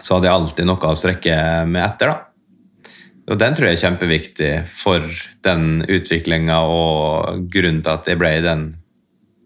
Så 0.00 0.16
hadde 0.16 0.28
jeg 0.28 0.36
alltid 0.36 0.68
noe 0.68 0.90
å 0.90 0.98
strekke 0.98 1.34
meg 1.70 1.84
etter. 1.86 2.12
da. 2.12 2.94
Og 3.32 3.40
Den 3.40 3.56
tror 3.56 3.70
jeg 3.70 3.78
er 3.78 3.84
kjempeviktig 3.86 4.52
for 4.68 5.04
den 5.46 5.84
utviklinga 5.88 6.58
og 6.68 7.46
grunnen 7.52 7.84
til 7.84 7.94
at 7.94 8.08
jeg 8.10 8.20
ble 8.20 8.32
den 8.44 8.66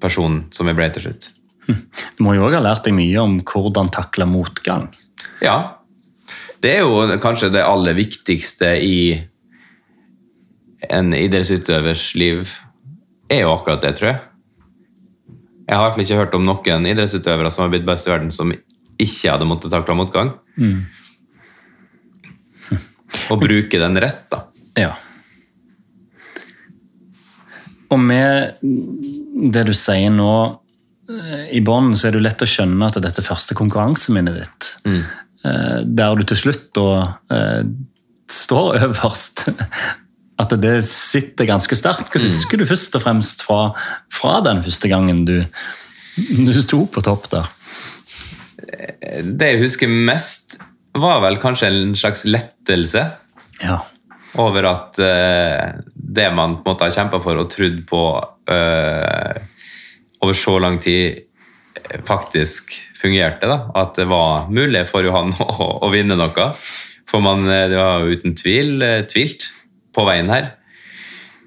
personen 0.03 0.47
som 0.55 0.71
jeg 0.71 0.79
ble 0.79 0.89
til 0.95 1.07
slutt. 1.07 1.31
Du 1.69 2.25
må 2.25 2.35
jo 2.35 2.47
òg 2.49 2.57
ha 2.57 2.63
lært 2.65 2.87
deg 2.87 2.97
mye 2.97 3.21
om 3.23 3.39
hvordan 3.45 3.91
takle 3.93 4.27
motgang. 4.31 4.89
Ja. 5.45 5.78
Det 6.63 6.73
er 6.75 6.83
jo 6.83 7.19
kanskje 7.23 7.53
det 7.55 7.63
aller 7.63 7.95
viktigste 7.95 8.73
i 8.83 8.99
en 10.89 11.13
idrettsutøvers 11.15 12.11
liv 12.19 12.49
er 13.31 13.45
jo 13.45 13.53
akkurat 13.53 13.83
det, 13.85 13.95
tror 13.99 14.13
jeg. 14.13 14.21
Jeg 15.69 15.77
har 15.77 15.83
i 15.83 15.85
hvert 15.85 15.97
fall 15.97 16.07
ikke 16.07 16.21
hørt 16.23 16.37
om 16.39 16.47
noen 16.49 16.87
idrettsutøvere 16.89 17.51
som 17.53 17.67
har 17.67 17.75
blitt 17.75 17.87
best 17.89 18.09
i 18.09 18.13
verden, 18.13 18.31
som 18.33 18.55
ikke 18.55 19.33
hadde 19.35 19.49
måttet 19.49 19.75
takle 19.75 19.99
motgang. 19.99 20.33
Mm. 20.57 20.87
Og 23.33 23.43
bruke 23.43 23.83
den 23.83 24.01
rett, 24.01 24.25
da. 24.33 24.47
Ja. 24.79 24.95
Og 27.93 28.01
med 28.01 28.59
det 29.53 29.65
du 29.69 29.75
sier 29.77 30.13
nå 30.13 30.33
eh, 31.13 31.47
i 31.57 31.63
bånn, 31.65 31.95
så 31.97 32.09
er 32.09 32.15
det 32.15 32.21
jo 32.21 32.27
lett 32.27 32.45
å 32.45 32.49
skjønne 32.49 32.89
at 32.89 33.01
dette 33.05 33.25
første 33.25 33.57
konkurranseminnet 33.59 34.41
ditt, 34.41 34.73
mm. 34.89 35.03
Eh, 35.49 35.81
der 35.85 36.19
du 36.19 36.27
til 36.29 36.41
slutt 36.45 36.71
da 36.77 36.89
eh, 37.35 37.63
står 38.29 38.79
øverst 38.89 39.49
at 40.39 40.55
det 40.63 40.77
sitter 40.87 41.49
ganske 41.49 41.79
sterkt. 41.79 42.13
Hva 42.13 42.21
mm. 42.21 42.29
husker 42.29 42.61
du 42.61 42.67
først 42.69 42.95
og 42.95 43.05
fremst 43.05 43.45
fra, 43.47 43.61
fra 44.13 44.39
den 44.47 44.63
første 44.63 44.91
gangen 44.91 45.25
du, 45.27 45.41
du 46.15 46.53
sto 46.55 46.85
på 46.87 47.03
topp 47.05 47.31
der? 47.33 47.49
Det 49.25 49.53
jeg 49.55 49.63
husker 49.65 49.91
mest, 49.91 50.59
var 50.99 51.23
vel 51.25 51.41
kanskje 51.43 51.71
en 51.73 51.97
slags 51.99 52.23
lettelse. 52.29 53.03
Ja. 53.65 53.81
Over 54.39 54.69
at 54.71 55.01
uh, 55.03 55.81
det 55.95 56.29
man 56.37 56.59
på 56.59 56.69
en 56.69 56.75
måte 56.75 56.87
har 56.87 56.95
kjempa 56.95 57.19
for 57.25 57.41
og 57.41 57.49
trodd 57.51 57.81
på 57.89 58.03
uh, 58.23 59.39
over 60.23 60.39
så 60.39 60.59
lang 60.63 60.79
tid, 60.83 61.25
faktisk 62.09 62.75
fungerte. 62.99 63.47
da, 63.49 63.71
At 63.75 63.97
det 63.99 64.09
var 64.11 64.49
mulig 64.51 64.87
for 64.91 65.07
Johan 65.07 65.35
å, 65.45 65.71
å 65.85 65.91
vinne 65.95 66.19
noe. 66.19 66.53
For 67.09 67.25
man, 67.25 67.47
det 67.47 67.79
var 67.79 68.05
uten 68.05 68.37
tvil 68.37 68.85
tvilt 69.09 69.49
på 69.97 70.05
veien 70.09 70.31
her. 70.31 70.53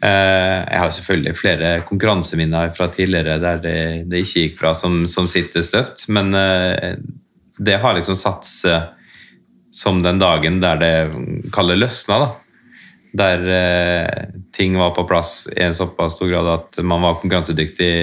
Eh, 0.02 0.60
jeg 0.66 0.82
har 0.82 0.94
selvfølgelig 0.96 1.38
flere 1.38 1.72
konkurranseminner 1.86 2.72
fra 2.74 2.88
tidligere 2.90 3.38
der 3.42 3.60
det, 3.62 3.82
det 4.10 4.24
ikke 4.24 4.46
gikk 4.48 4.56
bra, 4.58 4.74
som, 4.74 5.04
som 5.06 5.28
sitter 5.30 5.62
støtt, 5.66 6.08
men 6.10 6.34
eh, 6.34 6.96
det 7.62 7.78
har 7.84 7.94
liksom 7.94 8.18
satt 8.18 8.48
seg 8.50 8.90
som 9.72 10.02
den 10.02 10.18
dagen 10.20 10.58
der 10.64 10.82
det 10.82 10.96
kaller 11.54 11.78
løsna. 11.78 12.18
da. 12.18 12.32
Der 13.22 13.46
eh, 13.60 14.26
ting 14.56 14.74
var 14.80 14.96
på 14.98 15.06
plass 15.06 15.46
i 15.54 15.62
en 15.68 15.78
såpass 15.78 16.18
stor 16.18 16.32
grad 16.34 16.50
at 16.50 16.82
man 16.82 17.06
var 17.06 17.20
konkurransedyktig 17.22 17.94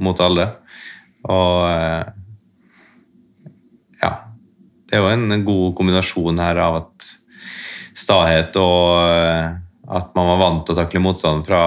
mot 0.00 0.18
alle. 0.24 0.48
Og 1.24 1.56
ja 4.02 4.10
Det 4.84 4.98
er 4.98 5.00
jo 5.00 5.12
en 5.12 5.44
god 5.46 5.76
kombinasjon 5.78 6.42
her 6.42 6.60
av 6.60 6.80
at 6.82 7.08
stahet 7.94 8.56
og 8.60 8.84
eh, 9.06 9.54
at 9.84 10.12
man 10.16 10.30
var 10.32 10.40
vant 10.40 10.62
til 10.66 10.74
å 10.74 10.78
takle 10.80 11.02
motstand 11.04 11.44
fra 11.46 11.62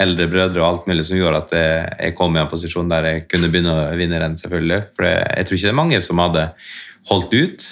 eldre 0.00 0.28
brødre 0.30 0.62
og 0.62 0.68
alt 0.68 0.86
mulig 0.88 1.04
som 1.04 1.18
gjorde 1.18 1.40
at 1.42 1.54
jeg 1.58 2.14
kom 2.16 2.36
i 2.36 2.40
en 2.40 2.48
posisjon 2.48 2.88
der 2.88 3.08
jeg 3.08 3.24
kunne 3.28 3.50
begynne 3.52 3.72
å 3.74 3.96
vinne 3.98 4.20
renn, 4.22 4.38
selvfølgelig. 4.40 4.78
For 4.94 5.08
jeg 5.08 5.48
tror 5.48 5.58
ikke 5.58 5.66
det 5.66 5.72
er 5.72 5.80
mange 5.80 5.98
som 6.06 6.22
hadde 6.22 6.44
holdt 7.10 7.34
ut 7.34 7.66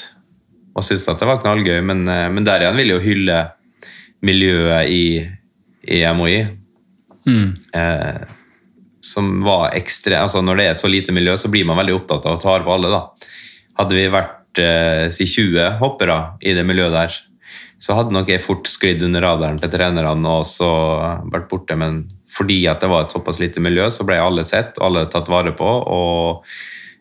og 0.77 0.87
syntes 0.87 1.09
at 1.11 1.21
det 1.21 1.29
var 1.29 1.41
knallgøy, 1.43 1.81
men, 1.85 2.05
eh, 2.09 2.29
men 2.33 2.47
der 2.47 2.65
igjen 2.65 2.79
vil 2.79 2.93
jeg 2.93 2.97
jo 2.97 3.07
hylle 3.07 3.39
miljøet 4.27 4.93
i, 4.93 5.05
i 5.89 6.03
MHI. 6.07 6.39
Mm. 7.29 7.49
Eh, 7.75 8.21
som 9.01 9.41
var 9.45 9.73
ekstra, 9.77 10.21
altså 10.23 10.43
Når 10.45 10.57
det 10.57 10.65
er 10.65 10.75
et 10.75 10.83
så 10.83 10.91
lite 10.91 11.13
miljø, 11.13 11.37
så 11.37 11.49
blir 11.49 11.65
man 11.65 11.79
veldig 11.81 11.97
opptatt 11.97 12.27
av 12.29 12.37
å 12.37 12.41
ta 12.41 12.53
vare 12.53 12.67
på 12.67 12.75
alle. 12.75 12.93
da. 12.93 13.31
Hadde 13.81 13.97
vi 13.97 14.07
vært 14.13 14.61
eh, 14.61 15.09
si 15.15 15.27
20 15.27 15.79
hoppere 15.81 16.19
i 16.45 16.55
det 16.57 16.67
miljøet 16.69 16.93
der, 16.93 17.19
så 17.81 17.97
hadde 17.97 18.13
nok 18.13 18.29
jeg 18.29 18.45
fort 18.45 18.69
sklidd 18.69 19.03
under 19.07 19.25
radaren 19.25 19.57
til 19.61 19.73
trenerne 19.73 20.35
og 20.37 20.45
så 20.45 20.69
vært 21.33 21.49
borte. 21.49 21.77
Men 21.81 22.03
fordi 22.29 22.61
at 22.69 22.85
det 22.85 22.91
var 22.93 23.07
et 23.07 23.15
såpass 23.15 23.41
lite 23.41 23.63
miljø, 23.65 23.89
så 23.89 24.05
ble 24.05 24.21
alle 24.21 24.45
sett 24.45 24.77
og 24.79 24.91
alle 24.91 25.07
tatt 25.09 25.31
vare 25.33 25.55
på. 25.57 25.65
Og 25.65 26.45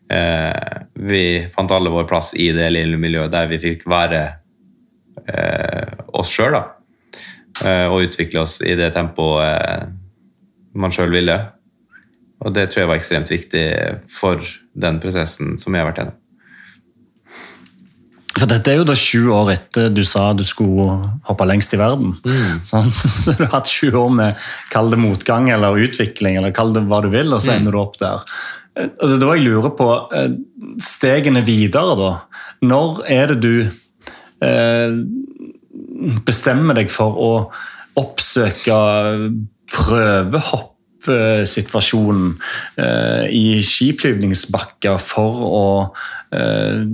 eh, 0.08 0.80
vi 0.96 1.24
fant 1.52 1.76
alle 1.76 1.92
vår 1.92 2.08
plass 2.08 2.32
i 2.32 2.48
det 2.56 2.70
lille 2.72 3.00
miljøet 3.00 3.32
der 3.34 3.52
vi 3.52 3.60
fikk 3.60 3.84
være 3.92 4.24
eh, 5.28 6.00
oss 6.16 6.32
sjøl. 6.32 6.56
Eh, 6.56 7.86
og 7.92 8.06
utvikle 8.08 8.46
oss 8.46 8.62
i 8.64 8.72
det 8.78 8.94
tempoet 8.96 9.44
eh, 9.44 9.88
man 10.80 10.94
sjøl 10.94 11.12
ville. 11.12 11.36
Og 12.40 12.54
det 12.56 12.70
tror 12.70 12.84
jeg 12.84 12.90
var 12.90 13.00
ekstremt 13.00 13.30
viktig 13.30 13.64
for 14.08 14.40
den 14.80 15.00
prosessen 15.02 15.58
som 15.60 15.74
jeg 15.74 15.82
har 15.82 15.90
vært 15.90 16.02
gjennom. 16.02 16.20
For 18.40 18.48
dette 18.48 18.70
er 18.72 18.78
jo 18.78 18.86
da 18.88 18.94
sju 18.96 19.26
år 19.34 19.50
etter 19.56 19.90
du 19.92 20.00
sa 20.06 20.30
du 20.32 20.44
skulle 20.46 20.86
hoppe 21.26 21.46
lengst 21.48 21.74
i 21.76 21.80
verden. 21.80 22.14
Mm. 22.24 22.62
Så 22.64 23.34
du 23.36 23.44
har 23.44 23.58
hatt 23.58 23.68
sju 23.68 23.90
år 23.90 24.14
med 24.16 24.46
kall 24.72 24.88
det 24.92 25.00
motgang 25.02 25.50
eller 25.52 25.76
utvikling, 25.84 26.38
eller 26.40 26.54
kall 26.56 26.72
det 26.76 26.86
hva 26.88 27.02
du 27.04 27.10
vil, 27.12 27.34
og 27.34 27.42
så 27.42 27.58
ender 27.58 27.74
du 27.74 27.80
opp 27.82 27.98
der. 28.00 28.24
Altså, 28.80 29.18
da 29.20 29.34
jeg 29.34 29.44
lurer 29.44 29.74
på 29.76 29.88
eh, 30.16 30.30
stegene 30.80 31.42
videre, 31.44 31.96
da. 31.98 32.12
Når 32.64 33.02
er 33.10 33.34
det 33.34 33.40
du 33.42 33.56
eh, 34.46 34.94
bestemmer 36.24 36.78
deg 36.78 36.92
for 36.92 37.18
å 37.20 37.32
oppsøke 38.00 38.78
prøvehoppsituasjonen 39.74 40.79
eh, 41.08 41.44
i 43.30 43.46
skiflyvningsbakker 43.64 45.00
for 45.02 45.46
å 45.46 45.64
eh, 46.36 46.84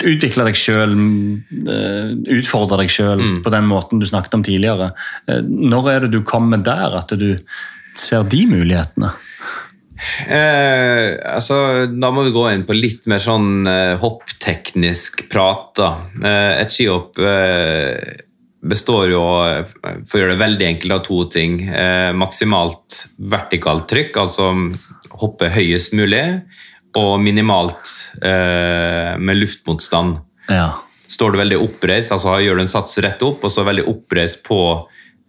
utvikle 0.00 0.46
deg 0.48 0.58
sjøl, 0.58 0.96
eh, 1.60 2.14
utfordre 2.38 2.80
deg 2.82 2.92
sjøl 2.92 3.20
mm. 3.20 3.40
på 3.44 3.52
den 3.54 3.68
måten 3.70 4.00
du 4.00 4.08
snakket 4.08 4.38
om 4.38 4.46
tidligere. 4.46 4.92
Når 5.46 5.92
er 5.92 6.06
det 6.06 6.14
du 6.16 6.22
kommer 6.26 6.62
der, 6.64 6.96
at 7.02 7.12
du 7.20 7.34
ser 7.98 8.24
de 8.30 8.46
mulighetene? 8.50 9.12
Eh, 10.26 11.18
altså, 11.28 11.86
da 11.92 12.10
må 12.14 12.24
vi 12.26 12.34
gå 12.34 12.46
inn 12.54 12.64
på 12.68 12.76
litt 12.76 13.06
mer 13.10 13.20
sånn 13.22 13.68
eh, 13.68 13.94
hoppteknisk 14.00 15.26
prat. 15.32 15.70
da. 15.76 15.90
Eh, 16.22 16.52
et 16.62 16.74
skihopp 16.74 17.20
eh, 17.20 18.24
består 18.60 19.12
jo, 19.12 19.22
for 19.80 20.18
å 20.18 20.20
gjøre 20.20 20.34
det 20.34 20.42
veldig 20.42 20.66
enkelt, 20.66 20.94
av 20.96 21.04
to 21.06 21.22
ting. 21.32 21.54
maksimalt 22.18 22.98
vertikalt 23.32 23.86
trykk, 23.88 24.18
altså 24.20 24.50
hoppe 25.20 25.48
høyest 25.54 25.94
mulig 25.96 26.24
og 26.98 27.20
minimalt 27.22 27.90
eh, 28.22 29.16
med 29.18 29.38
luftmotstand. 29.38 30.18
Ja. 30.50 30.80
Står 31.10 31.34
du 31.34 31.40
veldig 31.40 31.60
oppreist, 31.62 32.12
altså 32.14 32.38
gjør 32.42 32.58
du 32.58 32.64
en 32.64 32.72
sats 32.72 32.98
rett 33.02 33.22
opp 33.26 33.44
og 33.44 33.52
står 33.52 33.68
veldig 33.70 33.86
oppreist 33.90 34.42
på 34.46 34.60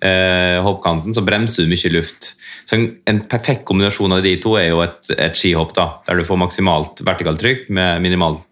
eh, 0.01 0.57
hoppkanten, 0.65 1.13
så 1.17 1.25
bremser 1.25 1.65
du 1.65 1.73
mye 1.73 1.93
luft. 1.93 2.34
Så 2.65 2.77
en, 2.77 2.88
en, 3.09 3.23
perfekt 3.29 3.65
kombinasjon 3.69 4.17
av 4.17 4.23
de 4.25 4.36
to 4.41 4.55
er 4.59 4.71
jo 4.71 4.84
et, 4.86 5.01
et 5.17 5.38
skihopp, 5.38 5.75
da, 5.77 5.88
der 6.07 6.21
du 6.21 6.27
får 6.27 6.41
maksimalt 6.41 7.03
vertikalt 7.05 7.41
trykk 7.41 7.67
med 7.73 8.05
minimalt 8.05 8.47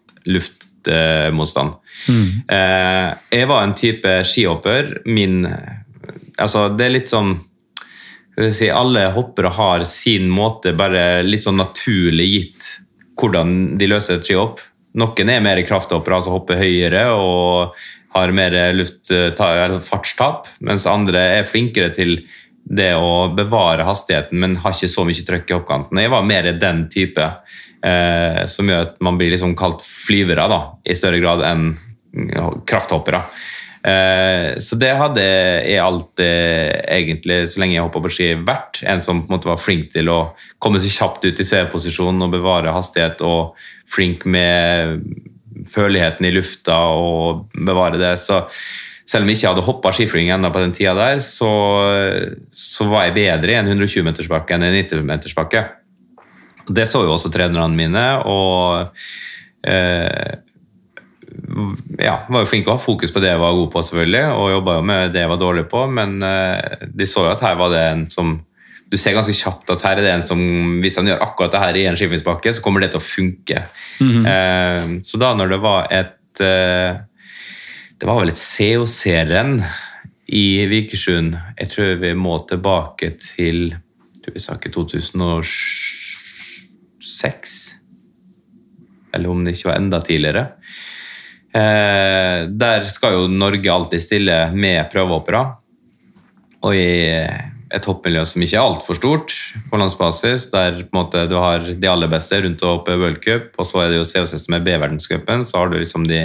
luftmotstand. 0.86 1.74
Mm. 2.08 2.42
Eh, 2.48 3.14
jeg 3.38 3.48
var 3.48 3.62
en 3.62 3.74
type 3.74 4.24
skihopper. 4.24 5.02
Min 5.06 5.46
Altså, 6.40 6.70
det 6.72 6.86
er 6.86 6.92
litt 6.94 7.08
sånn 7.08 7.34
si, 8.52 8.70
Alle 8.70 9.10
hoppere 9.12 9.48
har 9.48 9.84
sin 9.84 10.30
måte, 10.30 10.72
bare 10.72 11.22
litt 11.22 11.42
sånn 11.44 11.58
naturlig 11.60 12.28
gitt 12.30 12.68
hvordan 13.20 13.76
de 13.76 13.86
løser 13.86 14.16
et 14.16 14.24
skihopp. 14.24 14.60
Noen 14.96 15.28
er 15.28 15.42
mer 15.44 15.60
krafthoppere, 15.60 16.16
altså 16.16 16.32
hopper 16.32 16.56
høyere 16.56 17.10
og 17.12 17.74
har 18.14 18.32
mer 18.32 18.72
luft, 18.72 19.12
fartstap, 19.84 20.48
mens 20.60 20.86
andre 20.86 21.20
er 21.36 21.44
flinkere 21.44 21.92
til 21.92 22.22
det 22.64 22.94
å 22.96 23.28
bevare 23.36 23.84
hastigheten, 23.84 24.40
men 24.40 24.56
har 24.64 24.72
ikke 24.72 24.88
så 24.88 25.04
mye 25.04 25.26
trøkk 25.26 25.50
i 25.50 25.58
hoppkanten. 25.58 26.00
Jeg 26.00 26.10
var 26.10 26.24
mer 26.24 26.48
den 26.56 26.86
type 26.88 27.28
eh, 27.86 28.42
som 28.50 28.68
gjør 28.68 28.86
at 28.88 29.00
man 29.04 29.18
blir 29.20 29.32
liksom 29.34 29.56
kalt 29.58 29.84
flyvere 29.86 30.48
da, 30.50 30.60
i 30.84 30.96
større 30.98 31.22
grad 31.22 31.44
enn 31.46 31.72
krafthoppere. 32.66 33.22
Eh, 33.80 34.58
så 34.60 34.76
det 34.76 34.90
hadde 34.98 35.22
jeg 35.24 35.80
alltid, 35.80 36.80
egentlig, 36.84 37.40
så 37.48 37.62
lenge 37.62 37.78
jeg 37.78 37.86
hoppa 37.86 38.02
på 38.04 38.12
ski, 38.12 38.28
vært. 38.46 38.82
En 38.84 39.00
som 39.02 39.22
på 39.22 39.30
en 39.30 39.38
måte 39.38 39.50
var 39.50 39.62
flink 39.62 39.92
til 39.94 40.10
å 40.12 40.20
komme 40.62 40.82
seg 40.82 40.94
kjapt 40.98 41.24
ut 41.24 41.40
i 41.40 41.46
CV-posisjon 41.46 42.26
og 42.26 42.34
bevare 42.34 42.74
hastighet, 42.74 43.24
og 43.24 43.56
flink 43.90 44.26
med 44.28 45.00
føleligheten 45.70 46.28
i 46.28 46.34
lufta 46.34 46.76
og 46.96 47.48
bevare 47.56 48.00
det. 48.00 48.14
Så 48.20 48.42
selv 49.08 49.24
om 49.24 49.32
jeg 49.32 49.40
ikke 49.40 49.52
hadde 49.54 49.66
hoppa 49.66 49.92
skiflyging 49.94 50.30
ennå 50.34 50.52
på 50.54 50.62
den 50.62 50.74
tida 50.76 50.94
der, 50.98 51.22
så, 51.24 51.50
så, 52.54 52.86
var 52.90 53.08
jeg 53.08 53.16
bedre 53.16 53.56
i 53.56 53.58
en 53.58 53.70
120-metersbakke 53.72 54.54
enn 54.54 54.68
en 54.68 54.76
90-metersbakke. 54.76 55.64
Det 56.70 56.86
så 56.88 57.02
jo 57.04 57.16
også 57.16 57.32
trenerne 57.34 57.76
mine. 57.76 58.06
og 58.24 58.94
eh, 59.66 60.38
ja, 61.98 62.14
var 62.28 62.44
jo 62.44 62.48
flink 62.48 62.66
til 62.66 62.72
å 62.72 62.76
ha 62.76 62.82
fokus 62.82 63.12
på 63.12 63.22
det 63.22 63.32
jeg 63.32 63.40
var 63.40 63.56
god 63.56 63.72
på, 63.72 63.82
selvfølgelig, 63.86 64.22
og 64.36 64.52
jobba 64.54 64.76
jo 64.78 64.86
med 64.90 65.12
det 65.14 65.24
jeg 65.24 65.32
var 65.32 65.40
dårlig 65.40 65.66
på, 65.70 65.82
men 65.98 66.16
eh, 66.26 66.86
de 66.86 67.08
så 67.08 67.26
jo 67.26 67.34
at 67.34 67.44
her 67.44 67.58
var 67.60 67.74
det 67.74 67.82
en 67.88 68.06
som 68.12 68.38
Du 68.90 68.96
ser 68.98 69.14
ganske 69.14 69.36
kjapt 69.38 69.70
at 69.70 69.84
her 69.86 70.00
er 70.00 70.02
det 70.02 70.10
en 70.10 70.24
som 70.26 70.40
Hvis 70.82 70.96
han 70.98 71.06
gjør 71.06 71.20
akkurat 71.22 71.52
det 71.52 71.60
her 71.62 71.76
i 71.78 71.84
en 71.86 71.98
skiffingsbakke, 71.98 72.50
så 72.50 72.62
kommer 72.64 72.82
det 72.82 72.88
til 72.90 72.98
å 72.98 73.06
funke. 73.06 73.62
Mm 74.00 74.08
-hmm. 74.10 74.24
eh, 74.26 75.02
så 75.06 75.16
da 75.16 75.34
når 75.34 75.48
det 75.48 75.60
var 75.62 75.86
et 75.90 76.40
eh, 76.40 76.98
Det 78.00 78.06
var 78.06 78.18
vel 78.18 78.28
et 78.28 78.38
COC-renn 78.38 79.62
i 80.26 80.66
Vikersund 80.66 81.36
Jeg 81.58 81.68
tror 81.68 81.94
vi 82.00 82.14
må 82.14 82.38
tilbake 82.48 83.10
til 83.18 83.76
tror 84.24 84.34
vi 84.34 84.40
sa 84.40 84.54
ikke 84.54 84.72
2006 87.00 87.80
eller 89.14 89.30
om 89.30 89.44
det 89.44 89.56
ikke 89.56 89.70
var 89.70 89.80
enda 89.80 90.00
tidligere. 90.06 90.46
Eh, 91.50 92.46
der 92.46 92.90
skal 92.92 93.16
jo 93.16 93.30
Norge 93.30 93.72
alltid 93.72 94.02
stille 94.02 94.42
med 94.54 94.84
prøvehoppere. 94.92 95.46
Og 96.60 96.76
i 96.76 97.24
et 97.70 97.86
hoppmiljø 97.86 98.24
som 98.26 98.42
ikke 98.42 98.58
er 98.58 98.66
altfor 98.66 98.98
stort 98.98 99.34
på 99.70 99.78
landsbasis, 99.78 100.48
der 100.50 100.80
på 100.88 100.96
måte 100.96 101.22
du 101.30 101.36
har 101.38 101.62
de 101.62 101.90
aller 101.90 102.10
beste 102.10 102.40
rundt 102.42 102.62
å 102.66 102.72
hoppe 102.74 102.96
World 102.98 103.20
Cup, 103.22 103.52
og 103.62 103.68
så 103.68 103.84
er 103.84 103.92
det 103.92 104.00
jo 104.00 104.08
COC 104.08 104.34
som 104.42 104.56
er 104.56 104.64
B-verdenscupen, 104.66 105.44
så 105.46 105.60
har 105.60 105.70
du 105.70 105.78
liksom 105.78 106.08
de 106.10 106.24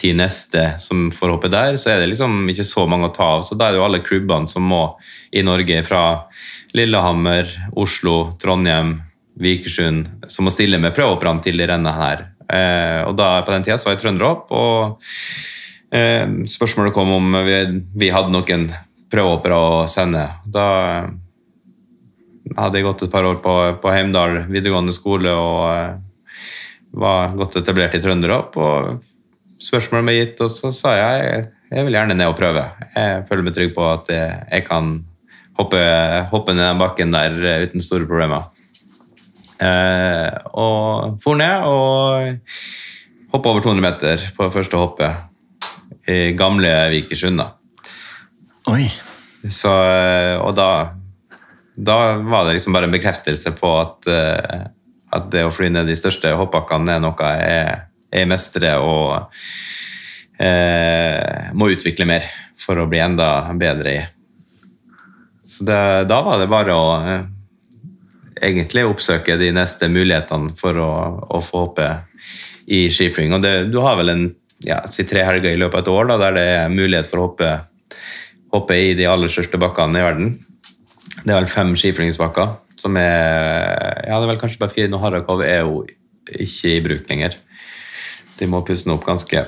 ti 0.00 0.12
neste 0.16 0.66
som 0.84 1.06
får 1.14 1.32
hoppe 1.32 1.52
der, 1.52 1.80
så 1.80 1.94
er 1.94 2.02
det 2.02 2.10
liksom 2.12 2.44
ikke 2.52 2.68
så 2.68 2.84
mange 2.90 3.08
å 3.08 3.14
ta 3.16 3.30
av. 3.38 3.46
Så 3.48 3.56
da 3.56 3.68
er 3.68 3.74
det 3.74 3.80
jo 3.80 3.86
alle 3.86 4.02
klubbene 4.04 4.52
som 4.52 4.68
må 4.68 4.82
i 5.32 5.44
Norge, 5.46 5.80
fra 5.88 6.04
Lillehammer, 6.76 7.48
Oslo, 7.72 8.34
Trondheim, 8.40 8.98
Vikersund, 9.42 10.06
som 10.30 10.46
må 10.46 10.52
stille 10.54 10.78
med 10.80 10.94
prøvehopperne 10.96 11.42
til 11.44 11.58
det 11.60 11.68
rennet 11.70 11.98
her. 11.98 12.24
Eh, 12.52 13.00
og 13.06 13.16
da, 13.18 13.42
På 13.44 13.54
den 13.54 13.64
tida 13.64 13.78
så 13.80 13.88
var 13.88 13.96
jeg 13.96 14.04
trønderopp, 14.04 14.50
og 14.52 15.02
eh, 15.94 16.24
spørsmålet 16.50 16.94
kom 16.94 17.12
om 17.16 17.38
vi, 17.46 17.58
vi 18.04 18.12
hadde 18.12 18.34
noen 18.34 18.68
prøvehoppere 19.12 19.58
å 19.58 19.84
sende. 19.90 20.26
Da 20.44 20.66
eh, 20.90 21.12
hadde 22.58 22.80
jeg 22.80 22.88
gått 22.88 23.06
et 23.06 23.14
par 23.14 23.28
år 23.28 23.40
på, 23.44 23.56
på 23.82 23.94
Heimdal 23.94 24.44
videregående 24.50 24.94
skole 24.94 25.32
og 25.32 25.98
var 26.92 27.32
godt 27.38 27.56
etablert 27.62 27.96
i 27.96 28.02
trønderhopp. 28.04 28.58
og 28.60 29.62
Spørsmålet 29.62 30.08
ble 30.08 30.18
gitt, 30.18 30.42
og 30.44 30.52
så 30.52 30.72
sa 30.76 30.96
jeg 30.98 31.46
jeg 31.72 31.86
vil 31.86 31.94
gjerne 31.96 32.12
ned 32.18 32.28
og 32.28 32.36
prøve. 32.36 32.66
Jeg 32.92 33.22
føler 33.30 33.46
meg 33.46 33.54
trygg 33.56 33.70
på 33.72 33.84
at 33.88 34.10
jeg 34.12 34.64
kan 34.66 34.90
hoppe, 35.56 35.80
hoppe 36.28 36.52
ned 36.52 36.66
den 36.66 36.82
bakken 36.82 37.14
der 37.14 37.38
uten 37.64 37.80
store 37.80 38.04
problemer. 38.04 38.50
Eh, 39.62 40.30
og 40.58 41.18
for 41.22 41.38
ned 41.38 41.66
og 41.68 42.38
hoppa 43.32 43.52
over 43.52 43.62
200 43.64 43.84
meter 43.84 44.24
på 44.36 44.50
første 44.52 44.80
hoppet 44.80 46.08
i 46.10 46.32
gamle 46.38 46.70
Vikersund. 46.92 47.38
da. 47.38 47.52
Oi. 48.72 48.90
Så, 49.50 49.70
eh, 49.70 50.36
og 50.38 50.54
da, 50.54 50.94
da 51.74 51.98
var 52.22 52.46
det 52.46 52.58
liksom 52.58 52.76
bare 52.76 52.86
en 52.90 52.94
bekreftelse 52.94 53.54
på 53.58 53.72
at, 53.80 54.06
eh, 54.10 54.66
at 55.12 55.30
det 55.32 55.44
å 55.46 55.52
fly 55.54 55.70
ned 55.72 55.90
de 55.90 55.98
største 55.98 56.34
hoppbakkene 56.38 56.96
er 56.96 57.02
noe 57.02 57.32
jeg, 57.42 57.76
jeg 58.12 58.30
mestrer 58.30 58.82
og 58.82 59.32
eh, 60.38 61.50
må 61.58 61.72
utvikle 61.74 62.06
mer 62.08 62.26
for 62.60 62.78
å 62.78 62.86
bli 62.90 63.02
enda 63.02 63.28
bedre 63.58 63.94
i. 63.94 64.02
Så 65.42 65.66
det, 65.68 65.80
da 66.08 66.22
var 66.24 66.38
det 66.40 66.50
bare 66.50 66.76
å 66.76 66.86
egentlig 68.40 68.84
oppsøke 68.88 69.36
de 69.40 69.50
neste 69.54 69.88
mulighetene 69.92 70.54
for 70.58 70.78
å, 70.80 70.92
å 71.28 71.42
få 71.44 71.66
hoppe 71.66 71.88
i 72.72 72.86
skiflying. 72.94 73.34
Og 73.36 73.44
du 73.72 73.78
har 73.82 73.98
vel 73.98 74.12
en 74.12 74.24
ja, 74.62 74.80
si 74.90 75.04
tre 75.08 75.24
helger 75.26 75.52
i 75.52 75.60
løpet 75.60 75.80
av 75.80 75.84
et 75.84 75.92
år 75.92 76.10
da, 76.10 76.18
der 76.26 76.36
det 76.36 76.48
er 76.56 76.72
mulighet 76.72 77.10
for 77.10 77.20
å 77.20 77.28
hoppe, 77.28 77.50
hoppe 78.54 78.78
i 78.78 78.92
de 78.98 79.08
aller 79.10 79.32
største 79.32 79.60
bakkene 79.60 79.98
i 79.98 80.06
verden. 80.06 80.34
Det 81.22 81.32
er 81.32 81.40
vel 81.40 81.50
fem 81.50 81.74
skiflygingsbakker 81.78 82.54
som 82.82 82.96
er 82.98 84.06
Ja, 84.08 84.18
det 84.18 84.26
er 84.26 84.30
vel 84.32 84.40
kanskje 84.40 84.62
bare 84.62 84.74
fire. 84.74 84.90
Nå 84.90 85.00
Harakov 85.02 85.42
er 85.46 85.62
jo 85.62 85.82
ikke 86.32 86.76
i 86.76 86.84
bruk 86.84 87.10
lenger. 87.10 87.36
De 88.38 88.48
må 88.50 88.62
pusse 88.66 88.86
den 88.86 88.94
opp 88.94 89.04
ganske, 89.06 89.44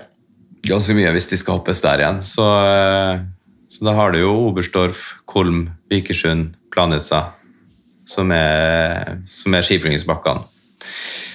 ganske 0.66 0.96
mye 0.96 1.14
hvis 1.14 1.30
de 1.30 1.38
skal 1.40 1.58
hoppes 1.58 1.82
der 1.82 2.02
igjen. 2.02 2.20
Så, 2.22 2.46
så 3.72 3.86
da 3.86 3.96
har 3.96 4.14
du 4.14 4.20
jo 4.22 4.34
Oberstdorf, 4.50 5.06
Kolm, 5.30 5.68
Vikersund, 5.90 6.54
Planica 6.74 7.32
som 8.08 8.32
er, 8.34 9.20
som 9.30 9.54
er 9.56 9.66
skiflygingsbakkene. 9.66 10.44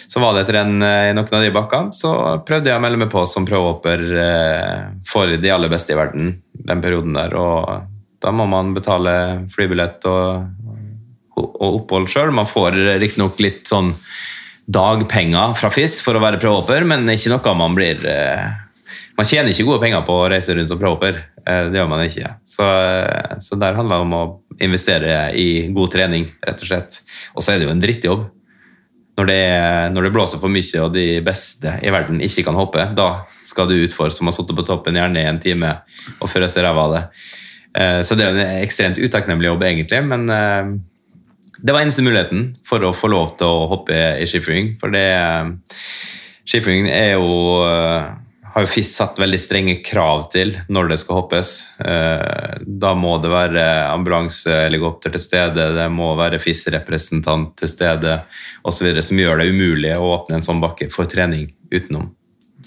Så 0.09 0.21
var 0.23 0.33
det 0.33 0.47
et 0.47 0.53
renn 0.55 0.81
i 0.81 1.13
noen 1.13 1.35
av 1.37 1.43
de 1.43 1.51
bakkene, 1.53 1.93
så 1.93 2.11
prøvde 2.45 2.71
jeg 2.71 2.79
å 2.79 2.81
melde 2.81 3.03
meg 3.03 3.11
på 3.13 3.21
som 3.29 3.45
prøvehopper 3.45 4.05
eh, 4.23 4.87
for 5.05 5.29
de 5.29 5.51
aller 5.53 5.69
beste 5.69 5.93
i 5.93 5.99
verden 5.99 6.31
den 6.53 6.81
perioden 6.81 7.13
der. 7.13 7.35
Og 7.37 7.85
da 8.19 8.33
må 8.33 8.47
man 8.49 8.73
betale 8.73 9.13
flybillett 9.53 10.07
og 10.09 10.49
og 11.39 11.81
opphold 11.81 12.09
sjøl. 12.11 12.33
Man 12.35 12.49
får 12.49 12.77
riktignok 13.01 13.39
litt 13.43 13.67
sånn 13.69 13.93
dagpenger 14.69 15.55
fra 15.57 15.71
FIS 15.73 15.99
for 16.05 16.17
å 16.17 16.23
være 16.23 16.39
prøvehopper, 16.41 16.85
men 16.87 17.09
ikke 17.09 17.33
noe 17.33 17.55
man 17.57 17.77
blir 17.77 18.03
eh, 18.07 18.49
Man 19.19 19.27
tjener 19.27 19.51
ikke 19.51 19.65
gode 19.67 19.81
penger 19.83 20.05
på 20.07 20.13
å 20.15 20.27
reise 20.31 20.53
rundt 20.55 20.71
som 20.71 20.79
prøvehopper. 20.79 21.17
Eh, 21.45 21.69
det 21.71 21.79
gjør 21.79 21.89
man 21.91 22.03
ikke. 22.05 22.33
Så, 22.47 22.65
eh, 22.65 23.37
så 23.43 23.59
der 23.59 23.77
handler 23.77 23.99
det 23.99 24.07
om 24.07 24.17
å 24.17 24.25
investere 24.59 25.31
i 25.37 25.69
god 25.75 25.93
trening, 25.93 26.27
rett 26.45 26.65
og 26.65 26.71
slett. 26.71 27.01
Og 27.35 27.43
så 27.43 27.53
er 27.53 27.59
det 27.59 27.69
jo 27.69 27.73
en 27.73 27.83
drittjobb. 27.83 28.27
Når 29.19 29.27
det, 29.27 29.43
når 29.91 30.05
det, 30.05 30.13
blåser 30.15 30.39
for 30.39 30.51
mye 30.51 30.79
og 30.79 30.93
de 30.95 31.07
beste 31.19 31.73
i 31.83 31.91
verden 31.91 32.21
ikke 32.23 32.45
kan 32.47 32.55
hoppe, 32.55 32.85
da 32.95 33.25
skal 33.43 33.67
du 33.67 33.75
utfor 33.75 34.13
som 34.15 34.29
har 34.29 34.35
sittet 34.37 34.55
på 34.55 34.63
toppen 34.63 34.95
gjerne 34.95 35.19
i 35.19 35.27
en 35.27 35.41
time 35.43 35.73
og 36.21 36.31
seg 36.31 36.63
ræva 36.63 36.85
av 36.85 36.93
det. 36.95 37.01
Så 38.07 38.15
det 38.15 38.23
er 38.23 38.39
en 38.39 38.61
ekstremt 38.63 38.97
utakknemlig 38.97 39.49
jobb, 39.51 39.65
egentlig, 39.67 39.99
men 40.07 40.23
det 41.59 41.75
var 41.75 41.83
eneste 41.83 42.05
muligheten 42.07 42.55
for 42.63 42.79
å 42.87 42.95
få 42.95 43.11
lov 43.11 43.35
til 43.35 43.51
å 43.51 43.67
hoppe 43.75 43.99
i 44.23 44.29
skiføring. 44.31 44.77
For 44.79 44.95
det 44.95 45.03
Skiføring 46.49 46.87
er 46.89 47.11
jo 47.13 47.61
eh, 47.67 48.05
har 48.59 48.65
jo 48.65 48.71
FIS 48.71 48.91
satt 48.97 49.19
veldig 49.19 49.39
strenge 49.39 49.75
krav 49.85 50.25
til 50.33 50.51
når 50.67 50.91
det 50.91 50.97
skal 50.99 51.21
hoppes. 51.21 51.51
Eh, 51.79 52.57
da 52.59 52.91
må 52.97 53.13
det 53.23 53.31
være 53.31 53.63
ambulansehelikopter 53.93 55.13
til 55.15 55.23
stede, 55.23 55.69
det 55.77 55.85
må 55.93 56.11
være 56.19 56.41
FIS-representant 56.43 57.53
til 57.61 57.71
stede 57.71 58.17
osv. 58.67 58.91
som 59.05 59.21
gjør 59.21 59.39
det 59.39 59.49
umulig 59.53 59.93
å 59.95 60.11
åpne 60.17 60.39
en 60.39 60.45
sånn 60.45 60.59
bakke 60.59 60.89
for 60.91 61.07
trening 61.07 61.47
utenom. 61.71 62.09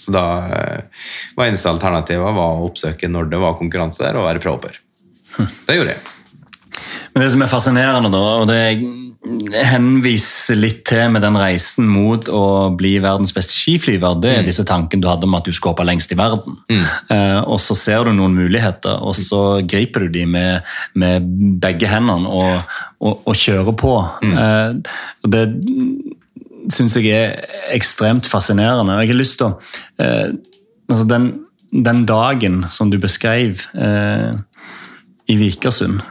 Så 0.01 0.14
da 0.16 0.24
eh, 0.49 1.05
var 1.36 1.51
eneste 1.51 1.68
alternativet 1.68 2.40
å 2.40 2.49
oppsøke 2.70 3.12
når 3.12 3.28
det 3.34 3.45
var 3.45 3.59
konkurranse 3.61 4.07
der, 4.07 4.16
og 4.16 4.30
være 4.30 4.40
pro-hopper. 4.40 4.80
Det 5.68 5.76
gjorde 5.76 5.93
jeg. 5.93 6.03
Men 7.12 7.26
Det 7.26 7.32
som 7.34 7.45
er 7.45 7.53
fascinerende, 7.53 8.12
da, 8.12 8.24
og 8.40 8.49
det 8.49 8.62
henviser 9.22 10.58
litt 10.58 10.80
til 10.88 11.12
med 11.14 11.22
den 11.22 11.36
reisen 11.38 11.86
mot 11.86 12.26
å 12.26 12.72
bli 12.74 12.96
verdens 13.02 13.30
beste 13.34 13.54
skiflyver, 13.54 14.16
det 14.18 14.32
er 14.32 14.40
mm. 14.42 14.48
disse 14.48 14.64
tankene 14.66 15.04
du 15.04 15.06
hadde 15.06 15.28
om 15.28 15.36
at 15.38 15.46
du 15.46 15.52
skulle 15.54 15.76
hoppe 15.76 15.86
lengst 15.86 16.10
i 16.14 16.18
verden. 16.18 16.56
Mm. 16.66 16.82
Eh, 17.14 17.38
og 17.46 17.60
så 17.62 17.76
ser 17.78 18.08
du 18.08 18.12
noen 18.16 18.34
muligheter, 18.34 18.98
og 18.98 19.14
så 19.18 19.62
griper 19.62 20.06
du 20.06 20.18
de 20.18 20.26
med, 20.26 20.66
med 20.98 21.28
begge 21.62 21.90
hendene 21.90 22.26
og, 22.26 22.74
og, 22.98 23.22
og 23.30 23.38
kjører 23.38 23.78
på. 23.78 23.94
Mm. 24.26 24.34
Eh, 24.42 24.98
og 25.22 25.34
det 25.36 25.44
syns 26.74 26.98
jeg 26.98 27.14
er 27.14 27.62
ekstremt 27.76 28.26
fascinerende. 28.30 28.96
og 28.96 29.04
jeg 29.04 29.14
har 29.14 29.22
lyst 29.22 29.38
til 29.38 29.52
å 29.52 29.54
eh, 30.02 30.32
altså 30.90 31.06
den, 31.14 31.28
den, 31.70 32.06
dagen 32.10 32.64
som 32.70 32.90
du 32.90 32.98
beskrev 33.02 33.68
i 35.30 35.36
Vikersund 35.38 36.02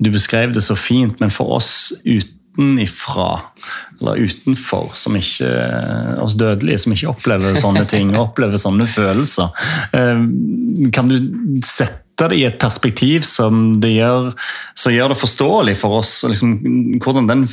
du 0.00 0.10
beskrev 0.12 0.54
det 0.56 0.64
så 0.64 0.76
fint, 0.78 1.20
men 1.20 1.32
for 1.32 1.52
oss 1.58 1.92
utenifra, 2.04 3.30
eller 4.00 4.22
utenfor, 4.24 4.90
som 4.96 5.16
ikke, 5.18 5.50
oss 6.24 6.36
dødelige 6.40 6.84
som 6.84 6.94
ikke 6.96 7.10
opplever 7.12 7.58
sånne 7.58 7.84
ting, 7.88 8.14
og 8.14 8.30
opplever 8.30 8.60
sånne 8.60 8.88
følelser, 8.90 9.50
eh, 9.96 10.22
kan 10.94 11.10
du 11.12 11.18
sette 11.66 12.28
det 12.28 12.36
i 12.36 12.44
et 12.44 12.58
perspektiv 12.60 13.24
som 13.24 13.80
det 13.80 13.94
gjør, 13.94 14.32
så 14.76 14.92
gjør 14.92 15.12
det 15.12 15.20
forståelig 15.20 15.76
for 15.80 16.00
oss 16.02 16.18
liksom, 16.28 16.56
hvordan 17.00 17.30
den 17.30 17.46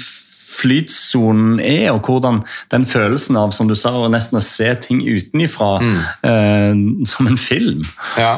flytsonen 0.48 1.60
er, 1.60 1.90
og 1.92 2.08
hvordan 2.08 2.42
den 2.72 2.88
følelsen 2.88 3.38
av 3.40 3.52
som 3.56 3.70
du 3.70 3.76
sa, 3.78 3.94
å 3.98 4.12
nesten 4.12 4.40
å 4.40 4.44
se 4.44 4.70
ting 4.86 5.04
utenifra 5.04 5.72
mm. 5.84 5.98
eh, 6.30 6.84
som 7.10 7.30
en 7.30 7.40
film. 7.42 7.84
Ja. 8.20 8.34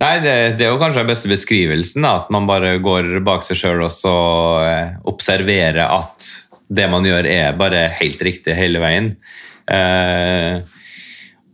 Nei, 0.00 0.14
det, 0.22 0.34
det, 0.58 0.66
er 0.66 0.74
jo 0.74 0.80
kanskje 0.80 1.02
den 1.02 1.10
beste 1.10 1.30
beskrivelsen. 1.32 2.04
Da, 2.04 2.22
at 2.22 2.32
man 2.34 2.48
bare 2.48 2.76
går 2.84 3.16
bak 3.26 3.46
seg 3.46 3.60
sjøl 3.60 3.84
og 3.86 3.92
så 3.92 4.16
eh, 4.62 4.96
observerer 5.08 5.86
at 5.86 6.30
det 6.66 6.86
man 6.90 7.06
gjør, 7.06 7.28
er 7.30 7.58
bare 7.58 7.86
helt 8.00 8.22
riktig 8.26 8.56
hele 8.58 8.82
veien. 8.82 9.12
Eh, 9.70 10.62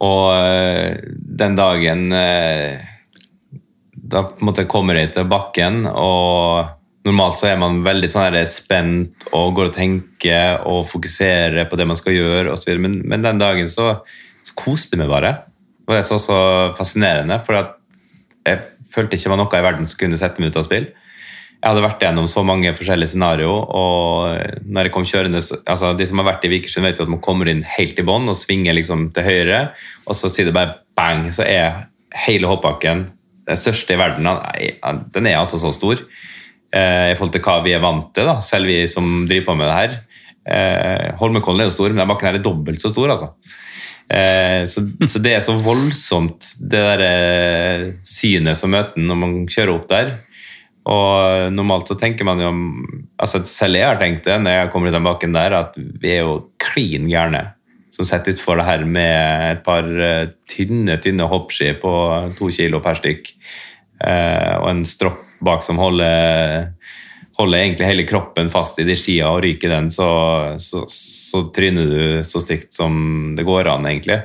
og 0.03 0.27
eh, 0.35 0.99
den 1.41 1.55
dagen 1.57 2.11
eh, 2.13 2.83
Da 3.95 4.25
på 4.29 4.43
en 4.43 4.49
måte 4.51 4.67
kommer 4.69 4.99
jeg 4.99 5.15
til 5.15 5.29
bakken, 5.31 5.87
og 5.89 6.82
normalt 7.07 7.39
så 7.41 7.49
er 7.51 7.61
man 7.61 7.83
veldig 7.85 8.11
sånn 8.13 8.37
spent 8.51 9.27
og 9.35 9.57
går 9.57 9.71
og 9.71 9.77
tenker 9.77 10.67
og 10.69 10.85
fokuserer 10.91 11.67
på 11.71 11.79
det 11.79 11.87
man 11.91 11.99
skal 11.99 12.17
gjøre 12.17 12.53
osv. 12.55 12.75
Men, 12.79 13.01
men 13.09 13.25
den 13.25 13.41
dagen 13.43 13.71
så, 13.71 13.97
så 14.47 14.57
koste 14.59 14.97
jeg 14.97 15.03
meg 15.03 15.13
bare. 15.13 15.35
Og 15.87 15.95
det 15.95 16.03
er 16.03 16.09
så, 16.09 16.19
så 16.23 16.39
fascinerende. 16.79 17.41
for 17.47 17.59
jeg 18.47 18.63
følte 18.93 19.17
ikke 19.17 19.29
det 19.29 19.35
var 19.35 19.41
noe 19.41 19.59
i 19.59 19.65
verden 19.65 19.89
som 19.89 20.01
kunne 20.01 20.21
sette 20.21 20.43
meg 20.43 20.53
ut 20.53 20.61
av 20.61 20.67
spill. 20.69 20.91
Jeg 21.63 21.71
hadde 21.71 21.85
vært 21.85 22.03
gjennom 22.03 22.27
så 22.27 22.43
mange 22.43 22.73
forskjellige 22.75 23.13
scenarioer, 23.13 23.67
og 23.79 24.65
når 24.67 24.89
jeg 24.89 24.93
kom 24.97 25.05
kjørende 25.07 25.39
altså 25.39 25.93
De 25.95 26.07
som 26.09 26.19
har 26.19 26.27
vært 26.33 26.47
i 26.49 26.51
Vikersund, 26.51 26.83
vet 26.89 26.99
jo 26.99 27.07
at 27.07 27.13
man 27.13 27.23
kommer 27.23 27.47
inn 27.51 27.63
helt 27.77 28.01
i 28.03 28.07
bånn 28.07 28.27
og 28.27 28.39
svinger 28.39 28.75
liksom 28.75 29.13
til 29.15 29.27
høyre, 29.29 29.61
og 30.03 30.19
så 30.19 30.31
sier 30.31 30.51
det 30.51 30.57
bare 30.57 30.81
bang, 30.99 31.29
så 31.31 31.47
er 31.47 31.85
hele 32.27 32.51
hoppbakken 32.51 33.05
den 33.47 33.59
største 33.59 33.95
i 33.95 34.01
verden. 34.01 34.27
Den 35.15 35.31
er 35.31 35.39
altså 35.39 35.61
så 35.63 35.71
stor 35.75 36.03
i 36.73 37.15
forhold 37.19 37.35
til 37.35 37.43
hva 37.45 37.59
vi 37.65 37.75
er 37.77 37.83
vant 37.83 38.07
til, 38.17 38.25
da, 38.25 38.39
selv 38.41 38.71
vi 38.71 38.79
som 38.89 39.27
driver 39.29 39.51
på 39.51 39.57
med 39.59 39.69
det 39.69 39.75
her. 39.77 39.97
Eh, 40.43 41.13
Holmenkollen 41.21 41.63
er 41.63 41.69
jo 41.69 41.75
stor, 41.75 41.93
men 41.93 42.03
den 42.03 42.11
bakken 42.11 42.31
her 42.31 42.39
er 42.39 42.45
dobbelt 42.45 42.83
så 42.83 42.91
stor. 42.91 43.13
altså. 43.13 43.33
Eh, 44.13 44.67
så, 44.69 44.85
så, 45.07 45.23
det 45.23 45.37
er 45.37 45.45
så 45.45 45.55
voldsomt, 45.61 46.55
det 46.59 46.83
der 46.83 47.05
eh, 47.07 47.87
synet 48.05 48.59
som 48.59 48.75
møter 48.75 49.01
når 49.01 49.21
man 49.21 49.41
kjører 49.47 49.75
opp 49.77 49.89
der. 49.93 50.15
Og 50.91 51.53
normalt 51.55 51.93
så 51.93 51.95
tenker 51.95 52.27
man 52.27 52.41
jo 52.43 52.49
altså 53.23 53.39
Selv 53.47 53.79
jeg 53.79 53.87
har 53.87 54.01
tenkt 54.01 54.25
det 54.27 54.35
når 54.43 54.57
jeg 54.57 54.71
kommer 54.73 54.91
i 54.91 54.95
den 54.97 55.05
bakken 55.07 55.37
der, 55.37 55.55
at 55.55 55.77
vi 55.79 56.17
er 56.17 56.25
jo 56.25 56.41
klin 56.59 57.07
gærne 57.07 57.53
som 57.93 58.09
setter 58.09 58.33
utfor 58.33 58.57
det 58.59 58.65
her 58.67 58.83
med 58.89 59.45
et 59.53 59.61
par 59.63 59.87
eh, 59.87 60.33
tynne 60.51 60.97
tynne 60.99 61.29
hoppski 61.29 61.75
på 61.79 61.93
to 62.39 62.49
kilo 62.57 62.81
per 62.83 62.99
stykk. 62.99 63.31
Og 64.03 64.65
en 64.67 64.81
stropp 64.89 65.21
bak 65.45 65.65
som 65.67 65.81
holder 65.83 66.71
holder 67.39 67.63
egentlig 67.63 67.89
hele 67.89 68.05
kroppen 68.09 68.51
fast 68.53 68.79
i 68.81 68.87
de 68.87 68.97
skia, 68.99 69.31
og 69.33 69.43
ryker 69.45 69.73
den, 69.73 69.91
så, 69.95 70.09
så, 70.61 70.85
så, 70.93 71.47
tryner 71.55 71.89
du 71.89 72.05
så 72.29 72.43
stygt 72.43 72.75
som 72.77 73.33
det 73.39 73.47
går 73.49 73.71
an, 73.73 73.89
egentlig. 73.89 74.21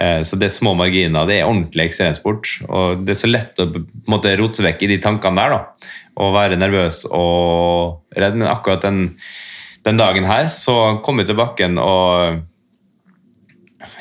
Eh, 0.00 0.20
så 0.26 0.38
det 0.40 0.48
er 0.48 0.56
små 0.56 0.74
marginer. 0.78 1.28
Det 1.28 1.38
er 1.38 1.48
ordentlig 1.48 1.88
ekstremsport. 1.88 2.52
Og 2.68 3.04
det 3.04 3.14
er 3.14 3.20
så 3.22 3.30
lett 3.30 3.62
å 3.62 3.68
måte, 4.10 4.34
rote 4.40 4.66
vekk 4.66 4.84
i 4.86 4.92
de 4.94 5.00
tankene 5.02 5.40
der, 5.40 5.56
da. 5.56 5.90
Og 6.20 6.34
være 6.36 6.58
nervøs 6.60 7.04
og 7.14 8.18
redd. 8.18 8.38
Men 8.40 8.50
akkurat 8.50 8.84
den, 8.86 9.04
den 9.86 10.00
dagen 10.00 10.28
her 10.28 10.50
så 10.52 11.00
kom 11.04 11.22
vi 11.22 11.28
til 11.28 11.38
bakken 11.38 11.78
og 11.80 12.42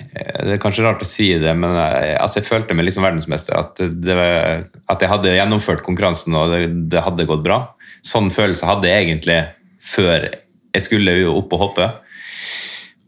det 0.10 0.56
er 0.56 0.62
kanskje 0.62 0.86
rart 0.86 1.04
å 1.04 1.08
si 1.08 1.28
det, 1.38 1.52
men 1.58 1.76
jeg, 1.78 2.14
altså 2.18 2.40
jeg 2.40 2.48
følte 2.48 2.76
meg 2.78 2.88
liksom 2.88 3.06
verdensmester. 3.06 3.60
At, 3.60 3.78
det, 3.78 4.16
at, 4.16 5.04
jeg 5.04 5.12
hadde 5.12 5.36
gjennomført 5.36 5.84
konkurransen 5.86 6.38
og 6.38 6.54
det, 6.54 6.62
det, 6.92 7.04
hadde 7.06 7.28
gått 7.30 7.44
bra. 7.46 7.62
Sånn 8.06 8.32
følelse 8.34 8.70
hadde 8.70 8.90
jeg 8.90 9.06
egentlig 9.06 9.40
før 9.84 10.30
jeg 10.30 10.86
skulle 10.86 11.16
opp 11.30 11.54
og 11.56 11.64
hoppe. 11.68 11.90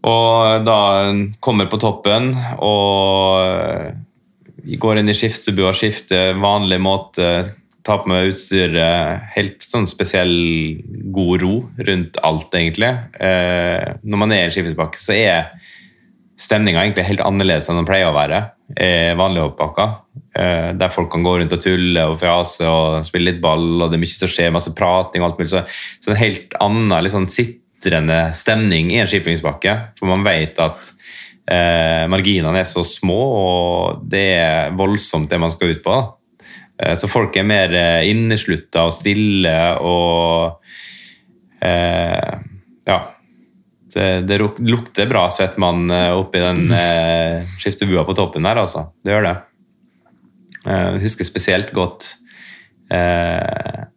Og 0.08 0.66
da 0.66 0.80
kommer 1.43 1.70
på 1.70 1.80
toppen 1.82 2.32
og 2.62 3.97
går 4.82 5.02
inn 5.02 5.10
i 5.10 5.18
skiftebua, 5.18 5.74
skifter 5.78 6.38
vanlig 6.41 6.80
måte, 6.82 7.28
tar 7.86 8.02
på 8.02 8.10
meg 8.12 8.32
utstyret. 8.32 9.28
Helt 9.36 9.66
sånn 9.66 9.88
spesiell 9.89 10.34
god 11.14 11.41
ro 11.41 11.54
rundt 11.82 12.18
alt, 12.26 12.54
egentlig. 12.58 12.91
Eh, 13.22 13.93
når 14.02 14.22
man 14.22 14.34
er 14.34 14.45
i 14.45 14.49
en 14.49 14.54
skiftebakke, 14.54 15.02
så 15.02 15.18
er 15.18 15.54
stemninga 16.42 16.82
egentlig 16.82 17.06
helt 17.08 17.24
annerledes 17.26 17.70
enn 17.70 17.80
den 17.80 17.88
pleier 17.88 18.10
å 18.10 18.16
være 18.16 18.42
i 18.72 19.14
vanlige 19.20 19.50
hoppbakker. 19.50 19.96
Eh, 20.39 20.70
der 20.80 20.94
folk 20.94 21.12
kan 21.14 21.26
gå 21.26 21.36
rundt 21.39 21.56
og 21.56 21.64
tulle 21.64 22.06
og 22.08 22.20
fjase 22.22 22.68
og 22.70 23.02
spille 23.08 23.32
litt 23.32 23.42
ball, 23.44 23.66
og 23.82 23.92
det 23.92 24.00
er 24.00 24.04
mye 24.04 24.14
som 24.14 24.32
skjer, 24.32 24.54
masse 24.56 24.74
prating 24.78 25.24
og 25.24 25.32
alt 25.32 25.42
mulig. 25.42 25.52
Så, 25.52 25.64
så 26.02 26.14
en 26.14 26.22
helt 26.22 26.56
annen 26.64 27.12
sånn 27.12 27.28
sitrende 27.32 28.24
stemning 28.38 28.94
i 28.94 29.02
en 29.04 29.12
skiflingsbakke, 29.12 29.76
For 30.00 30.10
man 30.10 30.26
vet 30.26 30.60
at 30.64 30.94
eh, 31.52 32.08
marginene 32.12 32.64
er 32.64 32.70
så 32.70 32.86
små, 32.88 33.22
og 33.44 34.10
det 34.12 34.28
er 34.39 34.76
voldsomt 34.80 35.30
det 35.32 35.42
man 35.42 35.54
skal 35.54 35.76
ut 35.76 35.84
på. 35.86 36.00
Eh, 36.82 36.96
så 36.98 37.12
folk 37.12 37.36
er 37.38 37.48
mer 37.48 37.76
eh, 37.76 38.10
inneslutta 38.12 38.88
og 38.88 38.96
stille 38.96 39.58
og 39.84 40.62
eh, 41.60 42.38
ja 42.88 43.02
det, 43.94 44.08
det 44.30 44.39
lukter 44.39 45.10
bra 45.10 45.26
svettmann 45.32 45.89
eh, 45.92 46.12
oppi 46.16 46.42
den 46.42 46.66
eh, 46.76 47.48
skiftebua 47.60 48.06
på 48.08 48.16
toppen 48.18 48.48
der, 48.48 48.62
altså. 48.64 48.88
Det 49.04 49.14
gjør 49.14 49.28
det. 49.28 49.36
Eh, 50.66 50.88
jeg 50.96 51.06
husker 51.06 51.28
spesielt 51.28 51.74
godt 51.76 52.14
eh, 52.94 53.88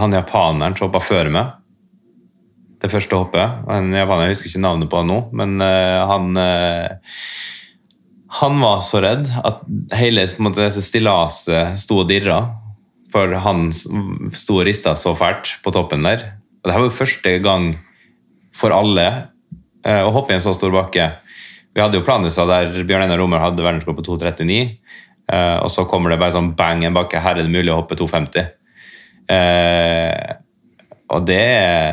han 0.00 0.16
japaneren 0.16 0.76
som 0.76 0.88
hoppa 0.88 1.02
før 1.04 1.32
meg. 1.34 1.56
Det 2.80 2.88
første 2.88 3.18
hoppet. 3.18 3.64
En 3.68 3.92
japaner, 3.92 4.28
Jeg 4.28 4.38
husker 4.38 4.52
ikke 4.54 4.64
navnet 4.64 4.88
på 4.90 5.02
han 5.02 5.10
nå, 5.12 5.20
men 5.36 5.58
eh, 5.64 6.00
han 6.08 6.30
eh, 6.40 7.16
han 8.40 8.60
var 8.62 8.78
så 8.86 9.00
redd 9.02 9.26
at 9.42 9.64
hele 9.98 10.22
stillaset 10.30 11.80
sto 11.82 11.96
og 12.04 12.10
dirra 12.12 12.44
For 13.10 13.32
han 13.42 13.72
sto 13.74 14.60
og 14.60 14.68
rista 14.68 14.94
så 14.94 15.16
fælt 15.18 15.56
på 15.64 15.72
toppen 15.74 16.06
der. 16.06 16.22
Og 16.62 16.68
det 16.68 16.76
her 16.76 16.84
var 16.84 16.86
jo 16.92 16.94
første 17.00 17.32
gang 17.42 17.72
for 18.56 18.74
alle 18.74 19.06
eh, 19.86 20.02
å 20.02 20.12
hoppe 20.14 20.34
i 20.34 20.38
en 20.38 20.44
så 20.44 20.54
stor 20.56 20.72
bakke. 20.74 21.10
Vi 21.74 21.82
hadde 21.82 22.00
jo 22.00 22.06
planlista 22.06 22.46
der 22.48 22.82
Bjørn 22.82 23.06
Einar 23.06 23.20
Romer 23.22 23.42
hadde 23.42 23.64
verdensrekord 23.64 24.00
på 24.00 24.06
2,39. 24.16 24.62
Eh, 25.30 25.58
og 25.62 25.70
så 25.72 25.86
kommer 25.90 26.12
det 26.12 26.20
bare 26.22 26.34
sånn 26.34 26.54
bang 26.58 26.84
en 26.86 26.96
bakke. 26.96 27.22
Her 27.22 27.38
er 27.38 27.46
det 27.46 27.54
mulig 27.54 27.72
å 27.72 27.78
hoppe 27.82 27.98
2,50. 27.98 28.50
Eh, 29.30 30.34
og 31.10 31.26
det, 31.26 31.44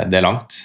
det, 0.09 0.17
er 0.19 0.25
langt. 0.25 0.57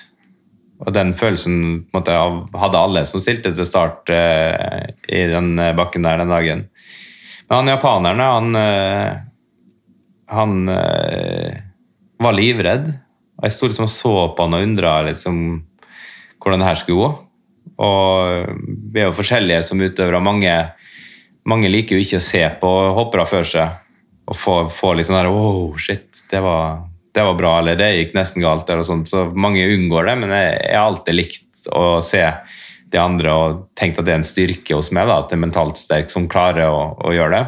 Og 0.82 0.90
den 0.97 1.12
følelsen 1.16 1.86
måte, 1.95 2.16
hadde 2.59 2.80
alle 2.80 3.05
som 3.09 3.22
stilte 3.22 3.53
til 3.57 3.68
start 3.68 4.12
eh, 4.12 4.93
i 5.12 5.26
den 5.30 5.55
bakken 5.78 6.09
der 6.09 6.22
den 6.22 6.32
dagen. 6.32 6.66
Men 7.53 7.59
han 7.59 7.72
japaneren, 7.74 8.20
han, 8.24 8.55
eh, 8.57 9.16
han 10.32 10.68
eh, 10.72 11.61
var 12.24 12.36
livredd. 12.36 12.86
Og 13.36 13.45
jeg 13.45 13.53
sto 13.53 13.68
liksom 13.68 13.84
og 13.84 13.93
så 13.93 14.14
på 14.32 14.47
han 14.47 14.57
og 14.57 14.64
undra 14.64 14.95
liksom, 15.05 15.36
hvordan 16.43 16.62
det 16.62 16.68
her 16.68 16.80
skulle 16.80 17.03
gå. 17.03 17.11
Og 17.82 18.62
vi 18.93 19.03
er 19.03 19.09
jo 19.09 19.16
forskjellige 19.16 19.62
som 19.66 19.82
utøvere. 19.82 20.22
Mange, 20.22 20.55
mange 21.49 21.70
liker 21.70 21.97
jo 21.97 22.05
ikke 22.05 22.20
å 22.20 22.24
se 22.24 22.43
på 22.61 22.72
hoppere 22.99 23.26
før 23.30 23.47
seg 23.49 23.78
og 24.30 24.38
få, 24.38 24.57
få 24.70 24.95
litt 24.95 25.09
sånn 25.09 25.18
der 25.18 25.30
Oh, 25.32 25.74
shit, 25.80 26.24
det 26.30 26.43
var, 26.45 26.84
det 27.14 27.24
var, 27.26 27.38
bra, 27.38 27.57
eller 27.61 27.78
det 27.78 27.90
gikk 27.97 28.12
nesten 28.16 28.45
galt, 28.45 28.68
eller 28.70 28.86
sånt. 28.86 29.11
Så 29.11 29.26
mange 29.34 29.64
unngår 29.66 30.11
det, 30.11 30.18
men 30.22 30.34
jeg 30.34 30.76
har 30.76 30.86
alltid 30.86 31.18
likt 31.18 31.70
å 31.74 31.99
se 32.05 32.22
de 32.93 33.01
andre 33.01 33.32
og 33.32 33.61
tenkt 33.78 33.99
at 33.99 34.07
det 34.07 34.14
er 34.14 34.20
en 34.20 34.26
styrke 34.26 34.76
hos 34.76 34.93
meg, 34.95 35.09
da, 35.09 35.22
at 35.22 35.30
det 35.30 35.38
er 35.38 35.47
mentalt 35.47 35.80
sterk 35.80 36.12
som 36.12 36.28
klarer 36.30 36.68
å, 36.68 36.93
å 37.01 37.14
gjøre 37.14 37.38
det. 37.38 37.45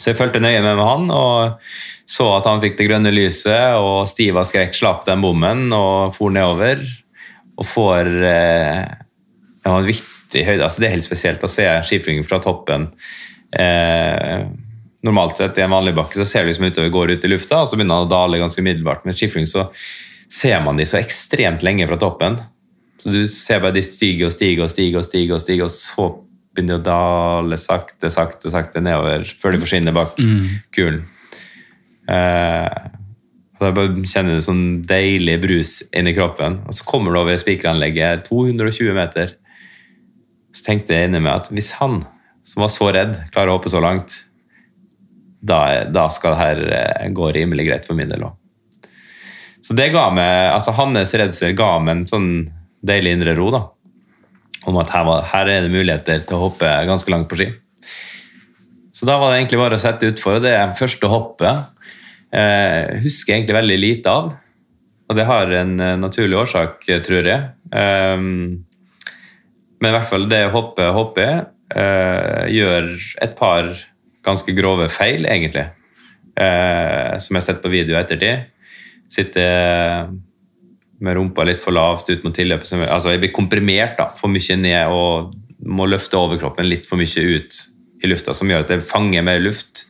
Så 0.00 0.10
jeg 0.10 0.18
fulgte 0.18 0.42
nøye 0.42 0.62
med 0.64 0.74
med 0.74 0.82
han 0.88 1.10
og 1.14 1.68
så 2.10 2.26
at 2.36 2.48
han 2.48 2.60
fikk 2.60 2.76
det 2.80 2.88
grønne 2.88 3.12
lyset, 3.14 3.78
og 3.78 4.08
Stiva 4.10 4.42
skrekk 4.44 4.74
slapp 4.76 5.04
den 5.06 5.22
bommen 5.24 5.68
og 5.72 6.16
for 6.16 6.34
nedover. 6.34 6.82
Og 7.60 7.68
får 7.68 8.10
eh, 8.28 8.80
en 9.64 9.86
vittig 9.86 10.44
høyde. 10.46 10.64
Altså, 10.66 10.82
det 10.82 10.88
er 10.88 10.96
helt 10.96 11.06
spesielt 11.06 11.44
å 11.46 11.50
se 11.50 11.66
skiflyging 11.88 12.26
fra 12.26 12.40
toppen. 12.42 12.88
Eh, 13.54 14.46
normalt 15.04 15.38
sett 15.38 15.60
i 15.60 15.64
en 15.64 15.74
vanlig 15.74 15.94
bakke 15.96 16.18
så 16.18 16.26
ser 16.28 16.44
du 16.44 16.50
liksom 16.50 16.66
utover, 16.70 16.90
går 16.94 17.14
ut 17.14 17.28
i 17.28 17.30
lufta, 17.30 17.62
og 17.62 17.70
så 17.70 17.78
begynner 17.78 18.00
han 18.00 18.08
å 18.08 18.10
dale 18.10 18.40
ganske 18.42 18.64
umiddelbart. 18.64 19.04
Med 19.06 19.18
skiflyging 19.18 19.50
så 19.50 19.68
ser 20.32 20.60
man 20.64 20.80
de 20.80 20.86
så 20.88 20.98
ekstremt 20.98 21.62
lenge 21.66 21.86
fra 21.90 22.00
toppen. 22.00 22.40
Så 22.98 23.12
du 23.12 23.22
ser 23.30 23.62
bare 23.62 23.76
de 23.76 23.82
stiger 23.84 24.28
og 24.28 24.34
stiger 24.34 24.66
og 24.66 24.72
stiger, 24.72 25.00
og 25.00 25.06
stiger, 25.06 25.34
og 25.36 25.42
stiger, 25.42 25.66
og 25.68 25.74
så 25.74 26.08
begynner 26.54 26.78
de 26.78 26.82
å 26.82 26.86
dale 26.86 27.58
sakte, 27.58 28.10
sakte, 28.14 28.50
sakte 28.52 28.82
nedover 28.82 29.26
før 29.42 29.54
de 29.54 29.62
forsvinner 29.62 29.94
bak 29.94 30.18
mm. 30.18 30.44
kulen. 30.74 31.02
Eh, 32.10 32.84
og 33.70 33.78
bare 33.78 34.04
kjenner 34.08 34.38
en 34.38 34.44
sånn 34.44 34.66
deilig 34.88 35.38
brus 35.42 35.72
inni 35.96 36.14
kroppen, 36.16 36.60
og 36.68 36.76
så 36.76 36.86
kommer 36.88 37.14
du 37.14 37.20
over 37.22 37.38
spikeranlegget 37.40 38.28
220 38.28 38.94
meter. 38.96 39.34
Så 40.54 40.66
tenkte 40.66 40.94
jeg 40.94 41.08
inni 41.08 41.22
meg 41.24 41.40
at 41.40 41.50
hvis 41.54 41.72
han, 41.80 42.02
som 42.46 42.64
var 42.64 42.72
så 42.72 42.90
redd, 42.94 43.18
klarer 43.34 43.52
å 43.52 43.58
hoppe 43.58 43.72
så 43.72 43.82
langt, 43.82 44.22
da, 45.44 45.84
da 45.92 46.06
skal 46.12 46.34
det 46.34 46.40
her 46.40 46.62
eh, 46.78 47.10
gå 47.12 47.28
rimelig 47.36 47.66
greit 47.68 47.88
for 47.88 47.98
min 47.98 48.08
del 48.08 48.24
òg. 48.28 48.36
Så 49.64 49.76
det 49.76 49.90
ga 49.94 50.06
meg, 50.12 50.52
altså 50.52 50.74
Hans 50.76 51.14
redsel 51.16 51.54
ga 51.56 51.70
meg 51.80 51.96
en 51.96 52.08
sånn 52.08 52.30
deilig 52.84 53.16
indre 53.16 53.34
ro. 53.38 53.50
da, 53.52 53.62
Om 54.68 54.80
at 54.80 54.92
her, 54.92 55.04
var, 55.08 55.28
her, 55.32 55.48
er 55.48 55.64
det 55.64 55.72
muligheter 55.72 56.24
til 56.24 56.36
å 56.36 56.48
hoppe 56.48 56.68
ganske 56.88 57.12
langt 57.12 57.30
på 57.30 57.40
ski. 57.40 57.50
Så 58.94 59.08
da 59.08 59.16
var 59.18 59.32
det 59.32 59.40
egentlig 59.40 59.60
bare 59.60 59.78
å 59.78 59.82
sette 59.82 60.10
utfor. 60.12 60.38
Og 60.38 60.44
det 60.44 60.54
første 60.78 61.08
hoppet 61.10 61.88
eh, 62.34 62.96
husker 63.04 63.36
egentlig 63.36 63.56
veldig 63.58 63.78
lite 63.80 64.12
av. 64.12 64.32
Og 65.08 65.18
det 65.18 65.26
har 65.28 65.52
en 65.60 65.74
eh, 65.80 65.96
naturlig 66.00 66.38
årsak, 66.42 66.86
tror 67.06 67.30
jeg. 67.30 67.50
Um, 67.70 68.64
men 69.80 69.90
i 69.90 69.94
hvert 69.94 70.08
fall 70.08 70.28
det 70.30 70.46
hoppet 70.54 70.94
hopper 70.96 71.26
jeg, 71.26 71.40
uh, 71.74 72.44
gjør 72.48 72.86
et 73.24 73.34
par 73.36 73.72
ganske 74.24 74.54
grove 74.56 74.86
feil, 74.92 75.26
egentlig. 75.28 75.66
Uh, 76.34 77.14
som 77.20 77.34
jeg 77.34 77.40
har 77.40 77.48
sett 77.50 77.62
på 77.62 77.72
video 77.72 77.96
i 77.96 78.00
ettertid. 78.00 78.48
Sitter 79.12 80.08
med 81.04 81.18
rumpa 81.18 81.44
litt 81.44 81.60
for 81.60 81.76
lavt 81.76 82.08
ut 82.10 82.24
mot 82.24 82.34
tilløpet. 82.34 82.72
Altså, 82.86 83.12
jeg 83.12 83.22
blir 83.22 83.34
komprimert 83.34 83.98
da, 84.00 84.08
for 84.16 84.32
mye 84.32 84.56
ned 84.58 84.94
og 84.94 85.34
må 85.64 85.86
løfte 85.88 86.18
overkroppen 86.18 86.68
litt 86.68 86.88
for 86.88 87.00
mye 87.00 87.24
ut 87.36 87.60
i 88.04 88.10
lufta, 88.10 88.34
som 88.36 88.50
gjør 88.50 88.64
at 88.64 88.72
jeg 88.72 88.86
fanger 88.86 89.24
mer 89.24 89.40
luft 89.42 89.86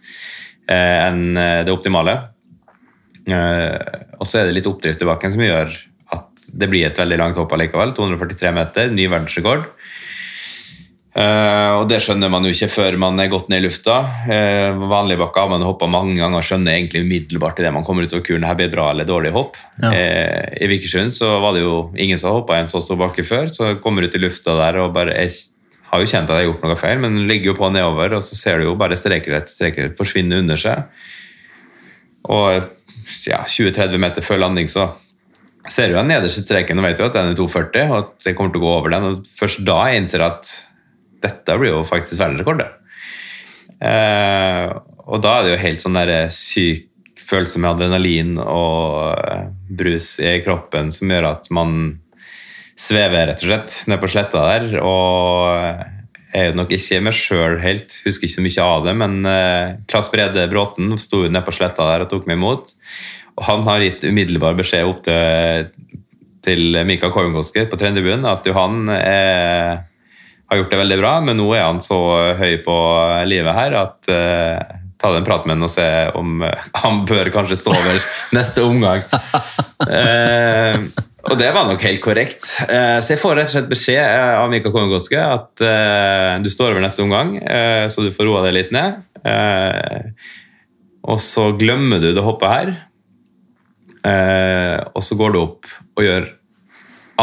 uh, 0.71 1.09
enn 1.09 1.37
eh, 1.37 1.63
det 1.67 1.75
optimale. 1.75 2.17
Eh, 3.25 4.01
og 4.19 4.29
så 4.29 4.41
er 4.41 4.49
det 4.49 4.59
litt 4.59 4.69
oppdrift 4.69 5.03
i 5.03 5.09
bakken 5.09 5.33
som 5.33 5.45
gjør 5.45 5.73
at 6.15 6.49
det 6.53 6.69
blir 6.71 6.87
et 6.87 6.99
veldig 7.01 7.21
langt 7.21 7.41
hopp 7.41 7.53
allikevel. 7.57 7.95
243 7.97 8.55
meter, 8.55 8.91
ny 8.95 9.09
verdensrekord. 9.09 9.69
Uh, 11.15 11.79
og 11.79 11.85
Det 11.87 12.01
skjønner 12.03 12.27
man 12.27 12.43
jo 12.43 12.51
ikke 12.51 12.67
før 12.73 12.97
man 12.99 13.21
er 13.23 13.29
gått 13.31 13.47
ned 13.47 13.63
i 13.63 13.69
lufta. 13.69 14.01
Uh, 14.27 14.81
vanlige 14.91 15.21
bakker 15.21 15.45
har 15.45 15.53
man 15.53 15.63
hoppa 15.63 15.87
mange 15.87 16.17
ganger 16.19 16.41
og 16.41 16.47
skjønner 16.47 16.75
egentlig 16.75 17.05
umiddelbart 17.05 17.61
idet 17.63 17.71
man 17.77 17.87
kommer 17.87 18.09
utover 18.09 18.25
kuren 18.27 18.47
her 18.49 18.57
blir 18.59 18.73
bra 18.73 18.89
eller 18.91 19.07
dårlig 19.07 19.31
hopp. 19.37 19.61
Ja. 19.79 19.93
Uh, 19.95 20.43
I 20.59 20.71
Vikersund 20.73 21.15
så 21.15 21.37
var 21.45 21.55
det 21.55 21.63
jo 21.63 21.77
ingen 21.95 22.19
som 22.19 22.35
hoppa 22.35 22.59
en 22.59 22.71
så 22.71 22.83
stor 22.83 22.99
bakke 22.99 23.23
før, 23.27 23.47
så 23.55 23.71
jeg 23.71 23.83
kommer 23.85 24.03
ut 24.03 24.19
i 24.19 24.23
lufta 24.25 24.57
der 24.59 24.81
og 24.83 24.91
bare 24.97 25.15
jeg 25.21 25.37
har 25.93 26.03
jo 26.03 26.11
kjent 26.11 26.27
at 26.27 26.35
jeg 26.35 26.43
har 26.43 26.51
gjort 26.51 26.67
noe 26.67 26.81
feil, 26.83 26.99
men 27.05 27.23
ligger 27.31 27.53
jo 27.53 27.59
på 27.61 27.71
nedover, 27.71 28.17
og 28.19 28.27
så 28.27 28.35
ser 28.35 28.59
du 28.59 28.67
jo 28.67 28.79
bare 28.79 28.99
streker 28.99 29.39
etter 29.39 29.55
streker 29.55 29.95
forsvinne 29.95 30.43
under 30.43 30.59
seg. 30.59 30.89
Og 32.27 32.67
ja, 33.29 33.43
20-30 33.47 34.01
meter 34.01 34.25
før 34.25 34.43
landing 34.45 34.71
så 34.71 34.91
ser 35.71 35.89
du 35.89 35.97
den 35.97 36.11
nederste 36.13 36.45
streken 36.45 36.81
og 36.81 36.87
vet 36.87 37.01
jo 37.01 37.09
at 37.09 37.17
den 37.17 37.33
er 37.33 37.39
2,40 37.39 37.91
og 37.91 37.99
at 37.99 38.29
jeg 38.29 38.37
kommer 38.37 38.53
til 38.53 38.61
å 38.61 38.65
gå 38.65 38.73
over 38.79 38.95
den. 38.95 39.07
og 39.09 39.29
Først 39.39 39.63
da 39.65 39.79
jeg 39.89 40.03
innser 40.03 40.25
at 40.27 40.51
dette 41.25 41.57
blir 41.61 41.73
jo 41.73 41.85
faktisk 41.89 42.21
verdensrekord. 42.21 42.65
Eh, 43.85 44.67
og 45.05 45.23
da 45.25 45.39
er 45.39 45.47
det 45.47 45.55
jo 45.55 45.63
helt 45.63 45.85
sånn 45.85 45.97
der 45.97 46.13
eh, 46.13 46.33
syk 46.33 46.91
følelse 47.25 47.61
med 47.63 47.71
adrenalin 47.71 48.35
og 48.43 49.15
eh, 49.17 49.47
brus 49.73 50.19
i 50.21 50.37
kroppen 50.45 50.93
som 50.93 51.13
gjør 51.13 51.31
at 51.31 51.49
man 51.55 51.79
svever 52.77 53.29
rett 53.31 53.45
og 53.45 53.49
slett 53.49 53.77
ned 53.89 54.01
på 54.03 54.11
sletta 54.13 54.45
der. 54.51 54.79
Og 54.83 55.94
jeg 56.35 56.43
er 56.43 56.51
jo 56.51 56.59
nok 56.59 56.73
ikke 56.75 57.01
meg 57.07 57.15
sjøl 57.15 57.57
helt, 57.63 57.95
husker 58.03 58.27
ikke 58.27 58.35
så 58.35 58.45
mye 58.45 58.67
av 58.67 58.87
det, 58.89 58.95
men 58.99 59.17
eh, 59.31 59.77
Klas 59.91 60.11
Brede 60.11 60.49
Bråten 60.51 60.91
sto 60.99 61.23
jo 61.23 61.31
nede 61.31 61.45
på 61.47 61.55
sletta 61.55 61.87
der 61.93 62.05
og 62.05 62.11
tok 62.11 62.27
meg 62.27 62.41
imot. 62.41 62.75
Og 63.39 63.47
han 63.47 63.63
har 63.69 63.85
gitt 63.87 64.07
umiddelbar 64.07 64.59
beskjed 64.59 64.91
opp 64.91 65.05
til, 65.07 65.71
til 66.43 66.81
Mika 66.87 67.11
Koivukoski 67.15 67.69
på 67.71 67.79
Trønderbuen 67.79 68.27
at 68.27 68.47
Johan 68.51 68.89
er 68.99 69.85
har 70.51 70.61
gjort 70.61 70.75
det 70.75 70.81
veldig 70.83 70.99
bra, 71.01 71.13
men 71.25 71.39
nå 71.41 71.47
er 71.57 71.67
han 71.67 71.81
så 71.83 71.99
høy 72.39 72.59
på 72.65 72.77
livet 73.31 73.57
her 73.57 73.77
at 73.81 74.11
eh, 74.13 74.75
ta 75.01 75.11
en 75.17 75.27
prat 75.27 75.47
med 75.49 75.59
han 75.59 75.67
og 75.67 75.73
se 75.73 75.89
om 76.17 76.45
uh, 76.45 76.69
han 76.81 77.03
bør 77.09 77.29
kanskje 77.35 77.59
stå 77.61 77.75
over 77.75 77.99
neste 78.37 78.65
omgang. 78.65 79.03
Uh, 79.85 80.87
og 81.25 81.39
det 81.41 81.51
var 81.57 81.69
nok 81.69 81.83
helt 81.87 82.03
korrekt. 82.05 82.45
så 82.45 83.09
jeg 83.15 83.21
får 83.21 83.37
rett 83.39 83.51
og 83.51 83.55
slett 83.57 83.71
beskjed 83.71 84.05
av 84.39 84.51
Mika 84.53 84.73
Kongoske 84.75 85.21
at 85.21 85.63
du 86.45 86.49
står 86.53 86.75
over 86.75 86.85
neste 86.85 87.05
omgang, 87.05 87.37
så 87.89 88.05
du 88.05 88.11
får 88.15 88.29
roa 88.29 88.43
deg 88.47 88.57
litt 88.59 88.75
ned. 88.75 89.01
og 91.05 91.21
så 91.25 91.49
glemmer 91.61 92.03
du 92.03 92.11
det 92.13 92.25
hoppet 92.25 92.53
her, 92.53 92.75
og 94.93 95.01
så 95.05 95.17
går 95.17 95.33
du 95.33 95.41
opp 95.41 95.73
og 95.97 96.05
gjør 96.05 96.29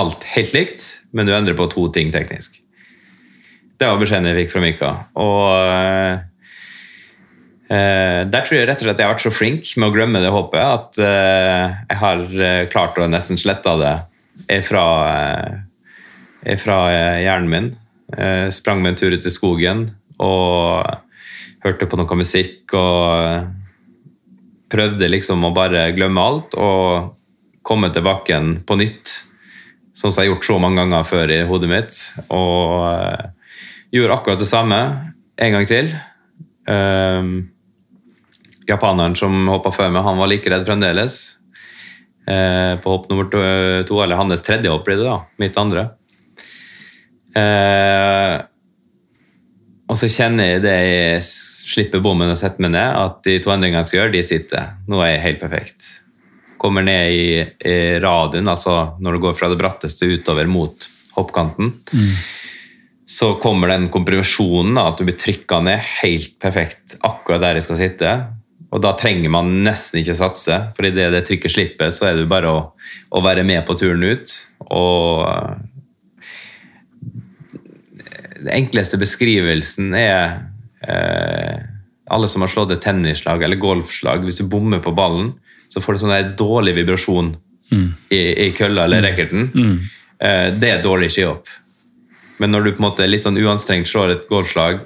alt 0.02 0.26
helt 0.34 0.54
likt, 0.56 0.88
men 1.12 1.28
du 1.28 1.36
endrer 1.36 1.58
på 1.58 1.70
to 1.72 1.88
ting 1.94 2.12
teknisk. 2.14 2.58
Det 3.82 3.90
var 3.90 4.02
beskjeden 4.02 4.30
jeg 4.30 4.44
fikk 4.44 4.54
fra 4.54 4.62
Mika. 4.64 4.92
Og 5.20 6.31
der 7.72 8.44
tror 8.44 8.58
jeg 8.58 8.68
rett 8.68 8.82
og 8.82 8.88
slett 8.88 9.00
jeg 9.00 9.08
har 9.08 9.14
vært 9.14 9.24
så 9.24 9.32
flink 9.32 9.70
med 9.80 9.88
å 9.88 9.94
glemme 9.96 10.20
det 10.20 10.32
håpet 10.34 10.60
at 10.60 10.98
uh, 11.00 11.72
jeg 11.88 12.00
har 12.02 12.24
klart 12.74 13.00
å 13.00 13.08
nesten 13.08 13.40
slette 13.40 13.76
det 13.80 13.94
fra, 14.68 14.84
fra 16.60 16.78
hjernen 17.22 17.48
min. 17.54 17.70
Uh, 18.12 18.52
sprang 18.52 18.84
med 18.84 18.92
en 18.92 19.00
tur 19.00 19.16
ut 19.16 19.24
i 19.24 19.32
skogen 19.32 19.86
og 20.20 20.84
hørte 21.64 21.88
på 21.88 22.00
noe 22.02 22.20
musikk 22.20 22.76
og 22.76 23.48
prøvde 24.72 25.12
liksom 25.14 25.48
å 25.48 25.56
bare 25.56 25.88
glemme 25.96 26.24
alt 26.28 26.58
og 26.60 27.14
komme 27.64 27.92
til 27.94 28.04
bakken 28.04 28.58
på 28.68 28.80
nytt. 28.82 29.14
Sånn 29.96 30.12
som 30.12 30.26
jeg 30.26 30.32
har 30.32 30.36
gjort 30.36 30.50
så 30.50 30.60
mange 30.60 30.82
ganger 30.82 31.08
før 31.08 31.32
i 31.32 31.44
hodet 31.48 31.72
mitt. 31.72 32.02
Og 32.34 33.32
Gjorde 33.92 34.16
akkurat 34.16 34.40
det 34.40 34.48
samme 34.48 34.78
en 35.36 35.56
gang 35.56 35.66
til. 35.68 35.90
Um, 36.64 37.52
japaneren 38.70 39.16
som 39.18 39.48
hoppa 39.50 39.72
før 39.74 39.92
meg, 39.94 40.06
han 40.06 40.20
var 40.22 40.30
like 40.32 40.52
redd 40.52 40.68
fremdeles. 40.68 41.20
Eh, 42.28 42.76
på 42.82 42.94
hopp 42.94 43.10
nummer 43.10 43.28
to, 43.32 43.42
to, 43.90 43.98
eller 44.04 44.20
hans 44.20 44.46
tredje 44.46 44.72
hopp 44.72 44.86
blir 44.86 45.00
det, 45.02 45.08
da. 45.08 45.18
Mitt 45.42 45.58
andre. 45.58 45.88
Eh, 47.38 48.38
og 49.92 49.98
så 50.00 50.08
kjenner 50.12 50.54
jeg 50.54 50.64
det 50.64 50.76
jeg 50.76 51.24
slipper 51.28 52.04
bommen 52.04 52.32
og 52.32 52.40
setter 52.40 52.64
meg 52.64 52.76
ned, 52.78 52.94
at 52.96 53.20
de 53.28 53.40
to 53.44 53.52
endringene 53.52 53.82
jeg 53.82 53.90
skal 53.90 54.00
gjøre, 54.02 54.14
de 54.16 54.24
sitter. 54.24 54.70
Nå 54.88 55.02
er 55.04 55.16
jeg 55.16 55.26
helt 55.26 55.42
perfekt. 55.42 55.90
Kommer 56.62 56.86
ned 56.86 57.12
i, 57.12 57.26
i 57.68 57.76
radien, 58.00 58.48
altså 58.48 58.94
når 59.02 59.18
du 59.18 59.26
går 59.26 59.36
fra 59.36 59.50
det 59.52 59.60
bratteste 59.60 60.08
utover 60.08 60.48
mot 60.48 60.88
hoppkanten, 61.18 61.74
så 63.12 63.34
kommer 63.44 63.74
den 63.74 63.90
komprimasjonen, 63.92 64.78
at 64.80 65.02
du 65.02 65.08
blir 65.10 65.18
trykka 65.20 65.60
ned 65.66 65.82
helt 66.00 66.38
perfekt 66.40 66.96
akkurat 67.04 67.44
der 67.44 67.60
jeg 67.60 67.66
skal 67.68 67.80
sitte. 67.82 68.14
Og 68.72 68.80
da 68.84 68.94
trenger 68.96 69.32
man 69.34 69.52
nesten 69.66 70.00
ikke 70.00 70.16
satse, 70.16 70.58
for 70.78 70.88
idet 70.88 71.10
det 71.12 71.26
trykket 71.28 71.52
slipper, 71.52 71.92
så 71.92 72.08
er 72.08 72.22
det 72.22 72.30
bare 72.32 72.52
å, 72.52 72.60
å 73.12 73.24
være 73.24 73.44
med 73.48 73.66
på 73.68 73.76
turen 73.80 74.06
ut. 74.08 74.36
Og 74.72 75.28
den 78.42 78.52
enkleste 78.56 79.00
beskrivelsen 79.02 79.92
er 79.98 80.40
eh, 80.88 81.60
alle 82.12 82.30
som 82.32 82.46
har 82.46 82.52
slått 82.52 82.72
et 82.78 82.84
tennisslag 82.84 83.44
eller 83.44 83.60
golfslag. 83.60 84.24
Hvis 84.24 84.40
du 84.40 84.48
bommer 84.48 84.80
på 84.84 84.96
ballen, 84.96 85.34
så 85.72 85.84
får 85.84 85.98
du 85.98 86.04
sånn 86.06 86.16
der 86.16 86.32
dårlig 86.40 86.78
vibrasjon 86.80 87.34
i, 88.12 88.22
i 88.48 88.48
kølla 88.56 88.88
eller 88.88 89.04
racketen. 89.04 89.52
Eh, 90.22 90.48
det 90.56 90.72
er 90.78 90.82
dårlig 90.84 91.12
skihopp. 91.12 91.52
Men 92.40 92.56
når 92.56 92.64
du 92.64 92.72
på 92.72 92.82
en 92.82 92.88
måte 92.88 93.08
litt 93.08 93.28
sånn 93.28 93.40
uanstrengt 93.40 93.92
slår 93.92 94.16
et 94.16 94.26
golfslag, 94.32 94.82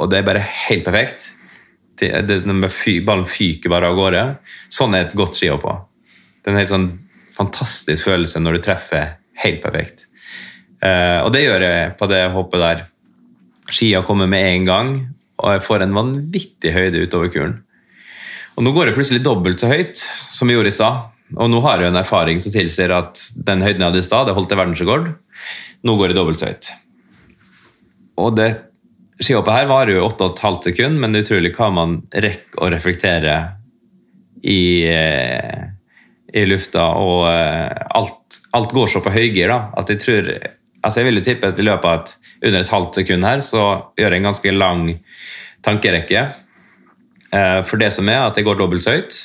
og 0.00 0.08
det 0.10 0.22
er 0.22 0.26
bare 0.26 0.40
helt 0.40 0.86
perfekt 0.88 1.28
det, 1.28 1.36
det, 1.36 1.36
når 1.36 1.91
fy, 1.91 1.91
Ballen 2.10 3.28
fyker 3.28 3.72
bare 3.72 3.90
av 3.92 3.98
gårde. 3.98 4.22
Sånn 4.72 4.96
er 4.96 5.06
et 5.06 5.16
godt 5.18 5.38
skihopp 5.38 5.66
òg. 5.68 5.82
Det 6.42 6.50
er 6.50 6.54
en 6.54 6.60
helt 6.60 6.72
sånn 6.72 6.88
fantastisk 7.32 8.08
følelse 8.08 8.40
når 8.42 8.58
du 8.58 8.64
treffer 8.66 9.14
helt 9.42 9.62
perfekt. 9.62 10.06
Eh, 10.82 11.18
og 11.22 11.30
det 11.34 11.44
gjør 11.44 11.64
jeg 11.64 11.92
på 11.98 12.08
det 12.10 12.22
hoppet 12.34 12.62
der. 12.62 12.84
Skia 13.72 14.02
kommer 14.04 14.28
med 14.28 14.44
en 14.48 14.66
gang, 14.68 14.90
og 15.40 15.54
jeg 15.54 15.64
får 15.64 15.84
en 15.84 15.94
vanvittig 15.96 16.74
høyde 16.74 17.04
utover 17.06 17.30
kuren. 17.32 17.60
Og 18.58 18.66
nå 18.66 18.74
går 18.74 18.90
jeg 18.90 18.98
plutselig 18.98 19.22
dobbelt 19.24 19.62
så 19.62 19.70
høyt 19.70 20.02
som 20.32 20.50
jeg 20.50 20.58
gjorde 20.58 20.72
i 20.72 20.76
stad. 20.76 21.08
Og 21.40 21.48
nå 21.48 21.62
har 21.64 21.80
jeg 21.80 21.92
en 21.92 22.02
erfaring 22.02 22.42
som 22.44 22.52
tilsier 22.52 22.92
at 22.92 23.20
den 23.46 23.62
høyden 23.64 23.80
jeg 23.80 23.88
hadde 23.88 24.02
i 24.02 24.06
stad, 24.06 24.28
det 24.28 24.36
holdt 24.36 24.50
til 24.52 24.60
verdensrekord. 24.60 25.08
Nå 25.86 25.96
går 25.96 26.12
jeg 26.12 26.18
dobbelt 26.18 26.42
så 26.42 26.50
høyt. 26.50 26.68
Og 28.20 28.36
det 28.36 28.50
skihoppet 29.24 29.54
her 29.54 29.68
varer 29.70 29.96
jo 29.96 30.06
8,5 30.08 30.62
sekunder, 30.68 31.00
men 31.00 31.12
det 31.12 31.22
er 31.22 31.26
utrolig 31.26 31.52
hva 31.56 31.68
man 31.74 31.98
rekker 32.12 32.62
å 32.62 32.70
reflektere 32.72 33.36
i, 34.42 34.84
eh, 34.88 35.62
i 36.34 36.44
lufta. 36.48 36.88
Og 36.98 37.26
eh, 37.30 37.82
alt, 37.98 38.40
alt 38.56 38.74
går 38.74 38.92
så 38.92 39.02
på 39.04 39.14
høygir 39.14 39.52
da, 39.52 39.60
at 39.78 39.92
jeg 39.92 40.02
tror 40.04 40.34
altså 40.82 40.98
Jeg 40.98 41.06
vil 41.06 41.20
jo 41.20 41.22
tippe 41.22 41.46
at 41.46 41.60
i 41.62 41.62
løpet 41.62 41.86
av 41.86 42.00
et, 42.00 42.12
under 42.48 42.58
et 42.58 42.70
halvt 42.72 42.96
sekund 42.98 43.26
her, 43.28 43.42
så 43.46 43.66
gjør 43.94 44.16
jeg 44.16 44.18
en 44.18 44.26
ganske 44.26 44.54
lang 44.56 44.80
tankerekke. 45.62 46.24
Eh, 47.30 47.60
for 47.68 47.78
det 47.78 47.92
som 47.94 48.10
er 48.10 48.24
at 48.24 48.34
det 48.34 48.42
går 48.48 48.58
dobbelt 48.58 48.82
så 48.82 48.96
høyt 48.96 49.20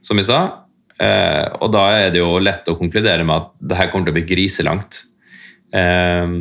som 0.00 0.16
i 0.16 0.24
stad. 0.24 0.62
Og 0.96 1.68
da 1.68 1.82
er 1.92 2.14
det 2.14 2.22
jo 2.22 2.38
lett 2.40 2.68
å 2.72 2.78
konkludere 2.78 3.26
med 3.28 3.34
at 3.36 3.50
det 3.60 3.76
her 3.76 3.90
kommer 3.92 4.08
til 4.08 4.14
å 4.14 4.16
bli 4.16 4.28
griselangt. 4.30 5.02
Eh, 5.76 6.32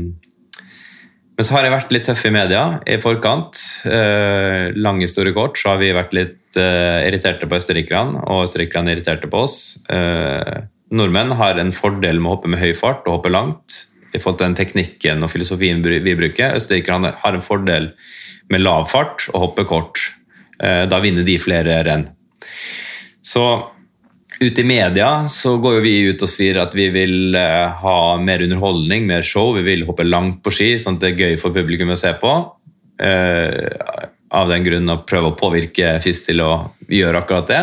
men 1.35 1.43
så 1.43 1.57
har 1.57 1.65
jeg 1.65 1.73
vært 1.73 1.91
litt 1.91 2.05
tøff 2.07 2.21
i 2.29 2.31
media 2.31 2.61
i 2.87 2.95
forkant. 3.03 3.59
Eh, 3.89 4.71
lang 4.79 5.01
historie 5.03 5.35
kort, 5.35 5.59
så 5.59 5.73
har 5.73 5.81
vi 5.81 5.91
vært 5.95 6.15
litt 6.15 6.59
eh, 6.59 7.07
irriterte 7.09 7.49
på 7.49 7.57
østerrikerne, 7.59 8.21
og 8.23 8.45
østerrikerne 8.45 8.91
er 8.91 8.99
irriterte 8.99 9.27
på 9.31 9.41
oss. 9.43 9.57
Eh, 9.91 10.63
nordmenn 10.95 11.35
har 11.35 11.59
en 11.59 11.75
fordel 11.75 12.21
med 12.21 12.31
å 12.31 12.37
hoppe 12.37 12.53
med 12.53 12.63
høy 12.63 12.71
fart 12.77 13.03
og 13.09 13.17
hoppe 13.17 13.33
langt 13.35 13.81
i 14.15 14.21
forhold 14.21 14.39
til 14.39 14.47
den 14.47 14.59
teknikken 14.61 15.27
og 15.27 15.33
filosofien 15.33 15.83
vi 15.83 16.15
bruker. 16.15 16.55
Østerrikerne 16.55 17.11
har 17.19 17.35
en 17.35 17.43
fordel 17.43 17.91
med 18.53 18.63
lav 18.63 18.87
fart 18.93 19.27
og 19.33 19.49
hoppe 19.49 19.67
kort. 19.67 19.99
Eh, 20.63 20.85
da 20.87 21.01
vinner 21.03 21.27
de 21.27 21.35
flere 21.41 21.81
renn. 21.83 22.07
Så 23.25 23.43
Ute 24.39 24.61
i 24.61 24.67
media 24.67 25.09
så 25.31 25.55
går 25.63 25.77
jo 25.77 25.83
vi 25.85 25.93
ut 26.11 26.23
og 26.25 26.29
sier 26.29 26.59
at 26.59 26.73
vi 26.75 26.89
vil 26.91 27.35
eh, 27.39 27.71
ha 27.81 27.99
mer 28.19 28.43
underholdning, 28.43 29.05
mer 29.07 29.23
show. 29.23 29.53
Vi 29.55 29.63
vil 29.63 29.85
hoppe 29.87 30.03
langt 30.03 30.41
på 30.43 30.51
ski, 30.51 30.73
sånn 30.81 30.97
at 30.97 31.05
det 31.05 31.13
er 31.13 31.21
gøy 31.23 31.37
for 31.39 31.55
publikum 31.55 31.93
å 31.93 31.99
se 31.99 32.11
på. 32.19 32.33
Eh, 32.99 34.09
av 34.35 34.51
den 34.51 34.65
grunn 34.65 34.91
å 34.91 34.99
prøve 35.07 35.31
å 35.31 35.37
påvirke 35.39 35.95
FIS 36.03 36.25
til 36.25 36.43
å 36.43 36.51
gjøre 36.91 37.21
akkurat 37.21 37.47
det. 37.47 37.61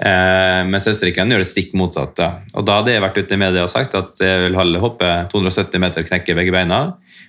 Eh, 0.00 0.62
mens 0.66 0.88
østerrikerne 0.90 1.36
gjør 1.36 1.44
det 1.44 1.50
stikk 1.52 1.76
motsatte. 1.78 2.26
Og 2.56 2.66
Da 2.66 2.80
hadde 2.80 2.96
jeg 2.96 3.04
vært 3.04 3.20
ute 3.20 3.36
i 3.36 3.42
media 3.44 3.62
og 3.66 3.70
sagt 3.70 3.94
at 3.94 4.18
jeg 4.18 4.42
vil 4.48 4.58
heller 4.58 4.82
hoppe 4.82 5.12
270 5.30 5.84
meter 5.84 6.08
knekke 6.08 6.34
begge 6.34 6.54
beina 6.56 6.80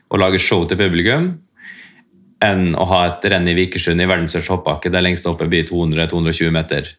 og 0.09 0.19
lage 0.23 0.41
show 0.41 0.65
til 0.65 0.79
publikum 0.79 1.35
enn 2.41 2.71
å 2.73 2.87
ha 2.89 3.03
et 3.05 3.27
renn 3.29 3.45
i 3.51 3.53
Vikersund 3.53 4.01
i 4.01 4.07
verdens 4.09 4.33
største 4.33 4.55
hoppbakke 4.55 4.89
der 4.89 5.03
lengste 5.05 5.29
hoppet 5.29 5.51
blir 5.51 5.67
200-220 5.69 6.55
meter 6.55 6.89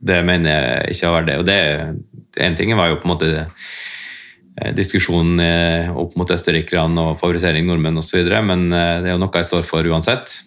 det 0.00 0.18
mener 0.26 0.50
jeg 0.50 0.94
ikke 0.94 1.08
har 1.08 1.16
vært 1.16 1.28
det. 1.30 1.38
Og 1.40 1.46
det, 1.48 2.44
en 2.44 2.58
ting 2.58 2.74
var 2.78 2.92
jo 2.92 3.00
på 3.00 3.08
en 3.08 3.12
måte 3.14 3.30
eh, 3.42 4.72
diskusjonen 4.76 5.42
eh, 5.42 5.90
opp 5.90 6.14
mot 6.18 6.30
østerrikerne 6.30 7.10
og 7.10 7.18
favorisering 7.22 7.66
nordmenn 7.68 7.98
osv., 8.00 8.22
men 8.46 8.68
eh, 8.70 8.94
det 9.02 9.10
er 9.10 9.16
jo 9.16 9.22
noe 9.22 9.42
jeg 9.42 9.50
står 9.50 9.66
for 9.66 9.90
uansett. 9.90 10.40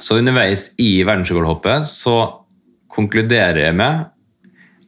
Så 0.00 0.18
underveis 0.20 0.70
i 0.82 1.00
verdensrekordhoppet 1.06 1.88
så 1.88 2.16
konkluderer 2.92 3.66
jeg 3.68 3.76
med 3.76 4.06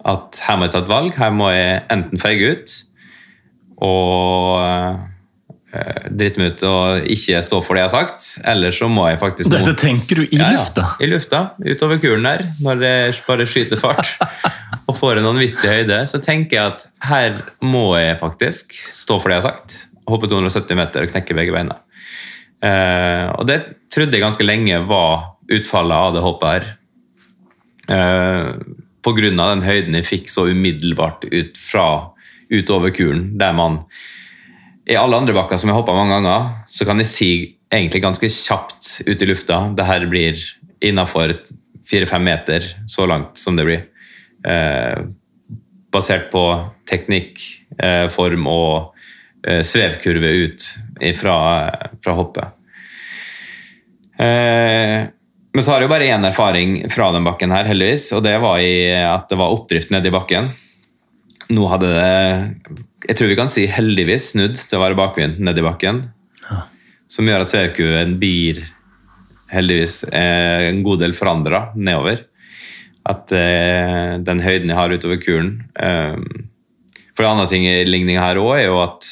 at 0.09 0.41
her 0.47 0.57
må 0.57 0.67
jeg 0.67 0.75
ta 0.75 0.83
et 0.85 0.91
valg. 0.93 1.17
Her 1.17 1.33
må 1.35 1.49
jeg 1.53 1.81
enten 1.93 2.21
feige 2.21 2.53
ut 2.53 2.77
og 3.85 4.99
drite 5.69 6.41
meg 6.41 6.55
ut 6.55 6.63
og 6.65 7.09
ikke 7.13 7.43
stå 7.45 7.59
for 7.65 7.77
det 7.77 7.83
jeg 7.83 7.91
har 7.91 8.07
sagt. 8.07 8.29
Eller 8.49 8.73
så 8.75 8.89
må 8.91 9.05
jeg 9.11 9.21
faktisk 9.21 9.53
Dette 9.53 9.75
tenker 9.79 10.23
du 10.23 10.25
i 10.25 10.39
ja, 10.41 10.53
lufta? 10.55 10.85
Ja, 10.95 11.05
i 11.05 11.11
lufta. 11.11 11.43
Utover 11.61 12.01
kulen 12.03 12.25
der, 12.25 12.47
når 12.65 12.81
det 12.81 12.95
bare 13.27 13.49
skyter 13.49 13.81
fart 13.81 14.15
og 14.89 14.97
får 14.97 15.21
en 15.21 15.29
vanvittig 15.29 15.69
høyde. 15.69 16.01
Så 16.09 16.23
tenker 16.25 16.57
jeg 16.57 16.73
at 16.73 16.89
her 17.09 17.43
må 17.61 17.91
jeg 17.99 18.17
faktisk 18.23 18.73
stå 18.73 19.21
for 19.21 19.29
det 19.29 19.39
jeg 19.39 19.45
har 19.45 19.53
sagt. 19.53 19.79
Hoppe 20.09 20.31
270 20.31 20.81
meter 20.81 21.05
og 21.05 21.13
knekke 21.13 21.37
begge 21.37 21.55
beina. 21.55 21.79
Uh, 22.59 23.37
og 23.39 23.47
det 23.47 23.61
trodde 23.93 24.17
jeg 24.17 24.25
ganske 24.25 24.47
lenge 24.47 24.81
var 24.89 25.35
utfallet 25.53 25.95
av 26.09 26.17
det 26.17 26.25
hoppet 26.25 26.55
her. 26.55 26.71
Uh, 27.89 28.49
på 29.05 29.15
grunn 29.17 29.41
av 29.41 29.53
den 29.55 29.67
høyden 29.69 29.97
jeg 30.01 30.09
fikk 30.09 30.33
så 30.33 30.49
umiddelbart 30.49 31.29
ut 31.29 31.61
fra 31.61 31.89
utover 32.49 32.91
kulen, 32.97 33.35
der 33.39 33.53
man 33.57 33.83
i 34.89 34.97
alle 34.97 35.19
andre 35.21 35.37
bakker 35.37 35.61
som 35.61 35.69
jeg 35.71 35.77
hopper 35.77 35.97
mange 35.97 36.17
ganger, 36.17 36.51
så 36.71 36.87
kan 36.89 37.01
jeg 37.03 37.11
si 37.11 37.31
egentlig 37.69 38.01
ganske 38.01 38.31
kjapt 38.33 39.03
ut 39.05 39.23
i 39.23 39.29
lufta 39.29 39.61
det 39.77 39.85
her 39.85 40.07
blir 40.09 40.39
innafor 40.85 41.35
fire-fem 41.89 42.25
meter, 42.25 42.65
så 42.89 43.05
langt 43.09 43.37
som 43.41 43.57
det 43.57 43.67
blir. 43.69 43.83
Eh, 44.49 45.05
basert 45.93 46.31
på 46.33 46.45
teknikk, 46.89 47.41
eh, 47.81 48.07
form 48.13 48.47
og 48.49 48.95
eh, 49.47 49.61
svevkurve 49.65 50.33
ut 50.45 50.67
fra, 51.17 51.37
fra 52.05 52.17
hoppet. 52.17 52.57
Eh, 54.19 55.09
men 55.49 55.65
så 55.65 55.73
har 55.73 55.81
jeg 55.81 55.89
jo 55.89 55.93
bare 55.93 56.09
én 56.13 56.27
erfaring 56.29 56.81
fra 56.93 57.11
den 57.15 57.27
bakken 57.27 57.53
her, 57.53 57.69
heldigvis, 57.69 58.11
og 58.17 58.23
det 58.25 58.37
var 58.41 58.61
at 58.61 59.29
det 59.31 59.39
var 59.41 59.55
oppdrift 59.55 59.93
nedi 59.93 60.13
bakken. 60.15 60.53
Nå 61.49 61.65
hadde 61.71 61.89
det 61.95 62.87
jeg 63.07 63.17
tror 63.17 63.31
vi 63.31 63.37
kan 63.39 63.51
si 63.53 63.67
heldigvis 63.71 64.33
snudd 64.33 64.59
til 64.59 64.79
å 64.79 64.83
være 64.83 64.99
bakvind 64.99 65.39
nedi 65.45 65.63
bakken. 65.63 66.03
Ja. 66.49 66.65
Som 67.09 67.29
gjør 67.31 67.45
at 67.45 67.53
svevkuen 67.53 68.17
blir 68.21 68.61
heldigvis 69.53 70.03
eh, 70.11 70.69
en 70.69 70.83
god 70.85 71.01
del 71.05 71.15
forandra 71.17 71.69
nedover. 71.79 72.25
At 73.09 73.33
eh, 73.33 74.19
den 74.25 74.43
høyden 74.45 74.73
jeg 74.73 74.77
har 74.77 74.93
utover 74.93 75.21
kulen 75.23 75.53
eh, 75.81 76.19
For 77.17 77.25
en 77.25 77.31
annen 77.31 77.49
ting 77.49 77.65
i 77.65 77.87
ligninga 77.87 78.21
her 78.27 78.41
òg 78.43 78.51
er 78.59 78.67
jo 78.67 78.83
at 78.83 79.09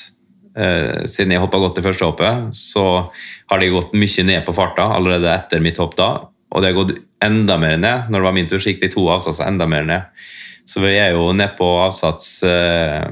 eh, 0.58 1.06
siden 1.08 1.32
jeg 1.32 1.40
hoppa 1.40 1.62
godt 1.62 1.80
i 1.80 1.86
første 1.86 2.10
hoppet, 2.10 2.50
så 2.52 3.06
har 3.48 3.62
det 3.62 3.72
gått 3.72 3.96
mye 3.96 4.26
ned 4.28 4.44
på 4.44 4.56
farta 4.56 4.90
allerede 4.98 5.32
etter 5.32 5.64
mitt 5.64 5.80
hopp 5.80 5.96
da. 5.96 6.10
Og 6.52 6.60
det 6.60 6.74
har 6.74 6.80
gått 6.82 6.98
enda 7.24 7.56
mer 7.62 7.78
ned. 7.80 8.10
Når 8.10 8.18
det 8.18 8.28
var 8.28 8.36
min 8.36 8.50
tur, 8.50 8.60
så 8.60 8.74
gikk 8.74 8.82
de 8.82 8.92
to 8.92 9.06
avsatser 9.14 9.48
enda 9.48 9.70
mer 9.70 9.88
ned. 9.88 10.26
Så 10.66 10.82
vi 10.82 10.96
er 10.98 11.14
jo 11.14 11.30
nede 11.36 11.54
på 11.58 11.66
avsats 11.84 12.40
eh, 12.46 13.06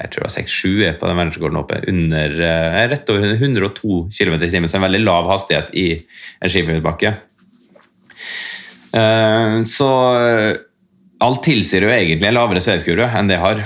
jeg 0.00 0.10
tror 0.10 0.24
det 0.24 0.26
var 0.26 0.34
6-7 0.34 0.98
på 0.98 1.08
den 1.10 1.18
verdensrekorden 1.20 1.60
oppe. 1.60 1.80
Under, 1.92 2.36
eh, 2.46 2.78
rett 2.90 3.10
over 3.12 3.34
102 3.36 3.98
km 4.16 4.36
i 4.40 4.50
timen, 4.50 4.70
så 4.70 4.78
en 4.80 4.86
veldig 4.86 5.02
lav 5.04 5.28
hastighet 5.30 5.74
i 5.76 5.88
en 6.40 6.50
skiflybakke. 6.50 7.12
Eh, 8.96 9.58
så 9.70 9.90
alt 11.20 11.42
tilsier 11.44 11.84
jo 11.84 11.92
egentlig 11.92 12.26
en 12.26 12.38
lavere 12.38 12.64
svevkurve 12.64 13.06
enn 13.06 13.28
det 13.30 13.36
jeg 13.36 13.44
har. 13.44 13.62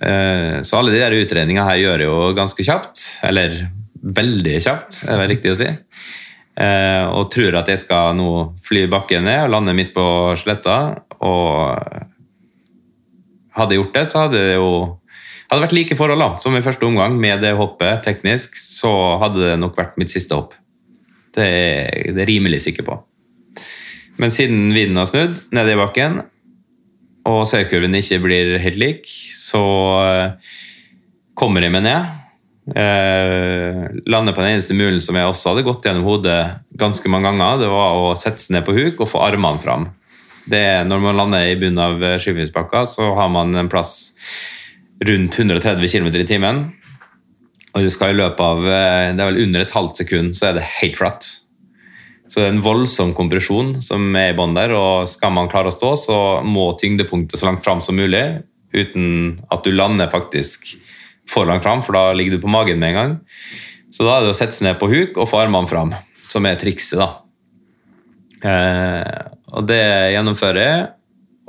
Så 0.00 0.78
alle 0.78 0.94
de 0.94 1.00
der 1.02 1.12
utredningene 1.12 1.64
her 1.66 1.76
gjør 1.76 2.02
jo 2.06 2.12
ganske 2.36 2.64
kjapt. 2.64 3.00
Eller 3.26 3.56
veldig 4.00 4.54
kjapt, 4.62 5.00
er 5.04 5.18
det 5.20 5.26
riktig 5.32 5.50
å 5.52 5.58
si. 5.58 5.66
Og 7.16 7.26
tror 7.32 7.58
at 7.58 7.68
jeg 7.68 7.82
skal 7.82 8.14
nå 8.16 8.30
fly 8.64 8.86
bakken 8.92 9.26
ned 9.28 9.42
og 9.44 9.52
lande 9.56 9.74
midt 9.76 9.92
på 9.96 10.06
sletta. 10.40 10.78
Og 11.20 12.08
hadde 13.56 13.74
jeg 13.74 13.82
gjort 13.82 13.96
det, 13.96 14.06
så 14.10 14.24
hadde 14.24 14.40
det 14.40 14.56
jo 14.56 14.72
hadde 15.50 15.64
vært 15.64 15.74
like 15.74 15.98
forhold 15.98 16.42
som 16.44 16.54
i 16.54 16.62
første 16.62 16.86
omgang 16.86 17.16
med 17.18 17.42
det 17.42 17.56
hoppet 17.58 18.04
teknisk, 18.06 18.54
så 18.54 18.92
hadde 19.22 19.42
det 19.42 19.56
nok 19.58 19.78
vært 19.78 19.96
mitt 19.98 20.12
siste 20.12 20.36
hopp. 20.38 20.54
Det 21.34 21.46
er 21.46 22.14
er 22.14 22.28
rimelig 22.28 22.62
sikker 22.66 22.86
på. 22.86 22.98
Men 24.20 24.30
siden 24.30 24.70
vinden 24.74 24.98
har 25.00 25.08
snudd 25.10 25.40
nede 25.54 25.74
i 25.74 25.80
bakken, 25.80 26.22
og 27.26 27.42
seerkurven 27.48 27.94
ikke 27.98 28.20
blir 28.22 28.56
helt 28.62 28.80
lik, 28.80 29.10
så 29.34 29.62
eh, 30.04 30.54
kommer 31.38 31.64
jeg 31.64 31.74
meg 31.74 31.84
ned. 31.86 32.16
Eh, 32.70 33.86
lander 34.06 34.36
på 34.36 34.44
den 34.44 34.54
eneste 34.54 34.76
mulen 34.78 35.00
som 35.02 35.16
jeg 35.18 35.26
også 35.26 35.52
hadde 35.52 35.66
gått 35.66 35.86
gjennom 35.86 36.06
hodet 36.06 36.40
ganske 36.78 37.10
mange 37.10 37.30
ganger. 37.30 37.62
Det 37.64 37.70
var 37.72 37.98
å 37.98 38.12
sette 38.18 38.42
seg 38.42 38.56
ned 38.56 38.66
på 38.66 38.76
huk 38.76 39.02
og 39.02 39.10
få 39.10 39.22
armene 39.26 39.62
fram. 39.62 39.88
Det 40.48 40.64
når 40.88 41.02
man 41.04 41.18
lander 41.18 41.50
i 41.50 41.58
bunnen 41.60 41.82
av 41.82 42.20
Skyfjellsbakka, 42.22 42.86
så 42.88 43.12
har 43.18 43.28
man 43.32 43.52
en 43.58 43.68
plass 43.70 44.12
rundt 45.04 45.38
130 45.38 45.88
km 45.88 46.08
i 46.14 46.26
timen. 46.28 46.62
Og 47.74 47.86
du 47.86 47.90
skal 47.92 48.14
i 48.14 48.18
løpet 48.18 48.42
av 48.42 48.64
eh, 48.66 49.12
det 49.14 49.22
er 49.22 49.30
vel 49.30 49.44
under 49.44 49.62
et 49.62 49.74
halvt 49.74 50.02
sekund, 50.02 50.34
så 50.36 50.50
er 50.50 50.58
det 50.58 50.68
helt 50.80 50.98
flatt. 50.98 51.28
Så 52.30 52.38
det 52.38 52.46
er 52.46 52.54
en 52.54 52.62
voldsom 52.62 53.12
kompresjon 53.16 53.76
som 53.82 54.14
er 54.18 54.32
i 54.32 54.36
bånn 54.38 54.54
der, 54.54 54.74
og 54.76 55.08
skal 55.10 55.34
man 55.34 55.50
klare 55.50 55.70
å 55.70 55.74
stå, 55.74 55.94
så 55.98 56.18
må 56.46 56.68
tyngdepunktet 56.78 57.38
så 57.40 57.48
langt 57.48 57.64
fram 57.66 57.82
som 57.82 57.98
mulig, 57.98 58.22
uten 58.70 59.40
at 59.50 59.66
du 59.66 59.72
lander 59.74 60.10
faktisk 60.10 60.76
for 61.30 61.46
langt 61.46 61.64
fram, 61.66 61.82
for 61.82 61.94
da 61.94 62.10
ligger 62.14 62.36
du 62.36 62.44
på 62.44 62.50
magen 62.50 62.78
med 62.78 62.92
en 62.92 62.98
gang. 63.00 63.16
Så 63.90 64.06
da 64.06 64.16
er 64.16 64.26
det 64.26 64.34
å 64.34 64.38
sette 64.38 64.54
seg 64.54 64.68
ned 64.68 64.78
på 64.78 64.90
huk 64.90 65.18
og 65.18 65.26
få 65.30 65.42
armene 65.42 65.70
fram, 65.70 65.94
som 66.30 66.46
er 66.46 66.58
trikset, 66.58 67.02
da. 67.02 67.10
Eh, 68.46 69.18
og 69.50 69.66
det 69.68 69.82
gjennomfører 70.14 70.60
jeg, 70.62 70.82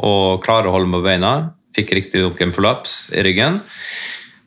og 0.01 0.41
klarer 0.45 0.69
å 0.69 0.75
holde 0.75 0.89
meg 0.89 1.01
på 1.01 1.09
beina. 1.09 1.33
Fikk 1.75 1.93
riktignok 1.95 2.41
en 2.43 2.53
prolaps 2.55 2.95
i 3.15 3.23
ryggen, 3.23 3.59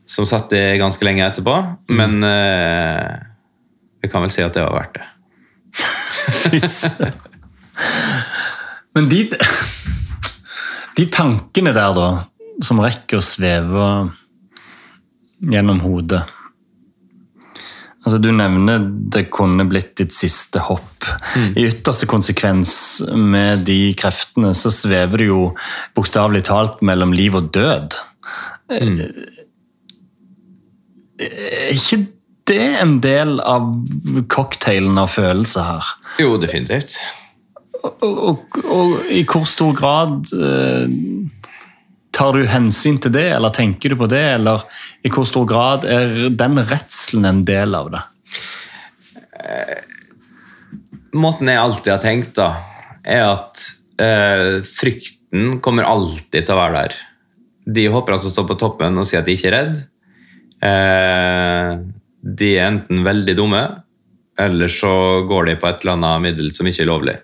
som 0.05 0.27
satt 0.29 0.53
i 0.57 0.65
ganske 0.81 1.07
lenge 1.07 1.25
etterpå, 1.25 1.55
men 1.97 2.19
eh, 2.27 3.15
jeg 4.05 4.13
kan 4.13 4.25
vel 4.25 4.35
si 4.35 4.45
at 4.45 4.57
det 4.57 4.67
var 4.67 4.77
verdt 4.83 4.99
det. 4.99 5.07
Fy 6.43 6.61
søren. 6.61 7.23
Men 8.95 9.09
de, 9.11 9.25
de 10.95 11.07
tankene 11.11 11.73
der, 11.75 11.97
da, 11.97 12.11
som 12.63 12.83
rekker 12.85 13.19
å 13.19 13.25
sveve 13.25 13.89
gjennom 15.51 15.81
hodet 15.83 16.23
Altså, 18.05 18.19
Du 18.21 18.29
nevner 18.37 18.83
det 18.85 19.31
kunne 19.33 19.65
blitt 19.69 19.95
ditt 20.01 20.13
siste 20.13 20.61
hopp. 20.67 21.07
I 21.57 21.65
ytterste 21.71 22.07
konsekvens 22.11 23.03
med 23.17 23.65
de 23.69 23.95
kreftene 23.99 24.55
så 24.57 24.71
svever 24.75 25.19
det 25.23 25.29
jo 25.31 25.57
bokstavelig 25.97 26.43
talt 26.51 26.83
mellom 26.85 27.13
liv 27.17 27.33
og 27.39 27.45
død. 27.57 27.89
Er 28.69 28.83
ikke 31.73 31.99
det 32.51 32.69
en 32.83 33.01
del 33.05 33.31
av 33.41 33.63
cocktailen 34.33 34.99
av 35.01 35.09
følelser 35.15 35.63
her? 35.65 35.85
Jo, 36.21 36.37
definitivt. 36.41 36.91
Og, 37.85 38.05
og, 38.05 38.39
og 38.65 38.89
i 39.13 39.25
hvor 39.29 39.45
stor 39.49 39.73
grad 39.77 40.25
eh, 40.33 40.89
tar 42.15 42.37
du 42.37 42.47
hensyn 42.49 43.01
til 43.03 43.13
det, 43.15 43.27
eller 43.37 43.53
tenker 43.55 43.93
du 43.93 43.99
på 43.99 44.09
det? 44.11 44.23
Eller 44.37 44.65
i 45.05 45.11
hvor 45.13 45.27
stor 45.29 45.47
grad 45.51 45.87
er 45.89 46.29
den 46.31 46.61
redselen 46.63 47.27
en 47.29 47.43
del 47.49 47.75
av 47.77 47.91
det? 47.95 48.05
Måten 51.15 51.51
jeg 51.51 51.61
alltid 51.61 51.93
har 51.93 52.03
tenkt, 52.03 52.39
da, 52.39 52.49
er 53.07 53.27
at 53.29 53.65
eh, 54.03 54.63
frykten 54.67 55.59
kommer 55.63 55.87
alltid 55.87 56.47
til 56.47 56.55
å 56.55 56.61
være 56.61 56.81
der. 56.81 56.97
De 57.75 57.85
hopperne 57.93 58.21
som 58.23 58.33
står 58.33 58.49
på 58.51 58.59
toppen 58.61 58.99
og 58.99 59.07
sier 59.09 59.23
at 59.23 59.29
de 59.29 59.37
ikke 59.37 59.51
er 59.51 59.57
redd, 59.59 59.77
eh, 60.65 61.71
de 62.25 62.51
er 62.57 62.71
enten 62.71 63.05
veldig 63.07 63.37
dumme, 63.39 63.63
eller 64.41 64.73
så 64.73 65.23
går 65.29 65.51
de 65.51 65.61
på 65.61 65.69
et 65.69 65.85
eller 65.85 65.99
annet 65.99 66.25
middel 66.25 66.51
som 66.57 66.67
ikke 66.67 66.83
er 66.83 66.91
lovlig. 66.91 67.17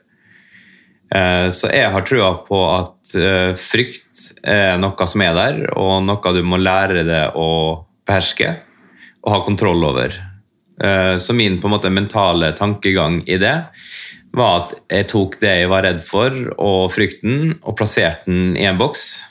Eh, 1.15 1.49
Så 1.51 1.71
jeg 1.73 1.91
har 1.91 2.07
trua 2.07 2.33
på 2.47 2.59
at 2.71 3.15
eh, 3.19 3.53
frykt 3.59 4.31
er 4.47 4.79
noe 4.79 5.07
som 5.11 5.23
er 5.25 5.35
der, 5.35 5.63
og 5.77 6.05
noe 6.07 6.35
du 6.37 6.43
må 6.47 6.61
lære 6.61 7.05
deg 7.07 7.39
å 7.39 7.87
beherske 8.07 8.57
og 9.21 9.33
ha 9.35 9.41
kontroll 9.45 9.83
over. 9.85 10.15
Eh, 10.81 11.17
Så 11.19 11.35
min 11.35 11.59
på 11.61 11.69
en 11.69 11.75
måte 11.77 11.91
mentale 11.91 12.53
tankegang 12.57 13.23
i 13.27 13.41
det 13.43 13.57
var 14.33 14.61
at 14.61 14.77
jeg 14.89 15.09
tok 15.11 15.41
det 15.43 15.57
jeg 15.63 15.69
var 15.73 15.83
redd 15.83 16.01
for, 16.07 16.31
og 16.63 16.93
frykten, 16.95 17.59
og 17.67 17.77
plasserte 17.77 18.31
den 18.31 18.57
i 18.57 18.69
en 18.69 18.79
boks. 18.79 19.27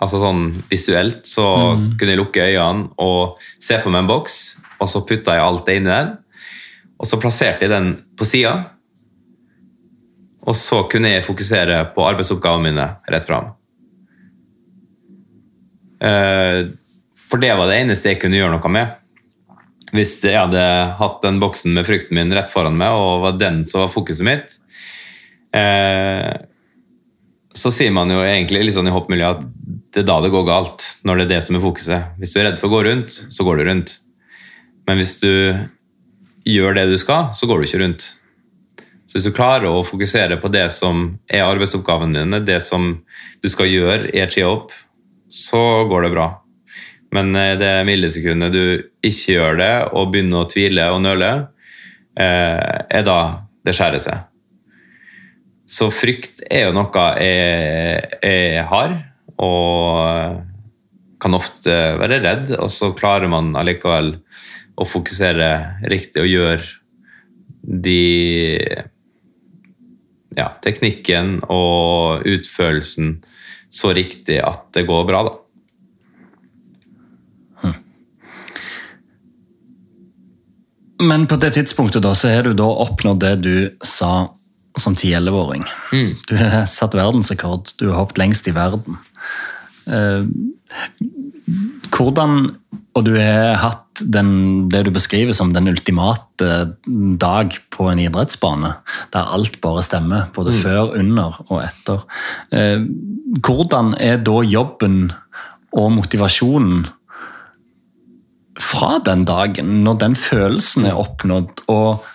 Altså 0.00 0.18
sånn 0.22 0.62
visuelt 0.70 1.26
så 1.28 1.44
kunne 2.00 2.14
jeg 2.14 2.18
lukke 2.18 2.46
øynene 2.48 2.88
og 2.98 3.36
se 3.60 3.76
for 3.78 3.92
meg 3.92 4.02
en 4.02 4.08
boks, 4.08 4.38
og 4.80 4.88
så 4.88 5.04
putta 5.06 5.36
jeg 5.36 5.44
alt 5.44 5.66
det 5.68 5.76
inni 5.78 5.92
den. 5.92 6.14
Og 6.98 7.06
så 7.06 7.20
plasserte 7.20 7.66
jeg 7.66 7.70
den 7.70 7.92
på 8.16 8.24
sida. 8.24 8.54
Og 10.42 10.56
så 10.58 10.82
kunne 10.90 11.12
jeg 11.12 11.26
fokusere 11.26 11.78
på 11.94 12.04
arbeidsoppgavene 12.08 12.70
mine 12.70 12.86
rett 13.12 13.26
fram. 13.28 13.52
Eh, 16.02 16.72
For 17.22 17.40
det 17.40 17.52
var 17.56 17.70
det 17.70 17.78
eneste 17.80 18.10
jeg 18.10 18.20
kunne 18.20 18.36
gjøre 18.36 18.56
noe 18.56 18.72
med. 18.74 18.98
Hvis 19.92 20.16
jeg 20.24 20.36
hadde 20.36 20.62
hatt 20.98 21.20
den 21.24 21.38
boksen 21.40 21.76
med 21.76 21.86
frukten 21.86 22.16
min 22.16 22.32
rett 22.34 22.50
foran 22.52 22.76
meg, 22.76 22.96
og 22.96 23.22
var 23.26 23.38
den 23.40 23.62
som 23.68 23.84
var 23.84 23.92
fokuset 23.92 24.24
mitt, 24.26 24.56
eh, 25.54 26.32
så 27.52 27.72
sier 27.72 27.92
man 27.92 28.10
jo 28.10 28.22
egentlig 28.24 28.64
litt 28.64 28.76
sånn 28.76 28.88
i 28.88 28.94
hoppmiljøet 28.94 29.42
at 29.42 29.48
det 29.92 30.02
er 30.02 30.08
da 30.08 30.20
det 30.24 30.32
går 30.32 30.46
galt, 30.48 30.86
når 31.04 31.20
det 31.20 31.24
er 31.26 31.32
det 31.34 31.42
som 31.44 31.56
er 31.58 31.64
fokuset. 31.64 32.16
Hvis 32.18 32.32
du 32.32 32.40
er 32.40 32.48
redd 32.48 32.58
for 32.60 32.70
å 32.70 32.76
gå 32.78 32.80
rundt, 32.88 33.12
så 33.12 33.44
går 33.44 33.60
du 33.60 33.64
rundt. 33.68 33.98
Men 34.88 34.98
hvis 34.98 35.18
du 35.20 35.32
gjør 36.48 36.78
det 36.78 36.86
du 36.88 36.96
skal, 36.98 37.28
så 37.36 37.46
går 37.46 37.60
du 37.60 37.68
ikke 37.68 37.82
rundt. 37.84 38.06
Så 39.12 39.18
hvis 39.18 39.26
du 39.28 39.34
klarer 39.36 39.68
å 39.68 39.82
fokusere 39.84 40.38
på 40.40 40.48
det 40.48 40.70
som 40.72 41.02
er 41.28 41.44
arbeidsoppgavene 41.44 42.22
dine, 42.22 42.38
det 42.48 42.62
som 42.64 42.94
du 43.44 43.48
skal 43.52 43.68
gjøre 43.68 44.08
i 44.08 44.22
et 44.24 44.32
skihopp, 44.32 44.70
så 45.28 45.84
går 45.90 46.06
det 46.06 46.10
bra. 46.14 46.28
Men 47.12 47.36
eh, 47.36 47.52
det 47.60 47.74
millisekundet 47.84 48.54
du 48.54 48.64
ikke 49.04 49.34
gjør 49.34 49.58
det, 49.60 49.74
og 49.92 50.14
begynner 50.14 50.40
å 50.40 50.48
tvile 50.48 50.86
og 50.94 51.02
nøle, 51.04 51.28
eh, 52.16 52.78
er 52.88 53.04
da 53.04 53.18
det 53.60 53.74
skjærer 53.76 54.00
seg. 54.00 54.22
Så 55.68 55.90
frykt 55.92 56.40
er 56.48 56.70
jo 56.70 56.78
noe 56.78 57.04
jeg, 57.20 58.16
jeg 58.24 58.64
har, 58.72 58.94
og 59.36 60.40
kan 61.20 61.36
ofte 61.36 61.76
være 62.00 62.22
redd, 62.24 62.54
og 62.56 62.72
så 62.72 62.94
klarer 62.96 63.28
man 63.28 63.52
allikevel 63.60 64.14
å 64.80 64.88
fokusere 64.88 65.52
riktig 65.92 66.24
og 66.24 66.32
gjøre 66.32 66.64
de 67.60 68.00
ja, 70.36 70.48
teknikken 70.64 71.40
og 71.52 72.26
utførelsen 72.28 73.16
så 73.72 73.92
riktig 73.96 74.38
at 74.44 74.68
det 74.76 74.86
går 74.88 75.06
bra, 75.08 75.22
da. 75.28 75.38
Men 81.02 81.26
på 81.26 81.36
det 81.42 81.50
tidspunktet 81.56 82.04
da, 82.04 82.14
så 82.14 82.30
har 82.30 82.46
du 82.46 82.52
da 82.54 82.68
oppnådd 82.84 83.22
det 83.24 83.32
du 83.42 83.54
sa 83.82 84.28
som 84.78 84.94
10-11-åring. 84.94 85.64
Du 86.28 86.36
har 86.38 86.66
satt 86.70 86.94
verdensrekord, 86.94 87.72
du 87.80 87.88
har 87.90 87.98
hoppet 88.04 88.20
lengst 88.22 88.46
i 88.48 88.54
verden. 88.54 89.00
Eh, 89.90 90.22
hvordan 91.90 92.52
Og 92.92 93.04
du 93.06 93.14
har 93.16 93.56
hatt 93.62 94.02
den, 94.04 94.68
det 94.72 94.82
du 94.86 94.90
beskriver 94.92 95.36
som 95.36 95.52
den 95.54 95.70
ultimate 95.70 96.48
dag 97.20 97.56
på 97.72 97.88
en 97.88 98.00
idrettsbane, 98.02 98.74
der 99.14 99.34
alt 99.36 99.60
bare 99.64 99.84
stemmer, 99.84 100.26
både 100.36 100.52
før, 100.56 100.92
under 101.00 101.38
og 101.48 101.62
etter. 101.62 102.04
Eh, 102.52 102.84
hvordan 103.40 103.94
er 103.96 104.20
da 104.24 104.42
jobben 104.44 105.06
og 105.72 105.92
motivasjonen 105.96 106.86
fra 108.60 108.98
den 109.04 109.24
dagen, 109.28 109.78
når 109.86 110.00
den 110.02 110.16
følelsen 110.18 110.88
er 110.90 111.00
oppnådd 111.00 111.64
og 111.72 112.08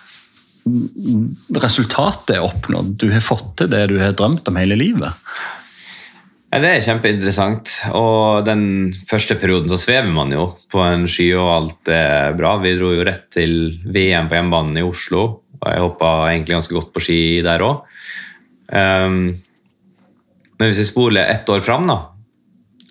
resultatet 1.56 2.36
er 2.36 2.44
oppnådd, 2.44 2.98
du 3.00 3.08
har 3.10 3.24
fått 3.24 3.54
til 3.58 3.70
det 3.72 3.86
du 3.90 3.96
har 4.02 4.14
drømt 4.14 4.46
om 4.50 4.58
hele 4.60 4.78
livet? 4.78 5.16
Ja, 6.48 6.62
det 6.64 6.68
er 6.70 6.84
kjempeinteressant. 6.84 7.72
Og 7.92 8.46
den 8.46 8.62
første 9.08 9.36
perioden 9.40 9.68
så 9.68 9.76
svever 9.80 10.08
man 10.12 10.32
jo 10.32 10.46
på 10.72 10.80
en 10.84 11.04
sky, 11.10 11.28
og 11.36 11.50
alt 11.52 11.90
er 11.92 12.36
bra. 12.38 12.54
Vi 12.62 12.76
dro 12.78 12.94
jo 12.94 13.04
rett 13.04 13.26
til 13.34 13.52
VM 13.84 14.30
på 14.30 14.38
hjemmebanen 14.38 14.80
i 14.80 14.86
Oslo, 14.86 15.26
og 15.58 15.66
jeg 15.68 15.84
hoppa 15.84 16.12
egentlig 16.30 16.56
ganske 16.56 16.78
godt 16.78 16.94
på 16.94 17.04
ski 17.04 17.20
der 17.44 17.64
òg. 17.66 17.84
men 18.70 19.34
hvis 20.58 20.80
vi 20.82 20.88
spoler 20.88 21.28
ett 21.28 21.48
år 21.48 21.60
fram, 21.60 21.86
da, 21.86 21.98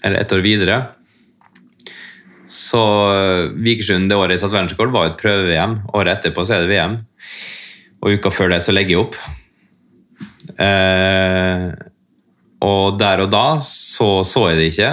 eller 0.04 0.22
ett 0.22 0.34
år 0.34 0.42
videre 0.42 0.78
så 2.48 2.82
Vikersund 3.60 4.08
det 4.10 4.16
året 4.16 4.38
jeg 4.38 4.42
satte 4.42 4.56
verdensrekord, 4.56 4.94
var 4.94 5.10
et 5.10 5.20
prøve-VM. 5.20 5.82
Året 5.94 6.14
etterpå 6.16 6.46
så 6.48 6.56
er 6.56 6.64
det 6.64 6.72
VM. 6.72 6.98
Og 8.02 8.16
uka 8.16 8.32
før 8.32 8.54
det 8.54 8.62
så 8.64 8.76
legger 8.76 8.96
jeg 8.96 9.04
opp. 9.04 9.18
Eh, 10.56 11.66
og 12.64 12.98
der 13.00 13.22
og 13.26 13.32
da 13.34 13.60
så 13.64 14.24
så 14.26 14.48
jeg 14.52 14.60
det 14.60 14.68
ikke. 14.72 14.92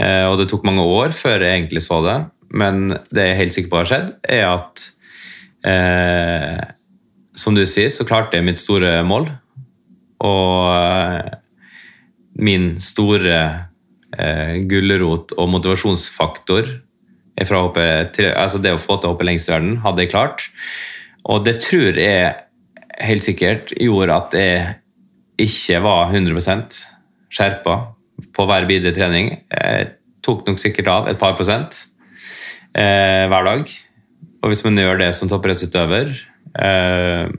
Eh, 0.00 0.24
og 0.28 0.38
det 0.40 0.48
tok 0.50 0.64
mange 0.68 0.84
år 0.84 1.14
før 1.16 1.44
jeg 1.44 1.58
egentlig 1.58 1.82
så 1.84 2.00
det. 2.04 2.18
Men 2.50 2.88
det 3.12 3.26
jeg 3.26 3.34
er 3.34 3.40
helt 3.40 3.56
sikker 3.56 3.70
på 3.72 3.80
har 3.82 3.90
skjedd, 3.90 4.12
er 4.26 4.46
at 4.48 4.86
eh, 5.68 6.60
som 7.38 7.56
du 7.56 7.62
sier, 7.68 7.90
så 7.92 8.06
klarte 8.08 8.38
jeg 8.38 8.46
mitt 8.46 8.60
store 8.60 9.00
mål. 9.06 9.28
Og 10.26 10.70
eh, 10.74 11.30
min 12.40 12.72
store 12.82 13.38
eh, 14.16 14.54
gulrot 14.70 15.34
og 15.36 15.50
motivasjonsfaktor 15.54 16.70
fra 17.46 17.62
hoppe, 17.64 17.84
til, 18.16 18.28
altså 18.36 18.60
det 18.60 18.74
å 18.74 18.80
få 18.80 18.98
til 18.98 19.08
å 19.08 19.14
hoppe 19.14 19.24
lengst 19.24 19.48
i 19.48 19.54
verden, 19.54 19.78
hadde 19.84 20.04
jeg 20.04 20.12
klart. 20.12 20.48
Og 21.30 21.44
det 21.46 21.60
tror 21.64 21.96
jeg 21.96 22.34
helt 23.00 23.24
sikkert 23.24 23.72
gjorde 23.80 24.16
at 24.16 24.36
jeg 24.36 24.79
ikke 25.44 25.80
var 25.84 26.10
100% 26.12 26.80
skjerpa 27.30 27.76
på 28.36 28.46
hver 28.48 28.66
videre 28.68 28.94
trening. 28.96 29.32
Jeg 29.48 29.92
tok 30.24 30.44
nok 30.48 30.60
sikkert 30.60 30.90
av 30.92 31.08
et 31.10 31.20
par 31.20 31.36
prosent 31.38 31.84
eh, 32.74 33.26
hver 33.30 33.46
dag. 33.46 33.72
Og 34.40 34.52
hvis 34.52 34.64
man 34.66 34.78
gjør 34.80 35.00
det 35.00 35.10
som 35.16 35.30
toppidrettsutøver, 35.30 36.12
eh, 36.64 37.32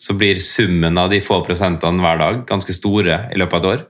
så 0.00 0.16
blir 0.16 0.40
summen 0.40 0.96
av 1.00 1.10
de 1.12 1.20
få 1.24 1.42
prosentene 1.44 2.00
hver 2.00 2.20
dag 2.20 2.44
ganske 2.48 2.76
store 2.76 3.24
i 3.32 3.40
løpet 3.40 3.56
av 3.56 3.60
et 3.60 3.70
år. 3.72 3.86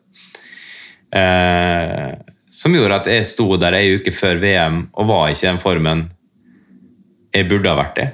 Eh, 1.21 2.09
som 2.51 2.75
gjorde 2.75 3.03
at 3.03 3.11
jeg 3.11 3.29
sto 3.31 3.47
der 3.63 3.79
ei 3.79 3.95
uke 3.97 4.13
før 4.15 4.41
VM 4.43 4.83
og 4.99 5.11
var 5.11 5.31
ikke 5.31 5.47
i 5.47 5.51
den 5.51 5.63
formen 5.63 6.09
jeg 7.31 7.47
burde 7.51 7.71
ha 7.71 7.79
vært 7.79 8.01
i 8.03 8.09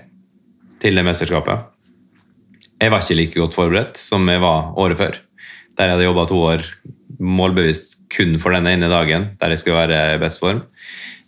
til 0.82 0.99
det 0.99 1.07
mesterskapet. 1.07 1.72
Jeg 2.76 2.93
var 2.93 3.01
ikke 3.01 3.16
like 3.16 3.41
godt 3.41 3.57
forberedt 3.57 4.01
som 4.01 4.28
jeg 4.28 4.43
var 4.45 4.74
året 4.76 5.01
før. 5.01 5.16
Der 5.77 5.89
jeg 5.89 5.97
hadde 5.97 6.09
jobba 6.09 6.27
to 6.29 6.41
år 6.53 6.64
målbevisst 7.20 7.97
kun 8.12 8.37
for 8.41 8.55
denne 8.55 8.74
ene 8.77 8.89
dagen 8.93 9.31
der 9.41 9.53
jeg 9.53 9.62
skulle 9.62 9.83
være 9.87 10.16
i 10.16 10.20
best 10.22 10.41
form. 10.43 10.62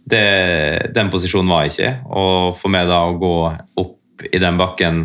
Det, 0.08 0.92
den 0.96 1.10
posisjonen 1.12 1.50
var 1.52 1.66
jeg 1.66 1.74
ikke. 1.74 1.92
Og 2.16 2.56
for 2.60 2.72
meg 2.72 2.88
da 2.88 3.02
å 3.04 3.16
gå 3.20 3.34
opp 3.80 4.24
i 4.32 4.40
den 4.42 4.58
bakken 4.58 5.02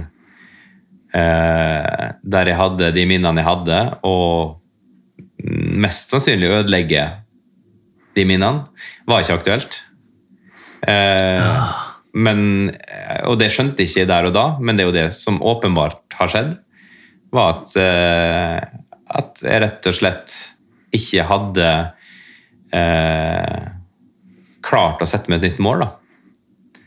eh, 1.14 2.06
der 2.24 2.52
jeg 2.52 2.60
hadde 2.60 2.92
de 2.96 3.08
minnene 3.10 3.44
jeg 3.44 3.50
hadde, 3.50 3.80
og 4.08 4.60
mest 5.84 6.14
sannsynlig 6.14 6.52
ødelegge 6.54 7.08
de 8.16 8.26
minnene, 8.30 8.68
var 9.10 9.24
ikke 9.24 9.40
aktuelt. 9.42 9.80
Eh, 10.88 11.40
ja. 11.40 11.68
men, 12.14 12.72
og 13.28 13.40
det 13.42 13.52
skjønte 13.54 13.84
jeg 13.84 13.92
ikke 13.92 14.10
der 14.12 14.30
og 14.30 14.36
da, 14.36 14.46
men 14.60 14.78
det 14.78 14.86
er 14.86 14.90
jo 14.92 14.98
det 14.98 15.08
som 15.18 15.42
åpenbart 15.44 16.18
har 16.20 16.32
skjedd, 16.32 16.56
var 17.34 17.58
at, 17.58 17.76
eh, 17.82 18.83
at 19.20 19.44
jeg 19.44 19.62
rett 19.64 19.90
og 19.90 19.98
slett 19.98 20.38
ikke 20.94 21.26
hadde 21.30 21.70
eh, 22.74 23.68
klart 24.64 25.02
å 25.02 25.10
sette 25.10 25.32
meg 25.32 25.42
et 25.42 25.52
nytt 25.52 25.62
mål. 25.64 25.86
da. 25.86 26.84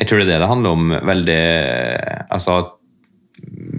Jeg 0.00 0.10
tror 0.10 0.20
det 0.20 0.26
er 0.26 0.32
det 0.34 0.40
det 0.42 0.50
handler 0.50 0.74
om 0.74 0.96
veldig 1.06 1.42
altså 2.34 2.56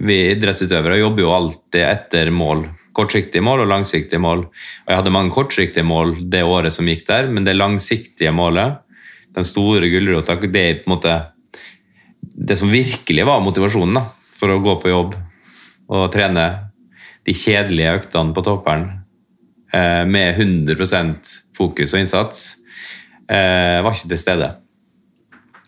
Vi 0.06 0.16
idrettsutøvere 0.32 0.98
jobber 1.00 1.24
jo 1.24 1.34
alltid 1.34 1.82
etter 1.84 2.30
mål 2.32 2.66
kortsiktige 2.96 3.44
mål 3.44 3.64
og 3.64 3.70
langsiktige 3.70 4.22
mål. 4.22 4.46
Og 4.48 4.90
jeg 4.90 5.00
hadde 5.00 5.14
mange 5.14 5.34
kortsiktige 5.34 5.86
mål 5.86 6.14
det 6.32 6.42
året 6.48 6.72
som 6.74 6.88
gikk 6.88 7.04
der, 7.08 7.28
men 7.28 7.44
det 7.44 7.56
langsiktige 7.56 8.32
målet, 8.32 8.78
den 9.36 9.44
store 9.44 9.90
gulrota, 9.92 10.38
det 10.40 10.62
er 10.62 10.78
på 10.80 10.88
en 10.88 10.94
måte 10.94 11.16
det 12.36 12.56
som 12.58 12.72
virkelig 12.72 13.26
var 13.28 13.42
motivasjonen 13.44 13.98
da, 13.98 14.06
for 14.36 14.52
å 14.52 14.60
gå 14.64 14.76
på 14.80 14.92
jobb 14.92 15.16
og 15.92 16.08
trene 16.12 16.46
de 17.26 17.34
kjedelige 17.34 17.96
øktene 18.00 18.34
på 18.36 18.44
topperen 18.46 18.86
eh, 19.74 20.04
med 20.08 20.38
100% 20.38 21.34
fokus 21.56 21.94
og 21.94 22.02
innsats, 22.02 22.46
eh, 23.28 23.82
var 23.82 23.92
ikke 23.92 24.12
til 24.14 24.22
stede 24.22 24.52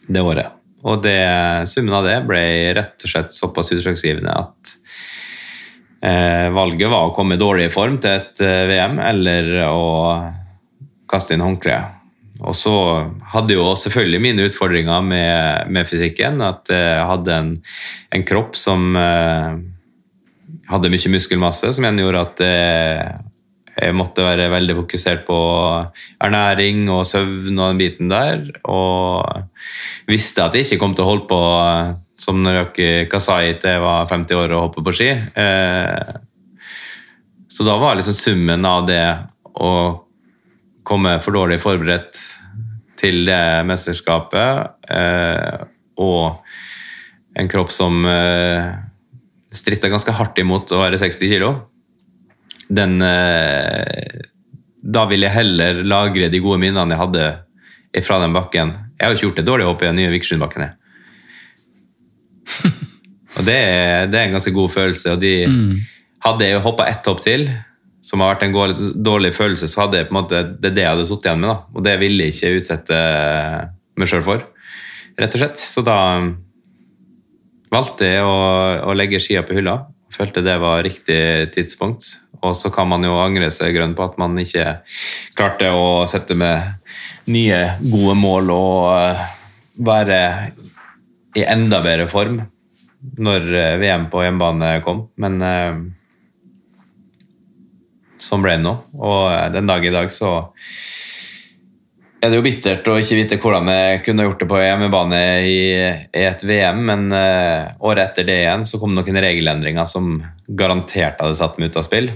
det 0.08 0.24
året. 0.24 0.54
Og 0.88 1.02
det, 1.02 1.18
summen 1.68 1.96
av 1.98 2.06
det 2.06 2.20
ble 2.28 2.42
rett 2.78 3.02
og 3.02 3.10
slett 3.10 3.34
såpass 3.34 3.74
utslagsgivende 3.74 4.36
at 4.44 4.78
Eh, 5.98 6.48
valget 6.54 6.90
var 6.92 7.08
å 7.08 7.14
komme 7.14 7.34
i 7.34 7.40
dårlig 7.40 7.72
form 7.74 7.96
til 7.98 8.20
et 8.20 8.40
eh, 8.44 8.66
VM 8.70 9.00
eller 9.02 9.48
å 9.66 9.86
kaste 11.10 11.34
inn 11.34 11.42
håndkleet. 11.42 11.96
Og 12.38 12.54
så 12.54 12.72
hadde 13.32 13.56
jo 13.56 13.72
selvfølgelig 13.74 14.20
mine 14.22 14.44
utfordringer 14.46 15.02
med, 15.02 15.72
med 15.74 15.88
fysikken. 15.90 16.38
At 16.44 16.70
jeg 16.70 17.08
hadde 17.08 17.34
en, 17.34 17.50
en 18.14 18.26
kropp 18.28 18.54
som 18.58 18.92
eh, 18.94 19.58
hadde 20.68 20.92
mye 20.92 21.12
muskelmasse, 21.12 21.72
som 21.74 21.84
igjen 21.84 22.00
gjorde 22.02 22.24
at 22.26 22.42
jeg, 22.44 23.14
jeg 23.78 23.96
måtte 23.96 24.26
være 24.26 24.50
veldig 24.52 24.76
fokusert 24.82 25.24
på 25.28 25.38
ernæring 26.24 26.86
og 26.92 27.06
søvn 27.08 27.54
og 27.56 27.72
den 27.72 27.80
biten 27.80 28.12
der. 28.12 28.44
Og 28.68 29.24
visste 30.10 30.44
at 30.44 30.56
jeg 30.56 30.66
ikke 30.66 30.82
kom 30.82 30.96
til 30.96 31.06
å 31.06 31.10
holde 31.12 31.28
på 31.30 31.40
som 32.18 32.40
når 32.42 32.48
Naryaki 32.50 32.88
Kasai 33.10 33.54
til 33.62 33.76
jeg 33.76 33.84
var 33.84 34.08
50 34.10 34.40
år 34.40 34.54
og 34.56 34.64
hoppet 34.66 34.86
på 34.88 34.94
ski. 34.98 35.10
Eh, 35.14 36.16
så 37.48 37.66
da 37.66 37.76
var 37.80 37.98
liksom 37.98 38.16
summen 38.18 38.66
av 38.66 38.86
det 38.88 39.04
å 39.58 39.70
komme 40.86 41.18
for 41.22 41.36
dårlig 41.36 41.60
forberedt 41.62 42.18
til 42.98 43.22
det 43.28 43.62
mesterskapet 43.68 44.90
eh, 44.90 45.62
og 46.02 47.38
en 47.38 47.50
kropp 47.50 47.70
som 47.70 48.02
eh, 48.08 48.66
stritta 49.54 49.90
ganske 49.92 50.12
hardt 50.12 50.38
imot 50.42 50.72
å 50.74 50.82
være 50.82 51.00
60 51.00 51.30
kilo, 51.30 51.52
den 52.68 52.98
Da 54.88 55.04
vil 55.08 55.24
jeg 55.24 55.32
heller 55.32 55.78
lagre 55.88 56.28
de 56.28 56.40
gode 56.44 56.60
minnene 56.60 56.92
jeg 56.92 57.00
hadde 57.00 58.02
fra 58.04 58.18
den 58.20 58.34
bakken. 58.36 58.74
Jeg 58.98 59.06
har 59.06 59.12
jo 59.12 59.16
ikke 59.16 59.26
gjort 59.28 59.40
det 59.40 59.46
dårlig 59.48 59.64
å 59.64 59.70
hoppe 59.72 59.86
i 59.86 59.88
den 59.88 59.98
nye 60.00 60.12
Vikersundbakken. 60.12 60.66
og 63.36 63.46
det 63.46 63.56
er, 63.56 64.10
det 64.10 64.18
er, 64.18 64.26
en 64.26 64.36
ganske 64.36 64.52
god 64.54 64.72
følelse. 64.74 65.14
og 65.14 65.22
de, 65.22 65.32
mm. 65.48 65.72
Hadde 66.26 66.48
jeg 66.48 66.62
hoppa 66.64 66.88
ett 66.90 67.06
hopp 67.08 67.22
til, 67.24 67.46
som 68.04 68.22
har 68.22 68.34
vært 68.34 68.46
en 68.46 69.02
dårlig 69.04 69.32
følelse, 69.36 69.68
så 69.70 69.84
hadde 69.84 70.00
jeg 70.00 70.08
på 70.08 70.14
en 70.14 70.20
måte, 70.20 70.42
det 70.58 70.70
er 70.70 70.76
det 70.76 70.84
jeg 70.84 70.94
hadde 70.94 71.08
sittet 71.08 71.30
igjen 71.30 71.42
med. 71.44 71.50
da, 71.50 71.56
Og 71.74 71.86
det 71.86 71.96
ville 72.00 72.26
jeg 72.26 72.36
ikke 72.36 72.60
utsette 72.62 73.00
meg 73.98 74.10
sjøl 74.10 74.24
for, 74.26 74.46
rett 75.18 75.34
og 75.36 75.42
slett. 75.42 75.62
Så 75.62 75.84
da 75.86 75.98
valgte 77.72 78.08
jeg 78.08 78.24
å, 78.24 78.38
å 78.88 78.96
legge 78.96 79.20
skia 79.22 79.44
på 79.46 79.56
hylla. 79.58 79.80
Følte 80.14 80.44
det 80.44 80.56
var 80.62 80.82
riktig 80.86 81.52
tidspunkt. 81.54 82.06
Og 82.44 82.54
så 82.56 82.70
kan 82.70 82.88
man 82.90 83.02
jo 83.04 83.18
angre 83.18 83.50
seg 83.54 83.74
grønn 83.74 83.96
på 83.98 84.04
at 84.06 84.18
man 84.20 84.38
ikke 84.38 84.78
klarte 85.38 85.72
å 85.74 86.06
sette 86.08 86.36
med 86.38 86.78
nye, 87.28 87.58
gode 87.82 88.14
mål 88.18 88.52
og 88.54 88.84
eh, 88.94 89.24
være 89.84 90.20
i 91.38 91.44
enda 91.44 91.82
bedre 91.84 92.06
form 92.10 92.40
når 93.18 93.48
eh, 93.54 93.76
VM 93.82 94.06
på 94.12 94.22
hjemmebane 94.22 94.70
kom. 94.86 95.08
Men 95.20 95.42
eh, 95.44 95.80
sånn 98.22 98.44
ble 98.44 98.56
det 98.58 98.66
nå. 98.66 98.76
Og 98.98 99.54
den 99.54 99.68
dag 99.70 99.84
i 99.84 99.94
dag 99.94 100.14
så 100.14 100.32
er 102.20 102.32
det 102.32 102.38
jo 102.38 102.44
bittert 102.44 102.88
å 102.90 102.96
ikke 102.98 103.18
vite 103.18 103.38
hvordan 103.42 103.70
jeg 103.70 104.02
kunne 104.06 104.26
gjort 104.26 104.40
det 104.42 104.48
på 104.50 104.60
hjemmebane 104.60 105.20
i, 105.46 105.58
et 106.18 106.44
VM, 106.44 106.80
men 106.90 107.08
uh, 107.14 107.74
året 107.86 108.08
etter 108.08 108.26
det 108.26 108.40
igjen 108.42 108.66
så 108.66 108.80
kom 108.82 108.96
det 108.96 109.04
noen 109.06 109.22
regelendringer 109.22 109.86
som 109.86 110.16
garantert 110.48 111.20
hadde 111.22 111.38
satt 111.38 111.58
meg 111.58 111.70
ut 111.70 111.78
av 111.78 111.86
spill. 111.86 112.10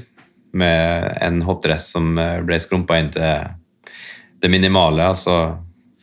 Med 0.59 1.13
en 1.23 1.43
hoppdress 1.47 1.93
som 1.95 2.17
ble 2.19 2.59
skrumpa 2.61 2.99
inn 3.01 3.13
til 3.15 3.53
det 4.43 4.51
minimale. 4.51 5.07
altså 5.15 5.37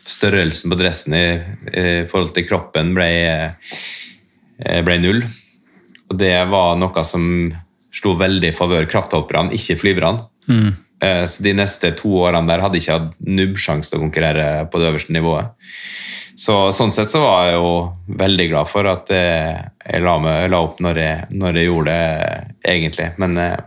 størrelsen 0.10 0.72
på 0.72 0.78
dressen 0.80 1.16
i, 1.16 1.26
i 1.70 1.88
forhold 2.10 2.34
til 2.36 2.48
kroppen 2.50 2.94
ble, 2.98 3.10
eh, 4.60 4.82
ble, 4.86 4.98
null. 5.04 5.24
Og 6.10 6.18
det 6.18 6.34
var 6.50 6.78
noe 6.82 7.06
som 7.06 7.24
slo 7.94 8.16
veldig 8.18 8.52
i 8.52 8.56
favør 8.58 8.88
krafthopperne, 8.90 9.54
ikke 9.56 9.78
flyverne. 9.84 10.26
Mm. 10.50 10.72
Eh, 11.04 11.24
så 11.32 11.44
de 11.46 11.56
neste 11.58 11.94
to 12.00 12.12
årene 12.22 12.50
der 12.50 12.64
hadde 12.64 12.80
jeg 12.80 12.88
ikke 12.88 13.00
hatt 13.00 13.18
nubbsjanse 13.40 13.92
til 13.92 14.00
å 14.00 14.06
konkurrere 14.06 14.48
på 14.72 14.82
det 14.82 14.92
øverste 14.92 15.16
nivået. 15.16 15.52
Så 16.40 16.56
Sånn 16.72 16.94
sett 16.96 17.12
så 17.12 17.20
var 17.24 17.50
jeg 17.50 17.58
jo 17.58 17.72
veldig 18.20 18.46
glad 18.54 18.70
for 18.72 18.88
at 18.88 19.10
jeg 19.12 20.04
la, 20.06 20.14
meg, 20.24 20.46
la 20.54 20.62
opp 20.64 20.80
når 20.84 21.02
jeg, 21.02 21.28
når 21.36 21.60
jeg, 21.60 21.68
gjorde 21.68 21.96
det, 21.96 22.44
egentlig. 22.76 23.08
Men 23.20 23.40
eh, 23.44 23.58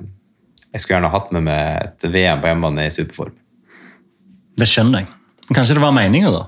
jeg 0.73 0.81
skulle 0.81 0.99
gjerne 0.99 1.13
hatt 1.13 1.33
med 1.37 1.45
meg 1.51 1.65
et 1.83 2.07
VM 2.15 2.41
på 2.41 2.49
hjemmebane 2.49 2.87
i 2.89 2.95
superform. 2.95 3.35
Det 4.57 4.69
skjønner 4.69 5.03
jeg. 5.03 5.11
Kanskje 5.53 5.77
det 5.77 5.83
var 5.83 5.93
meninga, 5.93 6.31
da. 6.33 6.43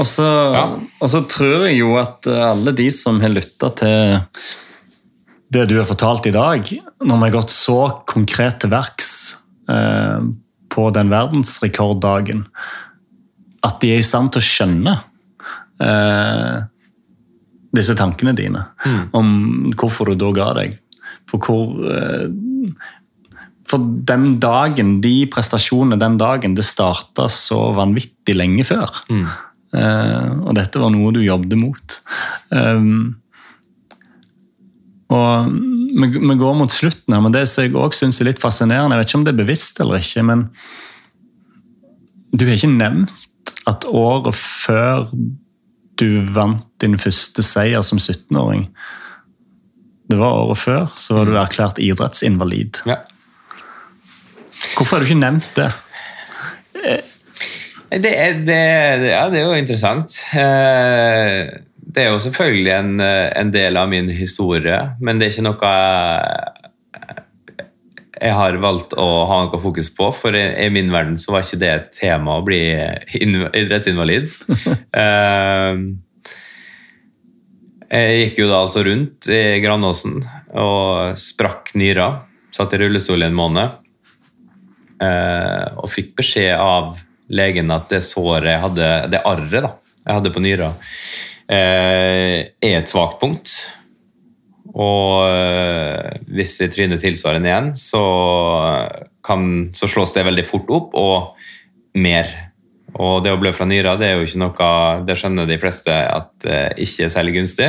Og 0.00 0.06
så, 0.08 0.26
ja. 0.56 0.64
og 0.98 1.10
så, 1.12 1.22
tror 1.30 1.66
jeg 1.68 1.78
jo 1.78 1.94
at 2.00 2.26
eh, 2.30 2.44
alle 2.48 2.74
de 2.74 2.88
som 2.94 3.20
har 3.22 3.32
lytta 3.34 3.70
til 3.78 4.18
det 5.52 5.66
du 5.68 5.76
har 5.76 5.86
fortalt 5.86 6.26
i 6.30 6.34
dag, 6.34 6.72
når 7.04 7.20
vi 7.20 7.28
har 7.28 7.36
gått 7.36 7.52
så 7.52 7.78
konkret 8.08 8.62
til 8.62 8.72
verks 8.72 9.12
eh, 9.20 9.41
på 10.72 10.88
den 10.96 11.10
verdensrekorddagen, 11.12 12.46
at 13.62 13.80
de 13.82 13.92
er 13.94 14.02
i 14.02 14.06
stand 14.06 14.32
til 14.32 14.42
å 14.42 14.46
skjønne 14.46 14.94
eh, 15.84 16.56
disse 17.76 17.96
tankene 17.98 18.34
dine 18.36 18.64
mm. 18.84 19.02
om 19.16 19.28
hvorfor 19.78 20.12
du 20.12 20.18
da 20.20 20.32
ga 20.36 20.48
deg. 20.58 20.76
For 21.30 21.44
hvor 21.44 21.92
eh, 21.92 22.26
for 23.72 23.84
den 24.08 24.34
dagen, 24.42 24.98
de 25.00 25.14
prestasjonene 25.32 25.96
den 26.00 26.18
dagen, 26.20 26.56
det 26.58 26.66
starta 26.66 27.28
så 27.32 27.70
vanvittig 27.76 28.34
lenge 28.36 28.66
før. 28.68 28.98
Mm. 29.08 29.22
Og 30.44 30.50
dette 30.58 30.82
var 30.82 30.92
noe 30.92 31.14
du 31.16 31.22
jobbet 31.24 31.56
mot. 31.56 31.94
Og 35.16 35.54
vi, 35.92 36.36
går 36.40 36.54
mot 36.56 36.72
slutten 36.72 37.14
her, 37.14 37.22
men 37.24 37.34
det 37.34 37.44
som 37.50 37.66
jeg 37.66 37.74
også 37.76 38.04
syns 38.04 38.20
er 38.22 38.30
litt 38.30 38.42
fascinerende, 38.42 38.96
jeg 38.96 39.02
vet 39.02 39.10
ikke 39.10 39.20
om 39.20 39.26
det 39.26 39.34
er 39.34 39.42
bevisst 39.42 39.82
eller 39.82 40.00
ikke, 40.00 40.24
men 40.28 40.46
du 42.32 42.46
har 42.46 42.56
ikke 42.56 42.72
nevnt 42.72 43.54
at 43.68 43.86
året 43.88 44.36
før 44.38 45.10
du 46.00 46.08
vant 46.32 46.66
din 46.82 46.96
første 46.98 47.44
seier 47.44 47.84
som 47.84 48.00
17-åring 48.00 48.64
Det 50.10 50.18
var 50.18 50.38
året 50.40 50.58
før, 50.58 50.86
så 50.98 51.18
var 51.18 51.28
du 51.28 51.36
erklært 51.38 51.78
idrettsinvalid. 51.80 52.82
Ja. 52.88 52.98
Hvorfor 54.76 54.96
har 54.96 55.04
du 55.04 55.08
ikke 55.08 55.20
nevnt 55.20 55.48
det? 55.56 55.70
Det 57.92 58.12
er, 58.12 58.38
det, 58.40 58.58
ja, 59.10 59.22
det 59.28 59.40
er 59.40 59.46
jo 59.46 59.56
interessant. 59.60 60.14
Eh, 60.32 61.48
Det 61.92 62.06
er 62.06 62.10
jo 62.12 62.20
selvfølgelig 62.24 62.72
en, 62.72 63.00
en 63.04 63.50
del 63.52 63.76
av 63.76 63.90
min 63.92 64.08
historie, 64.16 64.78
men 65.04 65.18
det 65.20 65.26
er 65.26 65.34
ikke 65.34 65.44
noe 65.44 65.72
jeg, 65.72 66.52
jeg 68.22 68.36
har 68.38 68.56
valgt 68.62 68.94
å 68.96 69.06
ha 69.28 69.40
noe 69.44 69.60
fokus 69.60 69.88
på, 69.96 70.08
for 70.14 70.36
i, 70.38 70.44
i 70.64 70.68
min 70.72 70.92
verden 70.94 71.18
så 71.18 71.34
var 71.34 71.44
ikke 71.44 71.58
det 71.60 71.70
et 71.72 71.88
tema 71.98 72.38
å 72.38 72.46
bli 72.46 72.62
idrettsinvalid. 73.18 74.32
Eh, 74.92 75.76
Jeg 77.92 78.20
gikk 78.22 78.38
jo 78.40 78.46
da 78.48 78.58
altså 78.62 78.82
rundt 78.86 79.26
i 79.28 79.58
Granåsen 79.60 80.14
og 80.56 81.16
sprakk 81.20 81.74
nyra. 81.76 82.06
Satt 82.52 82.72
i 82.72 82.78
rullestol 82.80 83.20
i 83.20 83.26
en 83.28 83.36
måned. 83.36 83.74
Eh, 85.02 85.66
og 85.76 85.90
fikk 85.92 86.14
beskjed 86.20 86.54
av 86.56 86.94
legen 87.32 87.72
at 87.74 87.92
det 87.92 88.00
såret 88.06 88.48
jeg 88.52 88.62
hadde, 88.64 88.88
det 89.12 89.20
arret 89.28 89.66
da, 89.66 89.74
jeg 90.06 90.18
hadde 90.18 90.32
på 90.32 90.44
nyra, 90.44 90.70
eh, 90.72 91.31
er 91.48 92.50
et 92.62 92.90
svakt 92.90 93.18
punkt. 93.20 93.54
Og 94.72 95.26
eh, 95.28 96.20
hvis 96.32 96.54
jeg 96.62 96.72
tryner 96.72 97.00
tilsvarende 97.00 97.50
igjen, 97.50 97.72
så, 97.76 98.04
kan, 99.24 99.68
så 99.76 99.88
slås 99.90 100.14
det 100.16 100.24
veldig 100.28 100.46
fort 100.48 100.72
opp, 100.72 100.96
og 100.96 101.98
mer. 102.00 102.30
Og 102.92 103.20
det 103.24 103.32
å 103.32 103.40
blø 103.40 103.52
fra 103.56 103.66
nyra, 103.68 103.96
det 104.00 104.08
er 104.08 104.18
jo 104.18 104.26
ikke 104.26 104.40
noe 104.42 104.70
Det 105.08 105.16
skjønner 105.16 105.48
de 105.48 105.60
fleste 105.60 105.92
at 105.92 106.32
det 106.44 106.62
ikke 106.84 107.06
er 107.06 107.12
særlig 107.12 107.36
gunstig. 107.38 107.68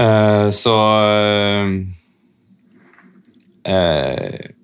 Eh, 0.00 0.46
så 0.54 0.76
eh, 3.68 4.56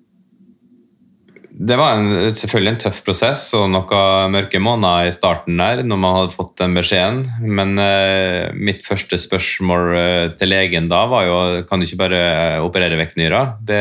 det 1.57 1.77
var 1.81 1.97
en, 1.97 2.09
selvfølgelig 2.37 2.73
en 2.75 2.81
tøff 2.85 2.99
prosess 3.07 3.47
og 3.57 3.71
noen 3.73 4.35
mørke 4.35 4.61
måneder 4.61 5.09
i 5.09 5.15
starten 5.15 5.57
der, 5.57 5.81
når 5.89 6.01
man 6.03 6.17
hadde 6.19 6.35
fått 6.35 6.53
den 6.61 6.77
beskjeden. 6.77 7.23
Men 7.41 7.81
eh, 7.81 8.53
mitt 8.53 8.85
første 8.85 9.17
spørsmål 9.21 9.85
eh, 9.97 10.27
til 10.37 10.53
legen 10.53 10.91
da 10.93 11.07
var 11.09 11.25
jo 11.25 11.39
kan 11.69 11.81
du 11.81 11.89
ikke 11.89 12.03
bare 12.03 12.21
operere 12.65 12.99
vekk 13.01 13.17
nyra. 13.23 13.41
Det, 13.65 13.81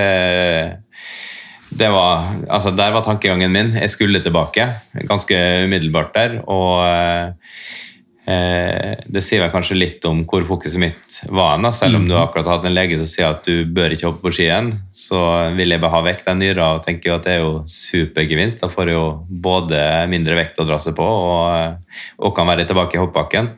det 1.75 1.91
var, 1.91 2.31
altså 2.47 2.71
der 2.71 2.95
var 2.95 3.03
tankegangen 3.03 3.51
min. 3.51 3.73
Jeg 3.75 3.91
skulle 3.91 4.23
tilbake, 4.23 4.69
ganske 5.09 5.41
umiddelbart 5.67 6.15
der. 6.15 6.39
Og 6.47 6.79
eh, 6.87 7.27
eh, 7.27 7.84
det 8.25 9.21
sier 9.21 9.43
vel 9.43 9.51
kanskje 9.53 9.75
litt 9.77 10.05
om 10.09 10.23
hvor 10.25 10.41
fokuset 10.47 10.81
mitt 10.81 11.17
var. 11.29 11.59
Da. 11.61 11.69
Selv 11.75 11.99
om 11.99 12.07
du 12.09 12.15
akkurat 12.17 12.47
har 12.49 12.57
hatt 12.57 12.65
en 12.65 12.73
lege 12.73 12.97
som 12.97 13.09
sier 13.09 13.27
at 13.29 13.45
du 13.45 13.69
bør 13.69 13.93
ikke 13.93 14.07
hoppe 14.07 14.25
på 14.25 14.31
ski 14.33 14.47
igjen, 14.47 14.71
så 14.89 15.19
vil 15.53 15.75
jeg 15.75 15.83
bare 15.83 15.93
ha 15.93 16.01
vekk 16.07 16.23
den 16.25 16.41
nyra 16.41 16.71
og 16.73 16.81
tenker 16.87 17.11
jo 17.11 17.17
at 17.19 17.27
det 17.27 17.35
er 17.35 17.43
jo 17.43 17.51
supergevinst. 17.69 18.63
Da 18.63 18.71
får 18.73 18.89
jeg 18.89 18.97
jo 18.97 19.05
både 19.29 19.83
mindre 20.09 20.39
vekt 20.39 20.57
å 20.57 20.65
dra 20.65 20.79
seg 20.81 20.97
på 20.97 21.05
og, 21.05 21.77
og 22.17 22.33
kan 22.37 22.49
være 22.49 22.65
tilbake 22.65 22.97
i 22.97 23.03
hoppbakken. 23.03 23.53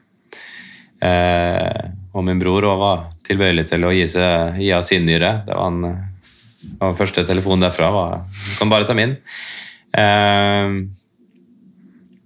Eh, 0.98 1.82
og 2.18 2.26
min 2.26 2.40
bror 2.42 2.66
også 2.66 2.82
var 2.82 3.02
tilbøyelig 3.28 3.68
til 3.70 3.86
å 3.86 3.94
gi, 3.94 4.06
seg, 4.10 4.60
gi 4.62 4.72
av 4.74 4.86
sin 4.88 5.06
nyre. 5.08 5.32
Det 5.46 5.58
var 5.58 5.72
en, 5.72 5.90
den 6.82 6.98
første 6.98 7.26
telefonen 7.28 7.68
derfra. 7.68 7.92
Var, 7.94 8.16
du 8.26 8.54
kan 8.60 8.72
bare 8.74 8.88
ta 8.90 8.98
min. 8.98 9.16
Eh, 9.94 10.80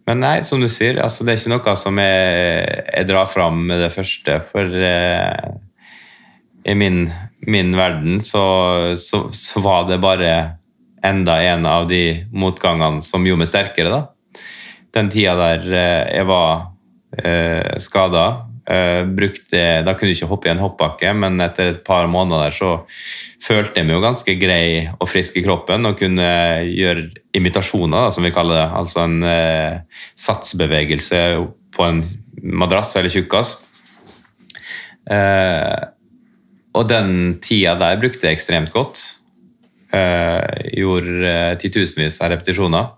men 0.09 0.23
nei, 0.23 0.37
som 0.47 0.61
du 0.61 0.67
sier, 0.71 0.97
altså 1.03 1.25
det 1.25 1.33
er 1.33 1.41
ikke 1.41 1.53
noe 1.53 1.75
som 1.77 1.99
jeg, 2.01 2.85
jeg 2.87 3.09
drar 3.09 3.29
fram 3.29 3.59
med 3.69 3.83
det 3.83 3.91
første. 3.93 4.39
For 4.49 4.81
eh, 4.87 5.51
i 6.65 6.75
min, 6.77 7.05
min 7.47 7.71
verden 7.77 8.21
så, 8.25 8.43
så, 8.97 9.27
så 9.33 9.61
var 9.63 9.85
det 9.89 10.01
bare 10.01 10.33
enda 11.05 11.37
en 11.41 11.65
av 11.65 11.87
de 11.89 12.25
motgangene 12.33 13.01
som 13.05 13.25
gjorde 13.25 13.43
meg 13.43 13.49
sterkere. 13.49 13.93
da. 13.93 14.41
Den 14.93 15.09
tida 15.13 15.37
der 15.39 15.67
eh, 15.69 16.17
jeg 16.17 16.29
var 16.29 16.71
eh, 17.21 17.77
skada, 17.81 18.25
eh, 18.69 19.01
brukte 19.07 19.61
Da 19.85 19.93
kunne 19.95 20.11
jeg 20.11 20.19
ikke 20.19 20.31
hoppe 20.31 20.49
i 20.49 20.51
en 20.53 20.61
hoppbakke, 20.61 21.13
men 21.17 21.41
etter 21.43 21.71
et 21.71 21.83
par 21.88 22.09
måneder 22.11 22.47
der 22.47 22.55
så 22.55 22.71
følte 23.41 23.79
jeg 23.79 23.88
meg 23.88 23.97
jo 23.97 24.03
ganske 24.03 24.35
grei 24.41 24.65
og 24.97 25.09
frisk 25.09 25.39
i 25.39 25.45
kroppen 25.45 25.88
og 25.89 25.97
kunne 25.99 26.27
gjøre 26.67 27.07
imitasjoner, 27.38 28.07
da, 28.07 28.11
som 28.13 28.27
vi 28.27 28.33
kaller 28.35 28.59
det. 28.59 28.67
Altså 28.77 29.05
en 29.07 29.17
uh, 29.25 30.03
satsbevegelse 30.19 31.21
på 31.73 31.88
en 31.88 32.03
madrass 32.41 32.93
eller 32.99 33.13
tjukkas. 33.13 33.55
Uh, 35.09 35.89
og 36.77 36.85
den 36.88 37.39
tida 37.43 37.73
der 37.81 37.97
brukte 37.99 38.29
jeg 38.29 38.38
ekstremt 38.38 38.71
godt. 38.71 39.01
Gjorde 39.91 41.31
titusenvis 41.59 42.21
av 42.23 42.29
repetisjoner. 42.31 42.93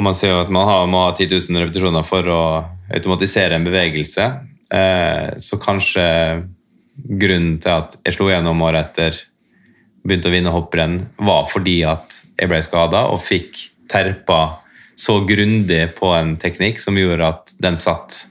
Og 0.00 0.04
man 0.06 0.16
ser 0.16 0.30
jo 0.32 0.40
at 0.40 0.48
man 0.48 0.64
har, 0.64 0.86
må 0.88 1.02
ha 1.04 1.10
10 1.12 1.28
000 1.28 1.60
repetisjoner 1.60 2.06
for 2.08 2.24
å 2.32 2.42
automatisere 2.88 3.58
en 3.58 3.66
bevegelse. 3.66 4.28
Eh, 4.72 5.26
så 5.36 5.58
kanskje 5.60 6.04
grunnen 7.20 7.58
til 7.60 7.74
at 7.74 7.98
jeg 8.06 8.16
slo 8.16 8.30
gjennom 8.30 8.62
året 8.64 8.88
etter, 8.88 9.18
begynte 10.00 10.30
å 10.30 10.32
vinne 10.32 10.54
hopprenn, 10.54 10.94
var 11.20 11.50
fordi 11.52 11.82
at 11.84 12.16
jeg 12.40 12.48
ble 12.48 12.62
skada 12.64 13.02
og 13.12 13.20
fikk 13.20 13.60
terpa 13.92 14.38
så 14.96 15.18
grundig 15.28 15.82
på 15.98 16.14
en 16.16 16.32
teknikk 16.40 16.80
som 16.80 16.96
gjorde 16.96 17.28
at 17.34 17.52
den 17.60 17.76
satt 17.82 18.22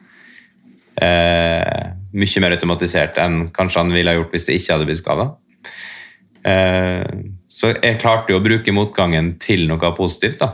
eh, 0.98 1.92
mye 2.18 2.42
mer 2.42 2.56
automatisert 2.56 3.22
enn 3.22 3.52
kanskje 3.54 3.84
han 3.84 3.94
ville 3.94 4.10
ha 4.10 4.18
gjort 4.18 4.34
hvis 4.34 4.50
jeg 4.50 4.64
ikke 4.64 4.74
hadde 4.74 4.90
blitt 4.90 5.04
skada. 5.04 5.28
Eh, 6.50 7.14
så 7.46 7.76
jeg 7.76 8.02
klarte 8.02 8.34
jo 8.34 8.42
å 8.42 8.46
bruke 8.46 8.74
motgangen 8.74 9.36
til 9.38 9.68
noe 9.70 9.94
positivt. 9.94 10.42
da. 10.42 10.50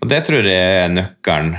Og 0.00 0.08
det 0.08 0.22
tror 0.26 0.46
jeg 0.46 0.76
er 0.84 0.92
nøkkelen, 0.92 1.54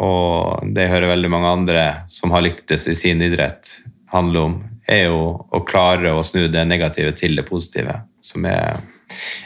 og 0.00 0.64
det 0.74 0.88
hører 0.90 1.12
veldig 1.12 1.30
mange 1.30 1.50
andre 1.58 1.84
som 2.10 2.32
har 2.34 2.44
lyktes 2.44 2.88
i 2.90 2.96
sin 2.98 3.22
idrett, 3.22 3.78
handle 4.10 4.46
om, 4.48 4.56
er 4.90 5.06
jo 5.06 5.20
å 5.54 5.62
klare 5.66 6.12
å 6.12 6.24
snu 6.26 6.46
det 6.52 6.64
negative 6.68 7.14
til 7.16 7.36
det 7.38 7.46
positive, 7.48 8.00
som 8.24 8.46
er 8.48 8.80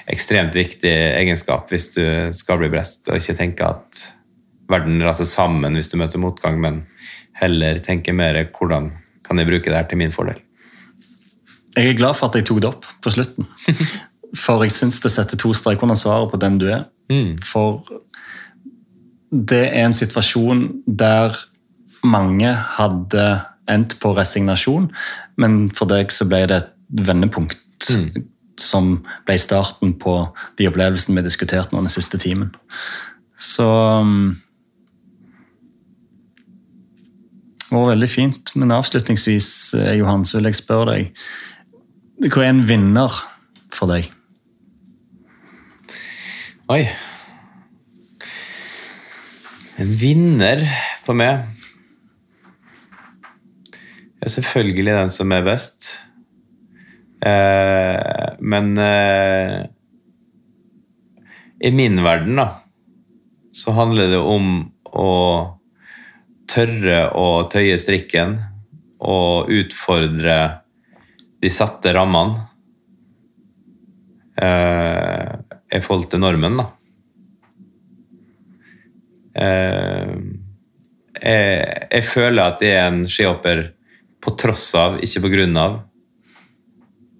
ekstremt 0.09 0.55
viktig 0.57 0.93
egenskap 0.93 1.71
hvis 1.73 1.91
du 1.97 2.05
skal 2.37 2.61
bli 2.63 2.71
best, 2.73 3.09
og 3.09 3.21
ikke 3.21 3.37
tenke 3.39 3.69
at 3.69 4.05
verden 4.71 5.03
raser 5.05 5.29
sammen 5.29 5.77
hvis 5.77 5.91
du 5.93 5.99
møter 6.01 6.23
motgang, 6.23 6.61
men 6.61 6.83
heller 7.39 7.81
tenke 7.85 8.15
mer 8.17 8.39
hvordan 8.55 8.93
kan 9.27 9.41
jeg 9.41 9.49
bruke 9.49 9.71
det 9.71 9.77
her 9.77 9.89
til 9.91 10.01
min 10.01 10.15
fordel. 10.15 10.41
Jeg 11.77 11.93
er 11.93 11.99
glad 11.99 12.17
for 12.19 12.31
at 12.31 12.39
jeg 12.39 12.49
tok 12.49 12.63
det 12.65 12.71
opp 12.73 12.87
på 13.05 13.13
slutten. 13.13 13.49
For 14.37 14.61
jeg 14.61 14.75
syns 14.75 14.99
det 15.01 15.09
setter 15.15 15.39
to 15.41 15.55
streker 15.57 15.87
under 15.87 15.97
svaret 15.97 16.29
på 16.29 16.37
den 16.43 16.59
du 16.61 16.67
er. 16.69 16.83
Mm. 17.09 17.39
For 17.41 17.81
det 19.31 19.65
er 19.69 19.87
en 19.87 19.97
situasjon 19.97 20.67
der 20.87 21.37
mange 22.07 22.53
hadde 22.79 23.27
endt 23.69 23.99
på 24.01 24.15
resignasjon, 24.17 24.89
men 25.37 25.69
for 25.77 25.91
deg 25.91 26.13
så 26.15 26.27
ble 26.29 26.45
det 26.49 26.63
et 26.63 26.71
vendepunkt 27.09 27.91
som 28.59 28.95
ble 29.29 29.37
starten 29.39 29.95
på 30.01 30.15
de 30.59 30.69
opplevelsene 30.71 31.19
vi 31.19 31.27
diskuterte 31.29 31.75
nå 31.75 31.85
den 31.85 31.93
siste 31.93 32.19
timen. 32.21 32.55
Så 33.39 33.67
um, 34.03 34.37
Det 37.69 37.77
var 37.77 37.91
veldig 37.91 38.09
fint. 38.09 38.55
Men 38.57 38.73
avslutningsvis, 38.73 39.75
eh, 39.75 39.99
Johan, 39.99 40.25
så 40.25 40.39
vil 40.39 40.49
jeg 40.49 40.57
spørre 40.57 40.95
deg 40.95 42.31
Hva 42.33 42.47
er 42.47 42.55
en 42.55 42.65
vinner 42.67 43.13
for 43.71 43.93
deg? 43.93 44.09
Oi. 46.73 46.87
En 49.79 49.91
vinner 49.95 50.65
for 51.07 51.15
meg 51.15 51.45
er 54.19 54.33
selvfølgelig 54.35 54.95
den 54.97 55.13
som 55.15 55.31
er 55.31 55.45
best. 55.47 55.93
Eh, 57.23 58.39
men 58.43 58.73
eh, 58.83 59.69
i 61.63 61.71
min 61.75 62.01
verden, 62.03 62.41
da, 62.41 62.49
så 63.55 63.75
handler 63.77 64.11
det 64.11 64.19
om 64.19 64.49
å 64.91 65.13
tørre 66.51 67.01
å 67.15 67.29
tøye 67.53 67.79
strikken 67.79 68.39
og 68.99 69.53
utfordre 69.55 70.39
de 71.39 71.51
satte 71.55 71.93
rammene 71.95 72.49
eh, 74.43 75.39
i 75.71 75.83
forhold 75.85 76.11
til 76.11 76.27
normen, 76.27 76.59
da. 76.59 76.67
Eh, 79.39 80.15
jeg, 81.19 81.89
jeg 81.91 82.07
føler 82.07 82.43
at 82.45 82.63
jeg 82.63 82.79
er 82.79 82.89
en 82.93 83.05
skihopper 83.09 83.69
på 84.23 84.35
tross 84.39 84.71
av, 84.79 84.99
ikke 85.03 85.23
på 85.25 85.31
grunn 85.37 85.57
av, 85.59 85.79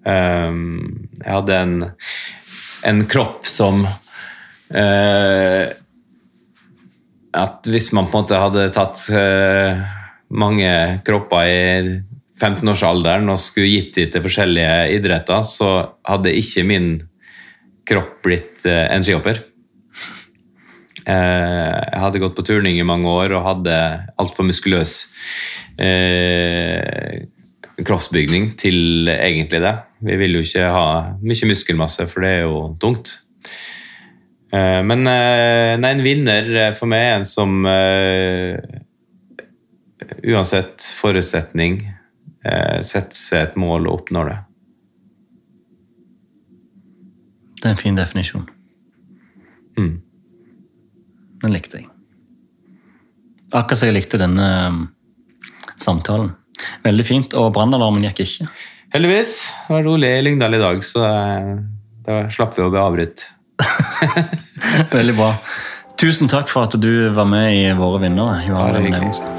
Um, 0.07 1.09
jeg 1.19 1.27
hadde 1.27 1.55
en, 1.59 1.73
en 2.87 3.01
kropp 3.11 3.43
som 3.47 3.81
At 7.39 7.67
hvis 7.67 7.89
man 7.97 8.07
på 8.07 8.15
en 8.15 8.23
måte 8.23 8.39
hadde 8.39 8.69
tatt 8.75 9.01
mange 10.29 10.71
kropper 11.05 11.49
i 11.49 11.59
15-årsalderen 12.39 13.33
og 13.33 13.41
skulle 13.41 13.71
gitt 13.71 13.97
dem 13.97 14.11
til 14.13 14.23
forskjellige 14.23 14.75
idretter, 14.95 15.41
så 15.43 15.71
hadde 16.05 16.35
ikke 16.37 16.63
min 16.69 16.91
kropp 17.89 18.21
blitt 18.23 18.65
en 18.69 19.03
skihopper. 19.03 19.41
Jeg 21.09 22.01
hadde 22.03 22.21
gått 22.21 22.35
på 22.37 22.45
turning 22.45 22.77
i 22.77 22.85
mange 22.85 23.09
år 23.09 23.33
og 23.33 23.45
hadde 23.47 23.75
altfor 24.21 24.45
muskuløs 24.45 24.93
eh, 25.81 27.25
kroppsbygning 27.81 28.53
til 28.59 29.09
egentlig 29.09 29.61
det. 29.63 29.73
Vi 30.05 30.17
vil 30.19 30.37
jo 30.37 30.43
ikke 30.45 30.67
ha 30.73 30.85
mye 31.23 31.49
muskelmasse, 31.49 32.05
for 32.11 32.25
det 32.25 32.33
er 32.37 32.43
jo 32.45 32.61
tungt. 32.81 33.15
Eh, 34.53 34.81
men 34.85 35.05
eh, 35.07 35.75
nei, 35.77 35.93
en 35.93 36.03
vinner 36.03 36.73
for 36.77 36.89
meg 36.89 37.05
er 37.05 37.17
en 37.19 37.27
som 37.29 37.65
eh, 37.69 38.57
uansett 40.25 40.83
forutsetning 40.97 41.81
setter 42.39 43.17
seg 43.19 43.41
et 43.43 43.55
mål 43.59 43.89
og 43.89 43.97
oppnår 43.97 44.29
det. 44.29 44.35
Det 47.59 47.67
er 47.67 47.73
en 47.73 47.81
fin 47.81 47.97
definisjon. 47.97 48.45
Mm. 49.75 49.97
Den 51.43 51.55
likte 51.55 51.81
jeg. 51.81 51.89
Akkurat 53.49 53.79
som 53.79 53.89
jeg 53.89 53.97
likte 53.97 54.19
denne 54.21 54.49
samtalen. 55.81 56.33
Veldig 56.83 57.05
fint, 57.07 57.35
og 57.39 57.53
brannalarmen 57.55 58.03
gikk 58.09 58.23
ikke. 58.25 58.49
Heldigvis. 58.93 59.33
Det 59.67 59.75
var 59.77 59.85
rolig 59.87 60.11
i 60.17 60.21
Lyngdal 60.25 60.57
i 60.57 60.61
dag, 60.61 60.83
så 60.85 61.03
eh, 61.07 61.51
da 62.05 62.21
slapp 62.33 62.57
vi 62.57 62.65
å 62.65 62.71
bli 62.73 62.81
avbrutt. 62.83 63.27
Veldig 64.97 65.17
bra. 65.17 65.33
Tusen 65.99 66.31
takk 66.31 66.51
for 66.51 66.67
at 66.67 66.79
du 66.79 67.09
var 67.15 67.27
med 67.29 67.53
i 67.57 67.67
Våre 67.77 68.01
vinnere. 68.05 68.41
Johan 68.47 68.81
Evensen. 68.81 69.38